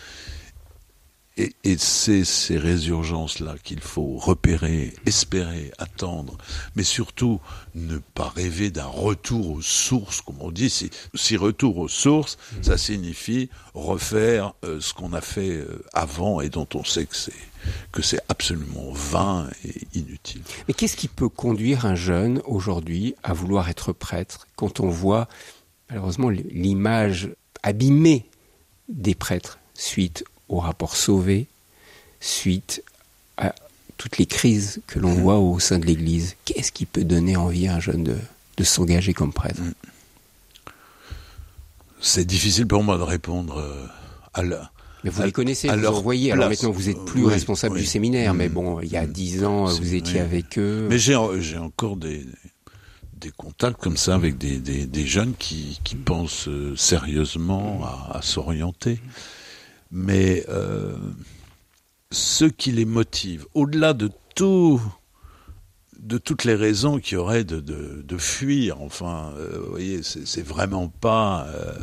Et, 1.38 1.53
et 1.63 1.77
c'est 1.77 2.25
ces 2.25 2.57
résurgences-là 2.57 3.55
qu'il 3.63 3.79
faut 3.79 4.17
repérer, 4.17 4.93
espérer, 5.05 5.71
attendre, 5.77 6.38
mais 6.75 6.84
surtout 6.84 7.39
ne 7.73 7.97
pas 7.99 8.27
rêver 8.27 8.69
d'un 8.69 8.86
retour 8.86 9.51
aux 9.51 9.61
sources, 9.61 10.21
comme 10.21 10.41
on 10.41 10.51
dit. 10.51 10.69
Si, 10.69 10.89
si 11.15 11.38
retour 11.38 11.77
aux 11.77 11.88
sources, 11.88 12.38
ça 12.61 12.77
signifie 12.77 13.49
refaire 13.73 14.53
euh, 14.65 14.82
ce 14.82 14.93
qu'on 14.93 15.13
a 15.13 15.21
fait 15.21 15.51
euh, 15.51 15.84
avant 15.93 16.41
et 16.41 16.49
dont 16.49 16.67
on 16.73 16.84
sait 16.84 17.05
que 17.05 17.15
c'est 17.15 17.34
que 17.91 18.01
c'est 18.01 18.19
absolument 18.27 18.91
vain 18.91 19.47
et 19.65 19.88
inutile. 19.93 20.41
Mais 20.67 20.73
qu'est-ce 20.73 20.97
qui 20.97 21.07
peut 21.07 21.29
conduire 21.29 21.86
un 21.86 21.95
jeune 21.95 22.41
aujourd'hui 22.45 23.15
à 23.23 23.34
vouloir 23.34 23.69
être 23.69 23.93
prêtre 23.93 24.47
quand 24.55 24.79
on 24.79 24.89
voit 24.89 25.27
malheureusement 25.89 26.29
l'image 26.29 27.29
abîmée 27.63 28.29
des 28.89 29.15
prêtres 29.15 29.59
suite 29.73 30.23
au 30.52 30.60
rapport 30.60 30.95
Sauvé, 30.95 31.47
suite 32.20 32.84
à 33.38 33.56
toutes 33.97 34.18
les 34.18 34.26
crises 34.26 34.82
que 34.86 34.99
l'on 34.99 35.16
mmh. 35.16 35.22
voit 35.22 35.39
au 35.39 35.60
sein 35.60 35.80
de 35.80 35.86
l'Église. 35.86 36.36
Qu'est-ce 36.45 36.72
qui 36.72 36.86
peut 36.86 37.06
donner 37.06 37.38
envie 37.38 37.68
à 37.68 37.76
un 37.76 37.80
jeune 37.80 38.04
de, 38.04 38.18
de 38.58 38.64
s'engager 38.64 39.14
comme 39.14 39.32
prêtre? 39.32 39.62
Mmh. 39.62 39.74
C'est 42.02 42.26
difficile 42.26 42.68
pour 42.68 42.84
moi 42.84 42.97
de 42.97 43.04
répondre 43.04 43.60
euh, 43.60 43.88
à 44.34 44.43
la, 44.43 44.72
mais 45.04 45.10
vous 45.10 45.24
les 45.24 45.32
connaissez, 45.32 45.68
vous 45.70 45.86
en 45.86 46.02
voyez. 46.02 46.32
Alors 46.32 46.49
maintenant, 46.49 46.72
vous 46.72 46.89
êtes 46.89 47.04
plus 47.06 47.24
oui, 47.24 47.32
responsable 47.32 47.76
oui. 47.76 47.82
du 47.82 47.88
séminaire, 47.88 48.34
mmh. 48.34 48.38
mais 48.38 48.49
bon, 48.49 48.82
il 48.82 48.91
y 48.91 48.97
a 48.97 49.08
dix 49.08 49.45
ans, 49.45 49.66
vous 49.66 49.93
étiez 49.93 50.16
oui. 50.16 50.20
avec 50.20 50.60
eux. 50.60 50.88
Mais 50.89 50.99
j'ai 50.99 51.16
encore 51.16 51.95
des, 51.95 52.26
des 53.16 53.32
contacts 53.32 53.80
comme 53.80 53.97
ça 53.97 54.16
avec 54.16 54.38
des, 54.38 54.58
des, 54.58 54.86
des 54.86 55.08
jeunes 55.08 55.34
qui, 55.39 55.80
qui 55.84 55.95
pensent 55.95 56.49
euh, 56.49 56.76
sérieusement 56.76 57.82
à, 57.86 58.18
à 58.18 58.22
s'orienter. 58.22 58.99
Mais 59.92 60.46
euh, 60.50 60.96
ce 62.12 62.46
qui 62.46 62.72
les 62.72 62.86
motive, 62.86 63.46
au-delà 63.54 63.94
de 63.94 64.10
tout, 64.36 64.82
de 66.00 66.18
toutes 66.18 66.46
les 66.46 66.56
raisons 66.56 67.00
qu'il 67.00 67.16
y 67.16 67.18
aurait 67.18 67.44
de, 67.44 67.60
de, 67.60 68.02
de 68.02 68.18
fuir, 68.18 68.82
enfin, 68.82 69.34
euh, 69.38 69.60
vous 69.64 69.72
voyez, 69.72 70.02
c'est 70.04 70.46
vraiment 70.46 70.88
pas. 70.88 71.46
Euh, 71.50 71.74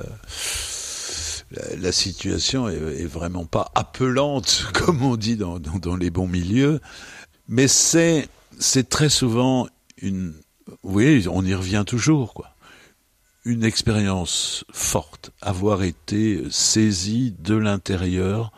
la, 1.79 1.93
situation 1.93 2.69
est, 2.69 2.75
est, 2.75 3.07
vraiment 3.07 3.47
pas 3.47 3.71
appelante, 3.75 4.67
comme 4.75 5.03
on 5.03 5.17
dit 5.17 5.37
dans, 5.37 5.59
dans, 5.59 5.79
dans 5.79 5.97
les 5.97 6.11
bons 6.11 6.29
milieux, 6.29 6.81
mais 7.49 7.69
c'est 7.69 8.29
c'est 8.59 8.89
très 8.89 9.09
souvent 9.09 9.69
une. 9.99 10.35
Vous 10.83 10.93
voyez, 10.93 11.27
on 11.29 11.45
y 11.45 11.55
revient 11.55 11.85
toujours, 11.87 12.35
quoi 12.35 12.51
une 13.49 13.65
expérience 13.65 14.65
forte, 14.71 15.31
avoir 15.41 15.83
été 15.83 16.43
saisi 16.51 17.35
de 17.39 17.55
l'intérieur 17.55 18.53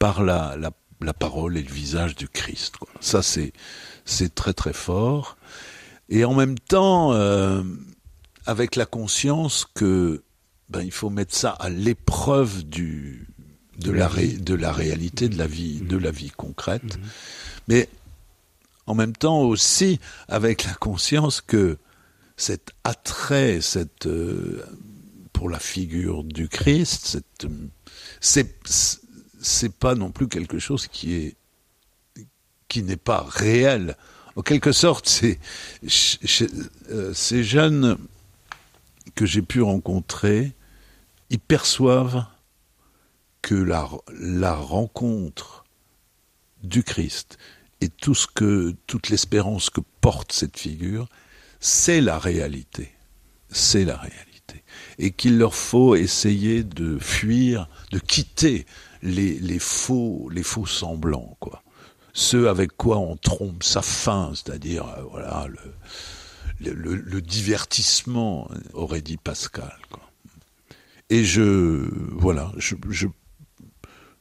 par 0.00 0.24
la, 0.24 0.56
la, 0.58 0.72
la, 1.00 1.14
parole 1.14 1.56
et 1.56 1.62
le 1.62 1.70
visage 1.72 2.16
du 2.16 2.28
Christ. 2.28 2.76
Quoi. 2.76 2.88
Ça, 3.00 3.22
c'est, 3.22 3.52
c'est 4.04 4.34
très 4.34 4.52
très 4.52 4.72
fort. 4.72 5.36
Et 6.08 6.24
en 6.24 6.34
même 6.34 6.58
temps, 6.58 7.12
euh, 7.12 7.62
avec 8.44 8.74
la 8.74 8.84
conscience 8.84 9.64
que 9.74 10.24
ben, 10.68 10.80
il 10.82 10.90
faut 10.90 11.10
mettre 11.10 11.34
ça 11.36 11.50
à 11.50 11.68
l'épreuve 11.70 12.64
du 12.64 13.28
de 13.78 13.92
la, 13.92 14.08
ré, 14.08 14.26
de 14.26 14.54
la 14.54 14.72
réalité 14.72 15.28
de 15.28 15.38
la 15.38 15.46
vie 15.46 15.80
de 15.80 15.96
la 15.96 16.10
vie 16.10 16.30
concrète, 16.30 16.82
mm 16.84 16.88
-hmm. 16.88 17.68
mais 17.68 17.88
en 18.86 18.94
même 18.94 19.14
temps 19.14 19.40
aussi 19.40 20.00
avec 20.28 20.64
la 20.64 20.74
conscience 20.74 21.40
que 21.40 21.78
cet 22.42 22.72
attrait, 22.82 23.60
cette 23.60 24.06
euh, 24.06 24.66
pour 25.32 25.48
la 25.48 25.60
figure 25.60 26.24
du 26.24 26.48
Christ, 26.48 27.06
cette 27.06 27.46
c'est 28.20 28.56
c'est 29.40 29.72
pas 29.72 29.94
non 29.94 30.10
plus 30.10 30.26
quelque 30.26 30.58
chose 30.58 30.88
qui 30.88 31.14
est 31.14 31.36
qui 32.66 32.82
n'est 32.82 32.96
pas 32.96 33.24
réel. 33.28 33.96
En 34.34 34.42
quelque 34.42 34.72
sorte, 34.72 35.22
euh, 35.22 37.14
ces 37.14 37.44
jeunes 37.44 37.96
que 39.14 39.24
j'ai 39.24 39.42
pu 39.42 39.62
rencontrer, 39.62 40.52
ils 41.30 41.38
perçoivent 41.38 42.24
que 43.40 43.54
la, 43.54 43.88
la 44.18 44.56
rencontre 44.56 45.64
du 46.64 46.82
Christ 46.82 47.38
et 47.80 47.88
tout 47.88 48.16
ce 48.16 48.26
que 48.26 48.74
toute 48.88 49.10
l'espérance 49.10 49.70
que 49.70 49.82
porte 50.00 50.32
cette 50.32 50.58
figure 50.58 51.08
c'est 51.62 52.00
la 52.00 52.18
réalité. 52.18 52.90
C'est 53.48 53.84
la 53.84 53.96
réalité. 53.96 54.64
Et 54.98 55.12
qu'il 55.12 55.38
leur 55.38 55.54
faut 55.54 55.94
essayer 55.94 56.64
de 56.64 56.98
fuir, 56.98 57.68
de 57.92 58.00
quitter 58.00 58.66
les, 59.02 59.58
faux, 59.60 60.28
les 60.30 60.42
faux 60.42 60.66
semblants, 60.66 61.36
quoi. 61.38 61.62
Ceux 62.14 62.48
avec 62.48 62.76
quoi 62.76 62.98
on 62.98 63.16
trompe 63.16 63.62
sa 63.62 63.80
faim, 63.80 64.32
c'est-à-dire, 64.34 64.86
euh, 64.86 65.02
voilà, 65.10 65.46
le, 66.60 67.22
divertissement, 67.22 68.50
aurait 68.74 69.00
dit 69.00 69.16
Pascal. 69.16 69.78
Et 71.08 71.24
je, 71.24 71.88
voilà, 72.10 72.52
je, 72.58 72.74
je, 72.90 73.06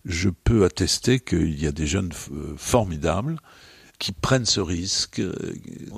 je 0.06 0.30
peux 0.30 0.64
attester 0.64 1.20
qu'il 1.20 1.60
y 1.60 1.68
a 1.68 1.72
des 1.72 1.88
jeunes 1.88 2.14
formidables 2.56 3.38
qui 4.02 4.14
prennent 4.14 4.48
ce 4.48 4.60
risque 4.60 5.20
euh, 5.20 5.32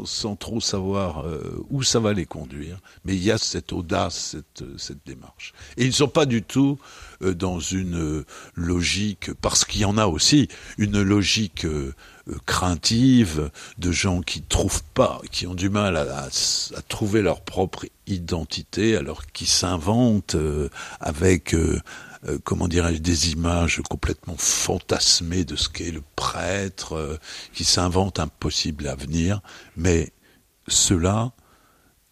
sans 0.04 0.36
trop 0.36 0.60
savoir 0.60 1.26
euh, 1.26 1.66
où 1.70 1.84
ça 1.84 2.02
va 2.02 2.12
les 2.12 2.26
conduire. 2.26 2.78
Mais 3.06 3.16
il 3.16 3.24
y 3.24 3.32
a 3.32 3.38
cette 3.38 3.72
audace, 3.72 4.36
cette, 4.36 4.66
cette 4.78 5.06
démarche. 5.06 5.54
Et 5.78 5.84
ils 5.84 5.88
ne 5.88 5.94
sont 5.94 6.10
pas 6.10 6.26
du 6.26 6.44
tout 6.44 6.78
euh, 7.22 7.34
dans 7.34 7.62
une 7.62 8.26
logique, 8.56 9.34
parce 9.36 9.64
qu'il 9.64 9.80
y 9.80 9.86
en 9.86 9.98
a 9.98 10.08
aussi, 10.08 10.50
une 10.78 11.02
logique 11.02 11.66
craintive 12.46 13.52
de 13.78 13.92
gens 13.94 14.22
qui 14.22 14.42
trouvent 14.42 14.84
pas, 14.94 15.22
qui 15.32 15.48
ont 15.48 15.56
du 15.56 15.70
mal 15.70 15.96
à, 15.96 16.26
à, 16.26 16.26
à 16.26 16.82
trouver 16.82 17.22
leur 17.22 17.40
propre 17.40 17.86
identité, 18.06 18.98
alors 18.98 19.28
qui 19.28 19.46
s'inventent 19.46 20.36
avec 21.00 21.56
euh, 22.28 22.38
comment 22.44 22.68
dirais-je, 22.68 23.00
des 23.00 23.32
images 23.32 23.82
complètement 23.90 24.36
fantasmées 24.38 25.44
de 25.44 25.56
ce 25.56 25.68
qu'est 25.68 25.92
le 25.92 26.04
prêtre, 26.16 26.94
euh, 26.94 27.18
qui 27.54 27.64
s'invente 27.64 28.20
un 28.20 28.28
possible 28.28 28.88
avenir, 28.88 29.42
mais 29.76 30.12
ceux-là, 30.68 31.34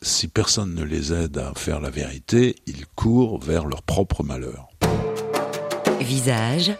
si 0.01 0.27
personne 0.27 0.73
ne 0.73 0.83
les 0.83 1.13
aide 1.13 1.37
à 1.37 1.53
faire 1.55 1.79
la 1.79 1.89
vérité, 1.89 2.55
ils 2.65 2.85
courent 2.87 3.39
vers 3.39 3.65
leur 3.65 3.83
propre 3.83 4.23
malheur. 4.23 4.69
Visage, 6.01 6.73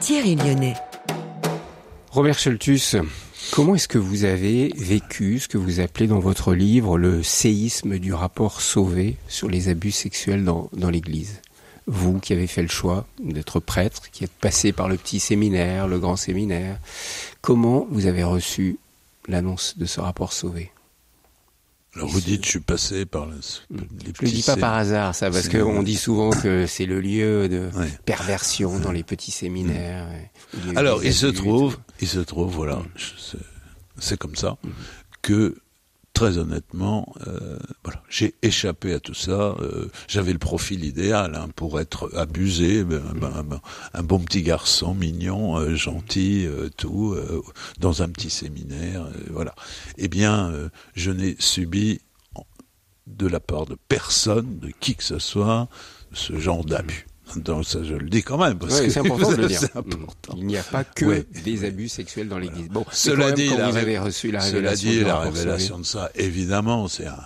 Thierry 0.00 0.34
Lyonnais. 0.34 0.74
Robert 2.10 2.38
Cheltus, 2.38 2.96
comment 3.52 3.74
est-ce 3.74 3.86
que 3.86 3.98
vous 3.98 4.24
avez 4.24 4.72
vécu 4.76 5.38
ce 5.38 5.46
que 5.46 5.58
vous 5.58 5.78
appelez 5.78 6.08
dans 6.08 6.18
votre 6.18 6.54
livre 6.54 6.98
le 6.98 7.22
séisme 7.22 7.98
du 7.98 8.14
rapport 8.14 8.60
sauvé 8.62 9.16
sur 9.28 9.48
les 9.48 9.68
abus 9.68 9.92
sexuels 9.92 10.44
dans, 10.44 10.70
dans 10.72 10.90
l'Église? 10.90 11.42
Vous 11.88 12.20
qui 12.20 12.34
avez 12.34 12.46
fait 12.46 12.62
le 12.62 12.68
choix 12.68 13.06
d'être 13.18 13.60
prêtre, 13.60 14.10
qui 14.10 14.22
êtes 14.22 14.32
passé 14.32 14.72
par 14.72 14.88
le 14.88 14.96
petit 14.96 15.20
séminaire, 15.20 15.88
le 15.88 15.98
grand 15.98 16.16
séminaire, 16.16 16.78
comment 17.40 17.88
vous 17.90 18.06
avez 18.06 18.22
reçu 18.22 18.78
l'annonce 19.26 19.76
de 19.78 19.86
ce 19.86 20.00
rapport 20.00 20.32
sauvé? 20.32 20.70
Alors 21.94 22.08
vous 22.08 22.20
dites, 22.20 22.44
je 22.44 22.50
suis 22.50 22.60
passé 22.60 23.06
par 23.06 23.26
le, 23.26 23.36
les 23.72 24.12
petits. 24.12 24.14
Je 24.20 24.24
le 24.26 24.30
dis 24.30 24.42
pas 24.42 24.56
par 24.56 24.74
hasard, 24.74 25.14
ça, 25.14 25.30
parce 25.30 25.48
qu'on 25.48 25.82
dit 25.82 25.96
souvent 25.96 26.30
que 26.30 26.66
c'est 26.66 26.86
le 26.86 27.00
lieu 27.00 27.48
de 27.48 27.70
ouais. 27.74 27.88
perversion 28.04 28.78
dans 28.78 28.92
les 28.92 29.02
petits 29.02 29.30
séminaires. 29.30 30.06
Mmh. 30.54 30.76
Alors 30.76 31.02
il 31.02 31.14
se 31.14 31.26
trouve, 31.26 31.78
il 32.00 32.06
se 32.06 32.20
trouve, 32.20 32.52
voilà, 32.52 32.82
c'est 33.98 34.18
comme 34.18 34.36
ça 34.36 34.58
mmh. 34.62 34.68
que 35.22 35.56
très 36.18 36.36
honnêtement, 36.36 37.14
euh, 37.28 37.56
j'ai 38.08 38.34
échappé 38.42 38.92
à 38.92 38.98
tout 38.98 39.14
ça. 39.14 39.54
Euh, 39.60 39.88
J'avais 40.08 40.32
le 40.32 40.40
profil 40.40 40.84
idéal 40.84 41.36
hein, 41.36 41.48
pour 41.54 41.78
être 41.78 42.12
abusé, 42.16 42.82
ben, 42.82 43.00
ben, 43.14 43.44
ben, 43.44 43.60
un 43.94 44.02
bon 44.02 44.18
petit 44.18 44.42
garçon, 44.42 44.96
mignon, 44.96 45.58
euh, 45.58 45.76
gentil, 45.76 46.48
tout, 46.76 47.16
dans 47.78 48.02
un 48.02 48.08
petit 48.08 48.30
séminaire, 48.30 49.06
voilà. 49.30 49.54
Eh 49.96 50.08
bien, 50.08 50.52
je 50.96 51.12
n'ai 51.12 51.36
subi 51.38 52.00
de 53.06 53.28
la 53.28 53.38
part 53.38 53.66
de 53.66 53.76
personne, 53.88 54.58
de 54.58 54.72
qui 54.80 54.96
que 54.96 55.04
ce 55.04 55.20
soit, 55.20 55.68
ce 56.12 56.36
genre 56.36 56.64
d'abus. 56.64 57.06
Donc 57.36 57.64
ça, 57.66 57.80
je 57.84 57.94
le 57.94 58.08
dis 58.08 58.22
quand 58.22 58.38
même. 58.38 58.58
Parce 58.58 58.78
Ouais, 58.80 58.86
que 58.86 58.90
c'est 58.92 59.00
important 59.00 59.30
de 59.36 59.36
le 59.36 59.46
dire. 59.48 59.62
important. 59.74 60.34
Il 60.36 60.46
n'y 60.46 60.56
a 60.56 60.62
pas 60.62 60.84
que 60.84 61.04
Ouais. 61.04 61.26
des 61.44 61.64
abus 61.64 61.88
sexuels 61.88 62.28
dans 62.28 62.38
l'Église. 62.38 62.68
Bon, 62.68 62.84
Cela 62.92 63.16
quand 63.16 63.24
même, 63.26 63.34
dit, 63.34 63.48
quand 63.48 63.58
la 63.58 63.70
vous 63.70 63.76
avez 63.76 63.98
reçu 63.98 64.30
la 64.30 64.40
Cela 64.40 64.70
révélation, 64.70 64.90
dit, 64.90 64.98
du 64.98 65.04
la 65.04 65.18
révélation 65.20 65.78
de 65.78 65.84
ça, 65.84 66.10
évidemment, 66.14 66.88
c'est 66.88 67.06
un, 67.06 67.20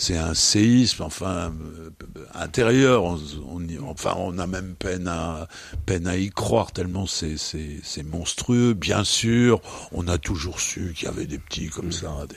c'est 0.00 0.16
un 0.16 0.32
séisme, 0.32 1.02
enfin, 1.02 1.52
euh, 1.52 1.90
intérieur. 2.34 3.02
On, 3.04 3.18
on 3.50 3.60
y- 3.66 3.78
enfin, 3.80 4.14
on 4.16 4.38
a 4.38 4.46
même 4.46 4.74
peine 4.78 5.08
à, 5.08 5.48
peine 5.86 6.06
à 6.06 6.16
y 6.16 6.30
croire 6.30 6.70
tellement 6.72 7.06
c'est, 7.08 7.36
c'est, 7.36 8.02
monstrueux. 8.04 8.74
Bien 8.74 9.02
sûr, 9.02 9.60
on 9.92 10.06
a 10.06 10.16
toujours 10.16 10.60
su 10.60 10.94
qu'il 10.96 11.06
y 11.06 11.08
avait 11.08 11.26
des 11.26 11.38
petits 11.38 11.68
comme 11.68 11.90
ça, 11.90 12.14
des, 12.28 12.36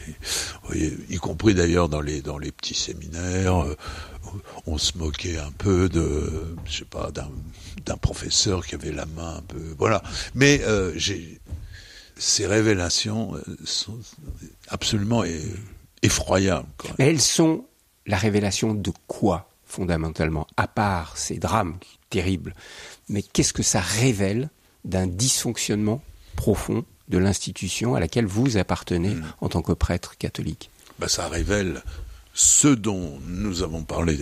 vous 0.63 0.67
voyez, 0.67 0.97
y 1.09 1.17
compris 1.17 1.53
d'ailleurs 1.53 1.87
dans 1.87 2.01
les, 2.01 2.21
dans 2.23 2.39
les 2.39 2.51
petits 2.51 2.73
séminaires. 2.73 3.63
euh, 3.63 3.77
on 4.65 4.77
se 4.79 4.97
moquait 4.97 5.37
un 5.37 5.51
peu 5.51 5.87
de, 5.87 6.55
je 6.65 6.79
sais 6.79 6.85
pas, 6.85 7.11
d'un, 7.11 7.29
d'un 7.85 7.97
professeur 7.97 8.65
qui 8.65 8.73
avait 8.75 8.91
la 8.91 9.05
main 9.05 9.35
un 9.37 9.41
peu, 9.41 9.75
voilà. 9.77 10.01
Mais 10.33 10.61
euh, 10.63 10.93
j'ai, 10.95 11.39
ces 12.17 12.47
révélations 12.47 13.35
euh, 13.35 13.41
sont 13.65 13.99
absolument 14.67 15.23
Mais 16.99 17.07
elles 17.09 17.21
sont 17.21 17.65
la 18.07 18.17
révélation 18.17 18.73
de 18.73 18.91
quoi, 19.07 19.49
fondamentalement 19.65 20.47
À 20.57 20.67
part 20.67 21.17
ces 21.17 21.37
drames 21.37 21.77
terribles. 22.09 22.55
Mais 23.09 23.21
qu'est-ce 23.21 23.53
que 23.53 23.63
ça 23.63 23.79
révèle 23.79 24.49
d'un 24.85 25.05
dysfonctionnement 25.07 26.01
profond 26.35 26.83
de 27.07 27.17
l'institution 27.17 27.93
à 27.95 27.99
laquelle 27.99 28.25
vous 28.25 28.57
appartenez 28.57 29.15
Mm. 29.15 29.23
en 29.41 29.49
tant 29.49 29.61
que 29.61 29.73
prêtre 29.73 30.17
catholique? 30.17 30.69
Ben, 30.99 31.07
ça 31.07 31.27
révèle 31.27 31.83
ce 32.33 32.67
dont 32.69 33.19
nous 33.27 33.61
avons 33.63 33.83
parlé 33.83 34.17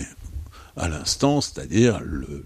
à 0.75 0.89
l'instant, 0.89 1.39
c'est-à-dire 1.41 1.99
le, 2.01 2.27
le, 2.27 2.45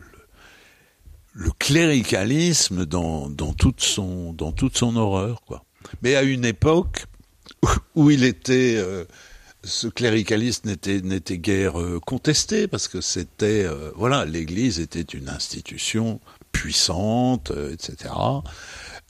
le 1.33 1.51
cléricalisme 1.57 2.85
dans, 2.85 3.29
dans, 3.29 3.53
toute 3.53 3.81
son, 3.81 4.33
dans 4.33 4.51
toute 4.51 4.77
son 4.77 4.95
horreur. 4.95 5.41
Quoi. 5.45 5.63
Mais 6.01 6.15
à 6.15 6.23
une 6.23 6.45
époque 6.45 7.05
où 7.95 8.09
il 8.09 8.23
était... 8.23 8.75
euh, 8.77 9.05
ce 9.63 9.87
cléricalisme 9.87 10.69
n'était 10.69 11.37
guère 11.37 11.79
euh, 11.79 11.99
contesté 12.05 12.67
parce 12.67 12.87
que 12.87 12.99
c'était 13.01 13.63
euh, 13.63 13.91
voilà 13.95 14.25
l'Église 14.25 14.79
était 14.79 15.01
une 15.01 15.29
institution 15.29 16.19
puissante 16.51 17.51
euh, 17.51 17.71
etc 17.71 18.13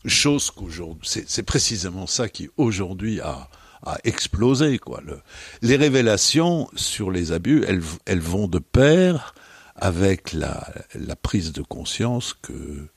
chose 0.05 0.51
qu'aujourd'hui 0.51 1.23
c'est 1.25 1.43
précisément 1.43 2.07
ça 2.07 2.29
qui 2.29 2.49
aujourd'hui 2.57 3.19
a 3.21 3.49
a 3.85 3.97
explosé 4.05 4.77
quoi. 4.79 5.01
Le, 5.05 5.19
les 5.61 5.75
révélations 5.75 6.69
sur 6.75 7.11
les 7.11 7.31
abus 7.31 7.63
elles 7.67 7.81
elles 8.05 8.21
vont 8.21 8.47
de 8.47 8.59
pair 8.59 9.33
avec 9.75 10.33
la 10.33 10.71
la 10.93 11.15
prise 11.15 11.51
de 11.51 11.63
conscience 11.63 12.33
que 12.33 12.87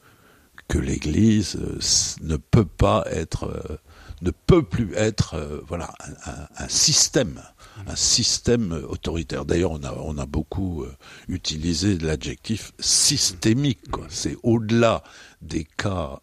que 0.68 0.78
l'Église 0.78 1.56
euh, 1.56 1.78
ne 2.22 2.36
peut 2.36 2.66
pas 2.66 3.04
être 3.10 3.44
euh, 3.44 3.76
ne 4.22 4.30
peut 4.30 4.62
plus 4.62 4.94
être 4.94 5.34
euh, 5.34 5.60
voilà 5.66 5.92
un, 6.26 6.30
un- 6.30 6.48
un 6.64 6.68
système 6.68 7.42
un 7.86 7.96
système 7.96 8.72
autoritaire 8.88 9.44
d'ailleurs 9.44 9.72
on 9.72 9.82
a 9.84 9.92
on 9.92 10.16
a 10.18 10.24
beaucoup 10.26 10.82
euh, 10.84 10.94
utilisé 11.28 11.98
l'adjectif 11.98 12.72
systémique 12.80 13.80
c'est 14.08 14.36
au-delà 14.42 15.02
des 15.42 15.64
cas 15.76 16.20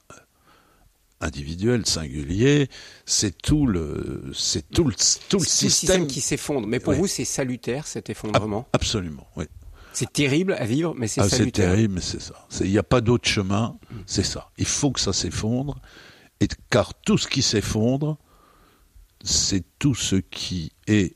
individuels 1.22 1.86
singuliers 1.86 2.70
c'est 3.06 3.42
tout 3.42 3.66
le 3.66 4.32
c'est 4.34 4.68
tout 4.70 4.84
le 4.84 4.94
tout 5.30 5.40
le 5.40 5.46
C'est 5.46 5.70
système, 5.70 6.08
qui 6.08 6.20
s'effondre. 6.22 6.68
Mais 6.68 6.80
pour 6.80 6.94
Oui. 6.94 7.00
vous, 7.00 7.08
c'est 7.08 7.26
salutaire 7.26 7.88
cet 7.88 8.10
effondrement 8.10 8.68
absolument 8.74 9.28
oui 9.38 9.46
C'est 9.94 10.12
terrible 10.12 10.54
à 10.54 10.66
vivre, 10.66 10.96
mais 10.98 11.08
c'est 11.08 11.22
Ah, 11.22 11.30
c'est 11.30 11.38
salutaire. 11.38 11.70
terrible, 11.70 11.94
mais 11.94 12.02
c'est 12.02 12.20
ça. 12.20 12.34
C'est- 12.50 12.66
Il 12.66 12.72
n'y 12.72 12.80
a 12.80 12.84
pas 12.84 13.00
d'autre 13.00 13.30
chemin, 13.30 13.78
c'est 14.08 14.24
ça. 14.26 14.50
Il 14.58 14.66
faut 14.66 14.92
que 14.92 15.00
ça 15.00 15.14
s'effondre, 15.14 15.78
et 16.44 16.48
car 16.70 16.94
tout 16.94 17.18
ce 17.18 17.28
qui 17.28 17.42
s'effondre, 17.42 18.18
c'est 19.24 19.64
tout 19.80 19.96
ce 19.96 20.18
qui 20.18 20.72
est 20.88 21.16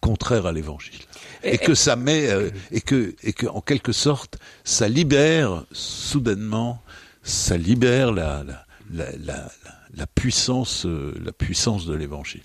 contraire 0.00 0.46
à 0.46 0.52
l'évangile. 0.52 1.00
Et, 1.44 1.54
Et- 1.54 1.58
que 1.58 1.74
ça 1.74 1.94
met, 1.96 2.28
euh, 2.28 2.50
et 2.72 2.80
que, 2.80 3.14
et 3.22 3.32
que, 3.32 3.46
en 3.46 3.60
quelque 3.60 3.92
sorte, 3.92 4.38
ça 4.64 4.88
libère 4.88 5.64
soudainement, 5.72 6.82
ça 7.22 7.56
libère 7.56 8.10
la, 8.12 8.44
la, 8.92 9.06
la, 9.94 10.06
puissance, 10.06 10.86
euh, 10.86 11.14
la 11.24 11.32
puissance 11.32 11.86
de 11.86 11.94
l'évangile. 11.94 12.42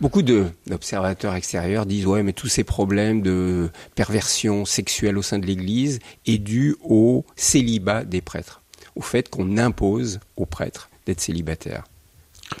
Beaucoup 0.00 0.22
d'observateurs 0.22 1.34
extérieurs 1.34 1.86
disent 1.86 2.06
ouais, 2.06 2.22
mais 2.22 2.32
tous 2.32 2.48
ces 2.48 2.64
problèmes 2.64 3.20
de 3.20 3.68
perversion 3.94 4.64
sexuelle 4.64 5.18
au 5.18 5.22
sein 5.22 5.38
de 5.38 5.46
l'Église 5.46 5.98
est 6.24 6.38
dû 6.38 6.76
au 6.82 7.26
célibat 7.36 8.04
des 8.04 8.20
prêtres, 8.20 8.62
au 8.96 9.02
fait 9.02 9.28
qu'on 9.28 9.58
impose 9.58 10.20
aux 10.36 10.46
prêtres 10.46 10.88
d'être 11.06 11.20
célibataires. 11.20 11.84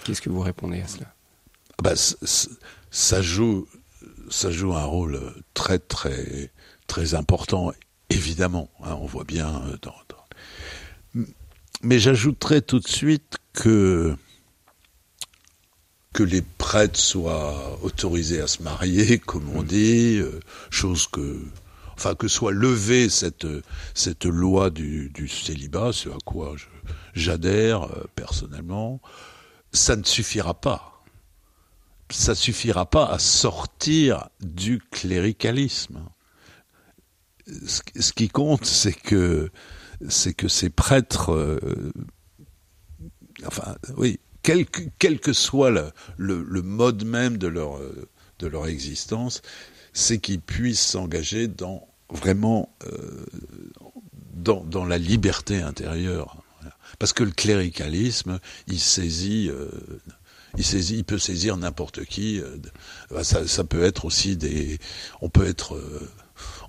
Qu'est-ce 0.04 0.20
que 0.22 0.30
vous 0.30 0.40
répondez 0.40 0.80
à 0.80 0.88
cela? 0.88 1.14
Ah 1.78 1.82
bah, 1.82 1.94
ça 1.96 3.22
joue, 3.22 3.66
ça 4.30 4.50
joue 4.50 4.74
un 4.74 4.84
rôle 4.84 5.20
très 5.54 5.78
très 5.78 6.50
très 6.86 7.14
important, 7.14 7.72
évidemment. 8.10 8.70
hein, 8.82 8.96
on 9.00 9.06
voit 9.06 9.24
bien. 9.24 9.62
euh, 9.66 9.76
Dans, 9.82 9.94
dans- 11.14 11.24
Mais 11.82 11.98
j'ajouterais 11.98 12.60
tout 12.62 12.78
de 12.80 12.88
suite 12.88 13.38
que 13.52 14.16
que 16.12 16.22
les 16.22 16.42
prêtres 16.42 16.98
soient 17.00 17.78
autorisés 17.82 18.40
à 18.40 18.46
se 18.46 18.62
marier, 18.62 19.18
comme 19.26 19.48
on 19.56 19.62
dit, 19.62 20.18
euh, 20.18 20.40
chose 20.70 21.06
que, 21.06 21.40
enfin, 21.94 22.14
que 22.14 22.28
soit 22.28 22.52
levée 22.52 23.08
cette 23.08 23.46
cette 23.94 24.26
loi 24.26 24.68
du, 24.70 25.08
du 25.14 25.26
célibat, 25.28 25.92
ce 25.92 26.10
à 26.10 26.18
quoi 26.24 26.54
je- 26.56 26.66
j'adhère 27.14 27.84
euh, 27.84 28.04
personnellement, 28.14 29.00
ça 29.72 29.96
ne 29.96 30.04
suffira 30.04 30.54
pas 30.54 30.92
ça 32.12 32.34
suffira 32.34 32.86
pas 32.86 33.06
à 33.06 33.18
sortir 33.18 34.28
du 34.40 34.80
cléricalisme. 34.90 36.04
Ce, 37.46 38.12
qui 38.12 38.28
compte, 38.28 38.64
c'est 38.64 38.92
que 38.92 39.50
ces 40.08 40.70
prêtres, 40.70 41.32
euh, 41.32 41.92
enfin, 43.44 43.76
oui, 43.96 44.20
quel 44.42 44.66
que, 44.66 45.32
soit 45.32 45.72
le, 46.16 46.42
mode 46.62 47.04
même 47.04 47.38
de 47.38 47.48
leur 47.48 47.78
euh, 47.78 48.08
de 48.38 48.46
leur 48.46 48.66
existence, 48.66 49.42
c'est 49.92 50.18
qu'ils 50.18 50.40
puissent 50.40 50.84
s'engager 50.84 51.48
vraiment 52.10 52.74
dans 54.34 54.84
la 54.84 54.98
liberté 54.98 55.60
intérieure. 55.60 56.41
Parce 56.98 57.12
que 57.12 57.24
le 57.24 57.30
cléricalisme, 57.30 58.32
euh, 58.32 58.38
il, 58.68 58.78
saisit, 58.78 59.50
il 60.96 61.04
peut 61.04 61.18
saisir 61.18 61.56
n'importe 61.56 62.04
qui. 62.04 62.40
euh, 62.40 63.22
Ça, 63.22 63.46
ça, 63.46 63.64
peut 63.64 63.84
être 63.84 64.04
aussi 64.04 64.36
des. 64.36 64.78
On 65.20 65.28
peut 65.28 65.46
être, 65.46 65.76
euh, 65.76 66.08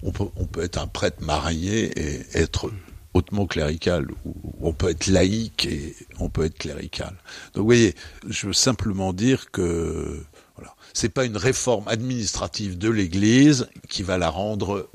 on 0.03 0.11
peut, 0.11 0.61
être 0.61 0.77
un 0.77 0.87
prêtre 0.87 1.21
marié 1.21 1.91
et 1.99 2.25
être 2.33 2.71
hautement 3.13 3.45
clérical, 3.45 4.07
ou 4.25 4.33
on 4.61 4.73
peut 4.73 4.89
être 4.89 5.07
laïque 5.07 5.65
et 5.67 5.95
on 6.19 6.29
peut 6.29 6.45
être 6.45 6.57
clérical. 6.57 7.15
Donc, 7.53 7.61
vous 7.61 7.65
voyez, 7.65 7.93
je 8.27 8.47
veux 8.47 8.53
simplement 8.53 9.13
dire 9.13 9.51
que 9.51 10.23
voilà, 10.55 10.75
c'est 10.93 11.09
pas 11.09 11.25
une 11.25 11.37
réforme 11.37 11.87
administrative 11.87 12.77
de 12.77 12.89
l'Église 12.89 13.67
qui 13.87 14.01
va 14.01 14.17
la 14.17 14.29
rendre 14.29 14.89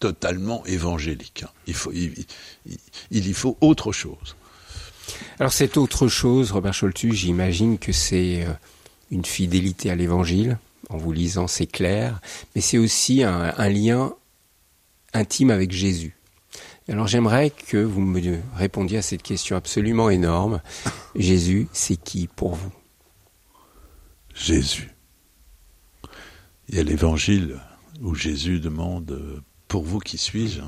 totalement 0.00 0.64
évangélique. 0.66 1.44
Il 1.66 1.74
faut, 1.74 1.92
il, 1.92 2.26
il, 2.66 2.78
il 3.10 3.28
y 3.28 3.32
faut 3.32 3.56
autre 3.60 3.92
chose. 3.92 4.36
Alors 5.38 5.52
c'est 5.52 5.76
autre 5.76 6.08
chose, 6.08 6.52
Robert 6.52 6.74
Scholtus, 6.74 7.14
j'imagine 7.14 7.78
que 7.78 7.92
c'est 7.92 8.44
euh, 8.44 8.52
une 9.10 9.24
fidélité 9.24 9.90
à 9.90 9.94
l'évangile, 9.94 10.58
en 10.88 10.96
vous 10.96 11.12
lisant 11.12 11.46
c'est 11.46 11.66
clair, 11.66 12.20
mais 12.54 12.60
c'est 12.60 12.78
aussi 12.78 13.22
un, 13.22 13.68
lien 13.68 14.14
intime 15.12 15.50
avec 15.50 15.72
Jésus. 15.72 16.16
Alors 16.88 17.06
j'aimerais 17.06 17.50
que 17.50 17.76
vous 17.76 18.00
me 18.00 18.38
répondiez 18.54 18.98
à 18.98 19.02
cette 19.02 19.22
question 19.22 19.56
absolument 19.56 20.08
énorme. 20.08 20.60
Jésus, 21.16 21.68
c'est 21.72 21.96
qui 21.96 22.28
pour 22.28 22.54
vous? 22.54 22.72
Jésus. 24.34 24.90
Il 26.68 26.76
y 26.76 26.78
a 26.78 26.82
l'évangile 26.84 27.60
où 28.00 28.14
Jésus 28.14 28.60
demande 28.60 29.42
pour 29.68 29.84
vous 29.84 29.98
qui 29.98 30.18
suis-je? 30.18 30.60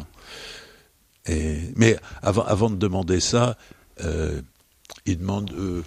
Mais 1.76 1.96
avant 2.22 2.70
de 2.70 2.76
demander 2.76 3.20
ça, 3.20 3.56
euh, 4.04 4.40
il 5.06 5.18
demande 5.18 5.52
euh, 5.52 5.82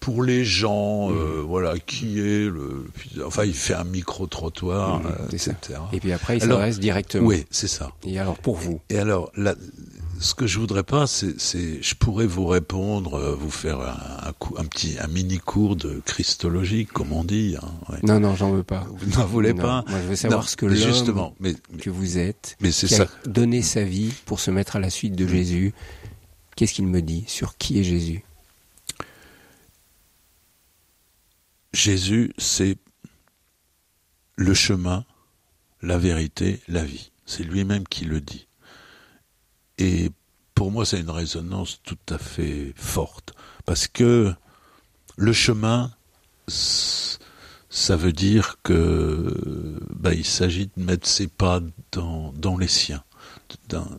pour 0.00 0.22
les 0.22 0.44
gens, 0.44 1.10
euh, 1.10 1.42
mmh. 1.42 1.46
voilà, 1.46 1.78
qui 1.78 2.20
est 2.20 2.48
le. 2.48 2.86
Enfin, 3.26 3.44
il 3.44 3.54
fait 3.54 3.74
un 3.74 3.84
micro-trottoir, 3.84 5.00
mmh, 5.00 5.34
etc. 5.34 5.54
Et 5.92 6.00
puis 6.00 6.12
après, 6.12 6.36
il 6.36 6.40
s'adresse 6.40 6.78
directement. 6.78 7.26
Oui, 7.26 7.46
c'est 7.50 7.68
ça. 7.68 7.92
Et 8.06 8.18
alors, 8.18 8.38
pour 8.38 8.56
vous 8.56 8.80
Et 8.90 8.98
alors, 8.98 9.32
ce 10.20 10.34
que 10.34 10.46
je 10.46 10.58
voudrais 10.58 10.82
pas, 10.82 11.06
c'est, 11.06 11.82
je 11.82 11.94
pourrais 11.94 12.26
vous 12.26 12.46
répondre, 12.46 13.36
vous 13.38 13.50
faire 13.50 13.80
un, 13.80 14.32
un, 14.56 14.64
petit, 14.64 14.96
un 15.00 15.08
mini 15.08 15.38
cours 15.38 15.76
de 15.76 16.00
christologie, 16.04 16.86
comme 16.86 17.12
on 17.12 17.24
dit. 17.24 17.56
Hein, 17.60 17.96
Non, 18.02 18.20
non, 18.20 18.34
j'en 18.34 18.52
veux 18.52 18.62
pas. 18.62 18.86
Vous 18.96 19.18
n'en 19.18 19.26
voulez 19.26 19.54
pas. 19.54 19.84
Moi, 19.88 20.00
je 20.02 20.08
veux 20.08 20.16
savoir 20.16 20.48
ce 20.48 20.56
que 20.56 20.66
l'homme 20.66 21.32
que 21.80 21.90
vous 21.90 22.18
êtes, 22.18 22.56
mais 22.60 22.70
c'est 22.70 22.88
ça. 22.88 23.04
a 23.04 23.28
donné 23.28 23.62
sa 23.62 23.82
vie 23.82 24.12
pour 24.26 24.40
se 24.40 24.50
mettre 24.50 24.76
à 24.76 24.80
la 24.80 24.90
suite 24.90 25.16
de 25.16 25.24
mm. 25.24 25.28
Jésus. 25.28 25.74
Qu'est-ce 26.58 26.74
qu'il 26.74 26.88
me 26.88 27.02
dit 27.02 27.24
sur 27.28 27.56
qui 27.56 27.78
est 27.78 27.84
Jésus? 27.84 28.24
Jésus, 31.72 32.34
c'est 32.36 32.76
le 34.34 34.54
chemin, 34.54 35.04
la 35.82 35.98
vérité, 35.98 36.60
la 36.66 36.82
vie. 36.82 37.12
C'est 37.26 37.44
lui-même 37.44 37.86
qui 37.86 38.06
le 38.06 38.20
dit. 38.20 38.48
Et 39.78 40.10
pour 40.56 40.72
moi, 40.72 40.84
c'est 40.84 40.98
une 40.98 41.10
résonance 41.10 41.80
tout 41.84 41.96
à 42.08 42.18
fait 42.18 42.72
forte. 42.74 43.34
Parce 43.64 43.86
que 43.86 44.34
le 45.16 45.32
chemin, 45.32 45.92
ça 46.48 47.94
veut 47.94 48.12
dire 48.12 48.56
que 48.64 49.78
bah, 49.90 50.12
il 50.12 50.24
s'agit 50.24 50.72
de 50.76 50.82
mettre 50.82 51.06
ses 51.06 51.28
pas 51.28 51.60
dans 51.92 52.58
les 52.58 52.66
siens, 52.66 53.04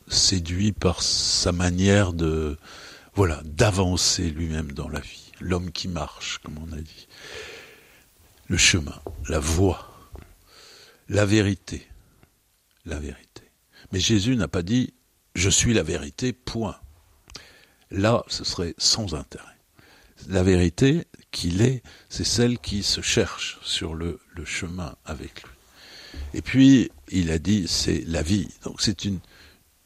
séduit 0.07 0.71
par 0.71 1.01
sa 1.01 1.51
manière 1.51 2.13
de 2.13 2.57
voilà 3.13 3.41
d'avancer 3.43 4.30
lui-même 4.30 4.71
dans 4.71 4.89
la 4.89 4.99
vie, 4.99 5.32
l'homme 5.39 5.71
qui 5.71 5.88
marche, 5.88 6.39
comme 6.43 6.57
on 6.57 6.71
a 6.71 6.80
dit, 6.80 7.07
le 8.47 8.57
chemin, 8.57 8.99
la 9.27 9.39
voie, 9.39 10.11
la 11.09 11.25
vérité, 11.25 11.88
la 12.86 12.99
vérité. 12.99 13.43
Mais 13.91 13.99
Jésus 13.99 14.36
n'a 14.36 14.47
pas 14.47 14.61
dit 14.61 14.93
je 15.36 15.49
suis 15.49 15.73
la 15.73 15.84
vérité, 15.84 16.34
point. 16.34 16.77
Là, 17.91 18.23
ce 18.27 18.43
serait 18.43 18.75
sans 18.77 19.15
intérêt. 19.15 19.45
La 20.27 20.43
vérité 20.43 21.07
qu'il 21.32 21.61
est, 21.61 21.82
c'est 22.09 22.25
celle 22.25 22.59
qui 22.59 22.84
se 22.84 23.01
cherche 23.01 23.57
sur 23.61 23.95
le, 23.95 24.19
chemin 24.43 24.95
avec 25.05 25.43
lui. 25.43 25.59
Et 26.34 26.41
puis, 26.41 26.91
il 27.10 27.32
a 27.32 27.39
dit, 27.39 27.66
c'est 27.68 28.03
la 28.07 28.22
vie. 28.22 28.47
Donc, 28.64 28.82
c'est 28.82 29.05
une, 29.05 29.20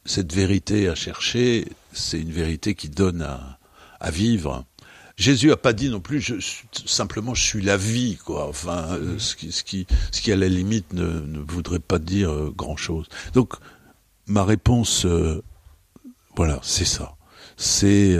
cette 0.04 0.32
vérité 0.32 0.88
à 0.88 0.94
chercher, 0.94 1.66
c'est 1.92 2.20
une 2.20 2.32
vérité 2.32 2.74
qui 2.74 2.88
donne 2.88 3.22
à, 3.22 3.58
à 4.00 4.10
vivre. 4.10 4.64
Jésus 5.16 5.52
a 5.52 5.56
pas 5.56 5.72
dit 5.72 5.90
non 5.90 6.00
plus, 6.00 6.20
je, 6.20 6.34
simplement, 6.86 7.34
je 7.34 7.44
suis 7.44 7.62
la 7.62 7.76
vie, 7.76 8.16
quoi. 8.16 8.48
Enfin, 8.48 8.94
euh, 8.94 9.18
ce, 9.18 9.36
qui, 9.36 9.52
ce, 9.52 9.62
qui, 9.62 9.86
ce 10.10 10.20
qui, 10.20 10.32
à 10.32 10.36
la 10.36 10.48
limite, 10.48 10.92
ne, 10.92 11.20
ne 11.20 11.38
voudrait 11.38 11.78
pas 11.78 11.98
dire 12.00 12.32
euh, 12.32 12.52
grand-chose. 12.54 13.06
Donc, 13.32 13.54
ma 14.26 14.44
réponse, 14.44 15.06
euh, 15.06 15.40
voilà, 16.36 16.58
c'est 16.62 16.84
ça. 16.84 17.14
C'est 17.56 18.18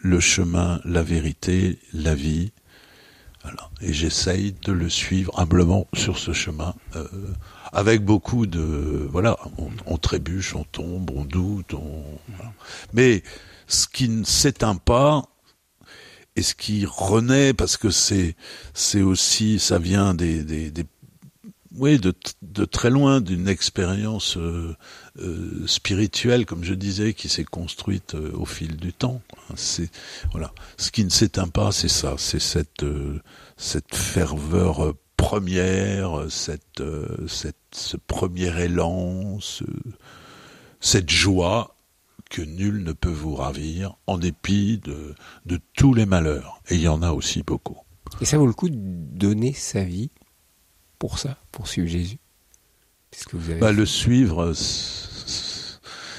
le 0.00 0.18
chemin, 0.18 0.80
la 0.84 1.04
vérité, 1.04 1.78
la 1.92 2.16
vie. 2.16 2.50
Voilà. 3.42 3.70
Et 3.80 3.92
j'essaye 3.92 4.54
de 4.64 4.72
le 4.72 4.88
suivre 4.88 5.38
humblement 5.38 5.88
sur 5.94 6.18
ce 6.18 6.32
chemin, 6.32 6.74
euh, 6.94 7.06
avec 7.72 8.04
beaucoup 8.04 8.46
de 8.46 9.08
voilà, 9.10 9.36
on, 9.86 9.98
trébuche, 9.98 10.54
on 10.54 10.64
tombe, 10.64 11.10
on 11.10 11.24
doute, 11.24 11.74
on. 11.74 12.04
Mais 12.92 13.22
ce 13.66 13.88
qui 13.88 14.08
ne 14.08 14.24
s'éteint 14.24 14.76
pas 14.76 15.24
et 16.36 16.42
ce 16.42 16.54
qui 16.54 16.86
renaît, 16.86 17.52
parce 17.52 17.76
que 17.76 17.90
c'est 17.90 18.36
c'est 18.74 19.02
aussi 19.02 19.58
ça 19.58 19.78
vient 19.78 20.14
des, 20.14 20.44
des 20.44 20.86
oui, 21.76 21.98
de, 21.98 22.64
très 22.64 22.90
loin 22.90 23.20
d'une 23.20 23.48
expérience 23.48 24.36
euh, 24.36 24.76
euh, 25.18 25.66
spirituelle, 25.66 26.46
comme 26.46 26.64
je 26.64 26.74
disais, 26.74 27.14
qui 27.14 27.28
s'est 27.28 27.44
construite 27.44 28.14
euh, 28.14 28.30
au 28.34 28.44
fil 28.44 28.76
du 28.76 28.92
temps. 28.92 29.20
Ce 29.56 30.90
qui 30.90 31.04
ne 31.04 31.10
s'éteint 31.10 31.48
pas, 31.48 31.72
c'est 31.72 31.88
ça, 31.88 32.14
c'est 32.18 32.40
cette 32.40 32.84
cette 33.56 33.94
ferveur 33.94 34.94
première, 35.16 36.26
cette, 36.30 36.82
cette 37.28 37.56
ce 37.72 37.96
premier 37.96 38.62
élan, 38.62 39.38
cette 40.80 41.10
joie 41.10 41.76
que 42.30 42.42
nul 42.42 42.82
ne 42.82 42.92
peut 42.92 43.10
vous 43.10 43.34
ravir, 43.34 43.96
en 44.06 44.18
dépit 44.18 44.78
de, 44.78 45.14
de 45.46 45.60
tous 45.76 45.94
les 45.94 46.06
malheurs. 46.06 46.62
Et 46.70 46.76
il 46.76 46.80
y 46.80 46.88
en 46.88 47.02
a 47.02 47.12
aussi 47.12 47.42
beaucoup. 47.42 47.78
Et 48.20 48.24
ça 48.24 48.38
vaut 48.38 48.46
le 48.46 48.52
coup 48.52 48.68
de 48.68 48.76
donner 48.76 49.52
sa 49.52 49.84
vie 49.84 50.10
pour 51.02 51.18
ça, 51.18 51.36
pour 51.50 51.66
suivre 51.66 51.88
Jésus 51.88 52.18
ce 53.10 53.24
que 53.24 53.36
vous 53.36 53.50
avez 53.50 53.58
bah, 53.58 53.72
Le 53.72 53.84
suivre. 53.84 54.54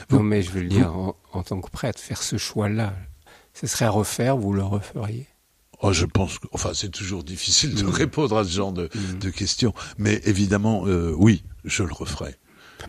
Non, 0.09 0.21
mais 0.21 0.41
je 0.41 0.51
veux 0.51 0.61
le 0.61 0.67
dire 0.67 0.93
en, 1.31 1.41
tant 1.41 1.61
que 1.61 1.69
prêtre, 1.69 1.97
faire 1.97 2.21
ce 2.21 2.35
choix-là, 2.35 2.93
ce 3.53 3.65
serait 3.65 3.85
à 3.85 3.89
refaire, 3.89 4.35
vous 4.35 4.51
le 4.51 4.61
referiez? 4.61 5.27
Oh, 5.81 5.93
je 5.93 6.05
pense 6.05 6.37
que, 6.37 6.47
enfin, 6.51 6.71
c'est 6.73 6.89
toujours 6.89 7.23
difficile 7.23 7.75
de 7.75 7.85
répondre 7.85 8.37
à 8.37 8.43
ce 8.43 8.49
genre 8.49 8.73
de, 8.73 8.89
mm. 8.93 9.19
de 9.19 9.29
questions, 9.29 9.73
mais 9.97 10.19
évidemment, 10.25 10.85
euh, 10.85 11.15
oui, 11.17 11.45
je 11.63 11.83
le 11.83 11.93
referai. 11.93 12.35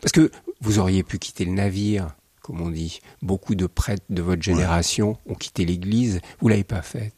Parce 0.01 0.11
que 0.11 0.33
vous 0.63 0.81
auriez 0.81 1.05
pu 1.05 1.21
quitter 1.21 1.45
le 1.45 1.53
navire, 1.53 2.17
comme 2.43 2.61
on 2.61 2.71
dit. 2.71 2.99
Beaucoup 3.23 3.55
de 3.55 3.69
prêtres 3.69 4.05
de 4.11 4.21
votre 4.21 4.43
génération 4.43 5.17
ont 5.27 5.37
quitté 5.37 5.65
l'Église. 5.65 6.21
Vous 6.41 6.49
l'avez 6.49 6.65
pas 6.65 6.83
fait. 6.83 7.13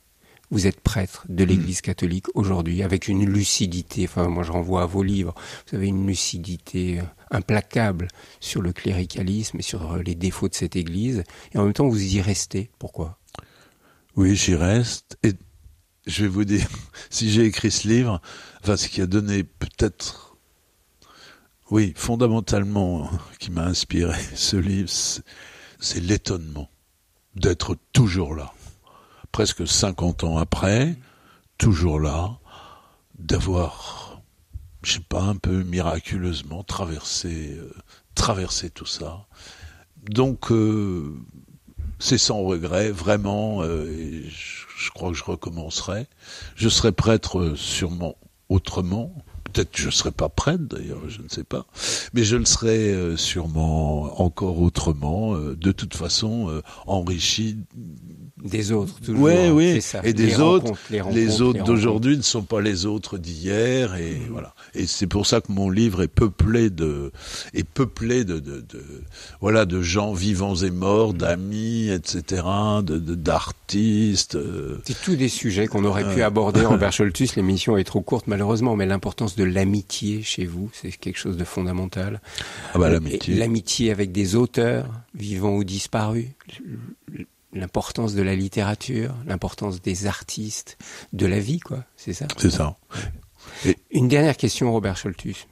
Vous 0.51 0.69
êtes 0.69 0.81
prêtre 0.81 1.25
de 1.29 1.45
mm. 1.45 1.49
l'Église 1.49 1.81
catholique 1.81 2.27
aujourd'hui, 2.35 2.83
avec 2.83 3.09
une 3.09 3.25
lucidité, 3.25 4.05
enfin 4.05 4.29
moi 4.29 4.45
je 4.45 4.53
renvoie 4.53 4.83
à 4.83 4.87
vos 4.87 5.03
livres, 5.03 5.35
vous 5.69 5.77
avez 5.77 5.89
une 5.89 6.07
lucidité 6.07 7.01
euh, 7.01 7.05
implacable 7.31 8.09
sur 8.39 8.63
le 8.63 8.73
cléricalisme 8.73 9.59
et 9.59 9.63
sur 9.63 9.93
euh, 9.93 10.03
les 10.03 10.15
défauts 10.15 10.49
de 10.49 10.55
cette 10.55 10.77
Église, 10.77 11.25
et 11.53 11.59
en 11.59 11.65
même 11.65 11.73
temps 11.73 11.89
vous 11.89 12.15
y 12.15 12.21
restez. 12.21 12.71
Pourquoi? 12.79 13.19
Oui, 14.15 14.37
j'y 14.37 14.55
reste, 14.55 15.19
et 15.25 15.33
je 16.07 16.23
vais 16.23 16.29
vous 16.29 16.45
dire, 16.45 16.67
si 17.11 17.31
j'ai 17.31 17.45
écrit 17.45 17.73
ce 17.73 17.89
livre, 17.89 18.21
enfin 18.63 18.77
ce 18.77 18.89
qui 18.89 19.01
a 19.01 19.07
donné 19.07 19.43
peut-être, 19.43 20.37
oui, 21.73 21.93
fondamentalement, 21.97 23.11
qui 23.41 23.51
m'a 23.51 23.65
inspiré 23.65 24.17
ce 24.37 24.57
livre, 24.57 24.91
c'est 25.81 26.01
l'étonnement 26.01 26.71
d'être 27.35 27.77
toujours 27.93 28.37
là 28.37 28.55
presque 29.37 29.69
50 29.69 30.25
ans 30.25 30.39
après, 30.39 30.97
toujours 31.59 32.01
là, 32.01 32.39
d'avoir, 33.19 34.23
je 34.83 34.95
sais 34.95 35.01
pas, 35.07 35.21
un 35.21 35.37
peu 35.37 35.63
miraculeusement 35.63 36.63
traversé, 36.63 37.53
euh, 37.59 37.71
traversé 38.15 38.71
tout 38.71 38.87
ça. 38.87 39.27
Donc, 40.09 40.51
euh, 40.51 41.15
c'est 41.99 42.17
sans 42.17 42.45
regret, 42.45 42.91
vraiment, 42.91 43.61
euh, 43.61 44.23
je, 44.27 44.91
crois 44.93 45.11
que 45.11 45.19
je 45.19 45.25
recommencerai. 45.25 46.07
Je 46.55 46.71
serai 46.71 46.91
prêtre 46.91 47.53
sûrement 47.57 48.17
autrement, 48.49 49.15
peut-être 49.57 49.73
que 49.73 49.81
je 49.81 49.87
ne 49.87 49.93
serai 49.93 50.11
pas 50.11 50.29
prêtre 50.29 50.65
d'ailleurs, 50.65 51.01
je 51.09 51.23
ne 51.23 51.29
sais 51.29 51.45
pas, 51.45 51.67
mais 52.15 52.25
je 52.25 52.37
le 52.37 52.45
serai 52.45 52.95
sûrement 53.17 54.21
encore 54.21 54.61
autrement, 54.61 55.37
de 55.37 55.73
toute 55.73 55.95
façon 55.95 56.63
enrichi 56.87 57.57
des 58.45 58.71
autres, 58.71 59.01
toujours. 59.01 59.23
Oui, 59.23 59.49
oui. 59.51 59.81
Et 60.05 60.13
des 60.13 60.41
autres, 60.41 60.75
les, 60.91 61.41
autres 61.41 61.65
d'aujourd'hui 61.65 62.19
ne 62.19 62.23
sont 62.23 62.43
pas 62.43 62.61
les 62.61 62.85
autres 62.85 63.17
d'hier, 63.17 63.97
et 63.97 64.17
mmh. 64.17 64.29
voilà. 64.31 64.55
Et 64.75 64.87
c'est 64.87 65.07
pour 65.07 65.27
ça 65.27 65.41
que 65.41 65.51
mon 65.51 65.71
livre 65.71 66.03
est 66.03 66.09
peuplé 66.09 66.69
de, 66.69 67.13
est 67.55 67.67
peuplé 67.67 68.25
de, 68.25 68.39
de, 68.39 68.61
de 68.61 68.83
voilà, 69.41 69.65
de 69.65 69.81
gens 69.81 70.13
vivants 70.13 70.55
et 70.55 70.71
morts, 70.71 71.15
mmh. 71.15 71.19
d'amis, 71.19 71.89
etc., 71.89 72.43
de, 72.83 72.99
d'artistes. 72.99 74.35
Euh. 74.35 74.81
C'est 74.85 75.01
tous 75.01 75.17
des 75.17 75.31
sujets 75.31 75.67
qu'on 75.67 75.87
aurait 75.87 76.15
pu 76.15 76.23
aborder. 76.23 76.61
Robert 76.67 76.93
Scholtus, 76.93 77.37
l'émission 77.37 77.79
est 77.79 77.85
trop 77.85 78.03
courte 78.03 78.27
malheureusement, 78.27 78.77
mais 78.77 78.85
l'importance 78.85 79.35
de 79.37 79.45
l'amitié 79.47 80.23
chez 80.23 80.45
vous, 80.45 80.71
c'est 80.73 80.93
quelque 80.93 81.19
chose 81.19 81.37
de 81.37 81.45
fondamental. 81.45 82.21
Ah 82.75 82.79
bah 82.79 82.91
l'amitié. 82.91 83.35
L'amitié 83.35 83.91
avec 83.91 84.13
des 84.13 84.35
auteurs, 84.35 84.91
vivants 85.15 85.57
ou 85.57 85.65
disparus 85.65 86.29
l'importance 87.53 88.15
de 88.15 88.23
la 88.23 88.35
littérature, 88.35 89.15
l'importance 89.27 89.81
des 89.81 90.07
artistes, 90.07 90.79
de 91.13 91.27
la 91.27 91.41
vie, 91.41 91.61
quoi. 91.61 91.85
C'est 91.97 92.13
ça? 92.13 92.27
C'est 92.37 92.51
ça. 92.51 92.77
Une 93.91 94.09
dernière 94.09 94.37
question, 94.37 94.73
Robert 94.73 94.97
Scholtus. 94.97 95.47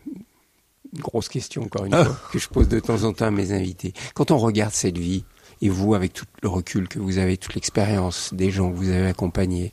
Une 0.95 1.01
grosse 1.01 1.29
question, 1.29 1.63
encore 1.63 1.87
une 1.87 1.95
ah. 1.95 2.05
fois, 2.05 2.21
que 2.33 2.39
je 2.39 2.49
pose 2.49 2.69
de 2.69 2.79
temps 2.79 3.03
en 3.05 3.13
temps 3.13 3.27
à 3.27 3.31
mes 3.31 3.53
invités. 3.53 3.93
Quand 4.15 4.31
on 4.31 4.39
regarde 4.39 4.73
cette 4.73 4.99
vie, 4.99 5.25
et 5.61 5.69
vous, 5.69 5.95
avec 5.95 6.13
tout 6.13 6.27
le 6.43 6.49
recul 6.49 6.89
que 6.89 6.99
vous 6.99 7.19
avez, 7.19 7.37
toute 7.37 7.55
l'expérience 7.55 8.35
des 8.35 8.51
gens 8.51 8.71
que 8.71 8.77
vous 8.77 8.91
avez 8.91 9.07
accompagnés, 9.07 9.73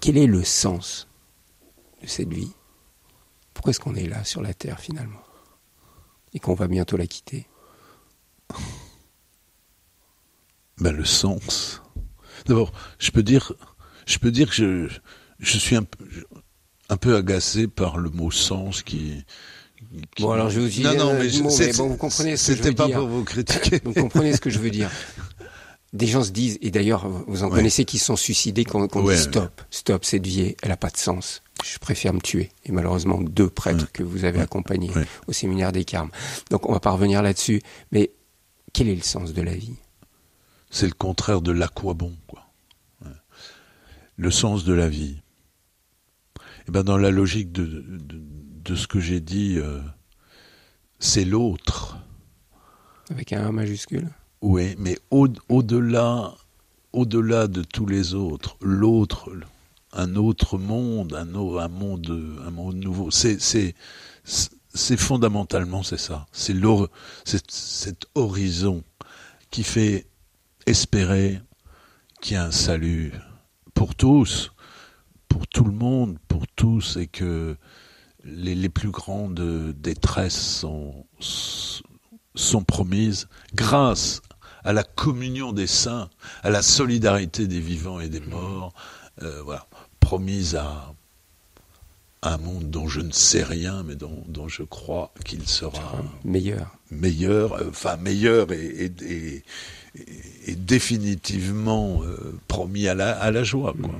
quel 0.00 0.16
est 0.16 0.26
le 0.26 0.44
sens 0.44 1.08
de 2.02 2.06
cette 2.06 2.32
vie? 2.32 2.52
Pourquoi 3.60 3.72
est-ce 3.72 3.80
qu'on 3.80 3.94
est 3.94 4.08
là 4.08 4.24
sur 4.24 4.40
la 4.40 4.54
Terre 4.54 4.80
finalement? 4.80 5.20
Et 6.32 6.38
qu'on 6.38 6.54
va 6.54 6.66
bientôt 6.66 6.96
la 6.96 7.06
quitter? 7.06 7.46
Ben, 10.78 10.96
le 10.96 11.04
sens. 11.04 11.82
D'abord, 12.46 12.72
je 12.98 13.10
peux 13.10 13.22
dire, 13.22 13.52
je 14.06 14.16
peux 14.16 14.30
dire 14.30 14.48
que 14.48 14.54
je, 14.54 14.88
je 15.40 15.58
suis 15.58 15.76
un, 15.76 15.84
un 16.88 16.96
peu 16.96 17.16
agacé 17.16 17.68
par 17.68 17.98
le 17.98 18.08
mot 18.08 18.30
sens 18.30 18.82
qui, 18.82 19.26
Bon, 20.18 20.30
alors 20.30 20.48
je 20.48 20.60
vais 20.60 20.68
vous 20.68 20.82
Non, 20.82 20.94
non, 20.94 21.18
mais, 21.18 21.28
bon, 21.40 21.88
vous 21.88 21.96
comprenez 21.96 22.38
ce 22.38 22.46
que 22.46 22.52
je 22.52 22.56
C'était 22.56 22.68
veux 22.70 22.74
pas 22.74 22.86
dire. 22.86 22.98
pour 22.98 23.08
vous 23.08 23.24
critiquer. 23.24 23.80
Vous 23.84 23.92
comprenez 23.92 24.32
ce 24.32 24.40
que 24.40 24.48
je 24.48 24.58
veux 24.58 24.70
dire. 24.70 24.90
Des 25.92 26.06
gens 26.06 26.22
se 26.22 26.30
disent, 26.30 26.56
et 26.62 26.70
d'ailleurs, 26.70 27.08
vous 27.08 27.42
en 27.42 27.48
Ouais. 27.50 27.56
connaissez 27.56 27.84
qui 27.84 27.98
se 27.98 28.04
sont 28.06 28.16
suicidés, 28.16 28.64
Ouais, 28.94 29.16
dit 29.16 29.20
stop, 29.20 29.60
stop, 29.70 30.04
cette 30.04 30.24
vie, 30.26 30.54
elle 30.62 30.70
a 30.70 30.76
pas 30.76 30.90
de 30.90 30.96
sens. 30.96 31.42
Je 31.64 31.78
préfère 31.78 32.14
me 32.14 32.20
tuer. 32.20 32.50
Et 32.64 32.72
malheureusement, 32.72 33.20
deux 33.20 33.50
prêtres 33.50 33.84
Ouais. 33.84 33.90
que 33.92 34.02
vous 34.04 34.24
avez 34.24 34.40
accompagnés 34.40 34.92
au 35.26 35.32
séminaire 35.32 35.72
des 35.72 35.84
Carmes. 35.84 36.10
Donc, 36.50 36.68
on 36.68 36.72
va 36.72 36.80
pas 36.80 36.92
revenir 36.92 37.22
là-dessus. 37.22 37.60
Mais 37.90 38.12
quel 38.72 38.88
est 38.88 38.94
le 38.94 39.02
sens 39.02 39.32
de 39.34 39.42
la 39.42 39.54
vie? 39.54 39.74
C'est 40.70 40.86
le 40.86 40.92
contraire 40.94 41.40
de 41.42 41.50
l'aquabon, 41.50 42.16
quoi. 42.28 42.46
Le 44.16 44.30
sens 44.30 44.64
de 44.64 44.72
la 44.74 44.88
vie. 44.88 45.22
Eh 46.68 46.70
ben, 46.70 46.82
dans 46.84 46.98
la 46.98 47.10
logique 47.10 47.50
de, 47.52 47.64
de, 47.66 48.20
de 48.64 48.74
ce 48.76 48.86
que 48.86 49.00
j'ai 49.00 49.20
dit, 49.20 49.56
euh, 49.58 49.80
c'est 50.98 51.24
l'autre. 51.24 51.98
Avec 53.10 53.32
un 53.32 53.46
A 53.46 53.50
majuscule 53.50 54.08
Oui, 54.42 54.74
mais 54.78 54.98
au, 55.10 55.28
au-delà, 55.48 56.34
au-delà 56.92 57.46
de 57.46 57.62
tous 57.62 57.84
les 57.86 58.14
autres, 58.14 58.56
l'autre, 58.62 59.30
un 59.92 60.16
autre 60.16 60.56
monde, 60.56 61.14
un, 61.14 61.28
un 61.34 61.68
monde, 61.68 62.38
un 62.46 62.50
monde 62.50 62.76
nouveau. 62.76 63.10
C'est, 63.10 63.74
fondamentalement 64.96 65.82
c'est 65.82 65.98
ça. 65.98 66.26
C'est 66.32 66.54
cet 67.50 68.06
horizon 68.14 68.82
qui 69.50 69.62
fait 69.62 70.06
espérer 70.66 71.40
qu'il 72.22 72.34
y 72.34 72.36
a 72.36 72.44
un 72.44 72.50
salut 72.50 73.12
pour 73.74 73.94
tous, 73.94 74.52
pour 75.28 75.46
tout 75.48 75.64
le 75.64 75.72
monde, 75.72 76.16
pour 76.28 76.46
tous, 76.48 76.96
et 76.96 77.08
que 77.08 77.56
les, 78.24 78.54
les 78.54 78.68
plus 78.70 78.90
grandes 78.90 79.74
détresses 79.76 80.40
sont, 80.60 81.06
sont 82.34 82.64
promises 82.64 83.28
grâce 83.54 84.22
à 84.64 84.72
la 84.72 84.82
communion 84.82 85.52
des 85.52 85.66
saints, 85.66 86.08
à 86.42 86.50
la 86.50 86.62
solidarité 86.62 87.46
des 87.46 87.60
vivants 87.60 88.00
et 88.00 88.08
des 88.08 88.20
morts, 88.20 88.72
euh, 89.22 89.42
voilà, 89.42 89.66
promise 90.00 90.56
à 90.56 90.92
un 92.22 92.36
monde 92.36 92.68
dont 92.70 92.86
je 92.86 93.00
ne 93.00 93.12
sais 93.12 93.42
rien, 93.42 93.82
mais 93.82 93.94
dont, 93.94 94.22
dont 94.28 94.46
je 94.48 94.62
crois 94.62 95.10
qu'il 95.24 95.46
sera 95.48 95.94
Meilleur. 96.24 96.76
meilleur, 96.90 97.54
euh, 97.54 97.68
enfin 97.70 97.96
meilleur 97.96 98.52
et, 98.52 98.66
et, 98.66 98.92
et- 99.04 99.42
et 100.46 100.54
définitivement 100.54 102.02
euh, 102.04 102.38
promis 102.46 102.86
à 102.88 102.94
la, 102.94 103.10
à 103.18 103.30
la 103.32 103.42
joie. 103.42 103.74
Quoi. 103.80 103.90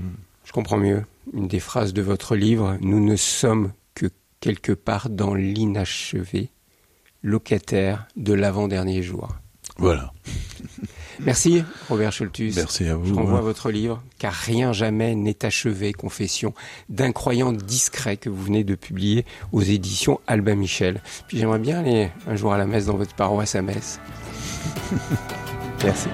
Je 0.44 0.52
comprends 0.52 0.76
mieux. 0.76 1.02
Une 1.32 1.48
des 1.48 1.58
phrases 1.60 1.92
de 1.92 2.02
votre 2.02 2.36
livre, 2.36 2.76
nous 2.80 3.04
ne 3.04 3.16
sommes 3.16 3.72
que 3.94 4.06
quelque 4.40 4.72
part 4.72 5.08
dans 5.10 5.34
l'inachevé, 5.34 6.50
locataire 7.22 8.06
de 8.16 8.32
l'avant-dernier 8.34 9.02
jour. 9.02 9.34
Voilà. 9.80 10.12
Merci 11.20 11.64
Robert 11.88 12.12
Scholtus. 12.12 12.54
Merci 12.56 12.84
à 12.84 12.90
Je 12.90 12.94
vous. 12.94 13.14
renvoie 13.16 13.38
hein. 13.38 13.42
votre 13.42 13.70
livre, 13.70 14.02
car 14.18 14.32
rien 14.32 14.72
jamais 14.72 15.14
n'est 15.14 15.44
achevé, 15.44 15.92
confession 15.92 16.54
d'un 16.88 17.12
croyant 17.12 17.52
discret 17.52 18.16
que 18.16 18.30
vous 18.30 18.42
venez 18.42 18.64
de 18.64 18.74
publier 18.74 19.24
aux 19.52 19.62
éditions 19.62 20.20
Albin 20.26 20.54
Michel. 20.54 21.02
Puis 21.28 21.38
j'aimerais 21.38 21.58
bien 21.58 21.80
aller 21.80 22.10
un 22.26 22.36
jour 22.36 22.52
à 22.52 22.58
la 22.58 22.66
messe 22.66 22.86
dans 22.86 22.96
votre 22.96 23.14
paroisse 23.14 23.54
à 23.54 23.62
Metz. 23.62 24.00
Merci. 25.84 26.08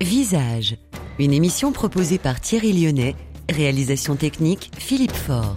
Visage, 0.00 0.76
une 1.18 1.32
émission 1.32 1.72
proposée 1.72 2.18
par 2.18 2.40
Thierry 2.40 2.72
Lyonnais, 2.72 3.14
réalisation 3.50 4.16
technique 4.16 4.70
Philippe 4.78 5.12
Faure. 5.12 5.56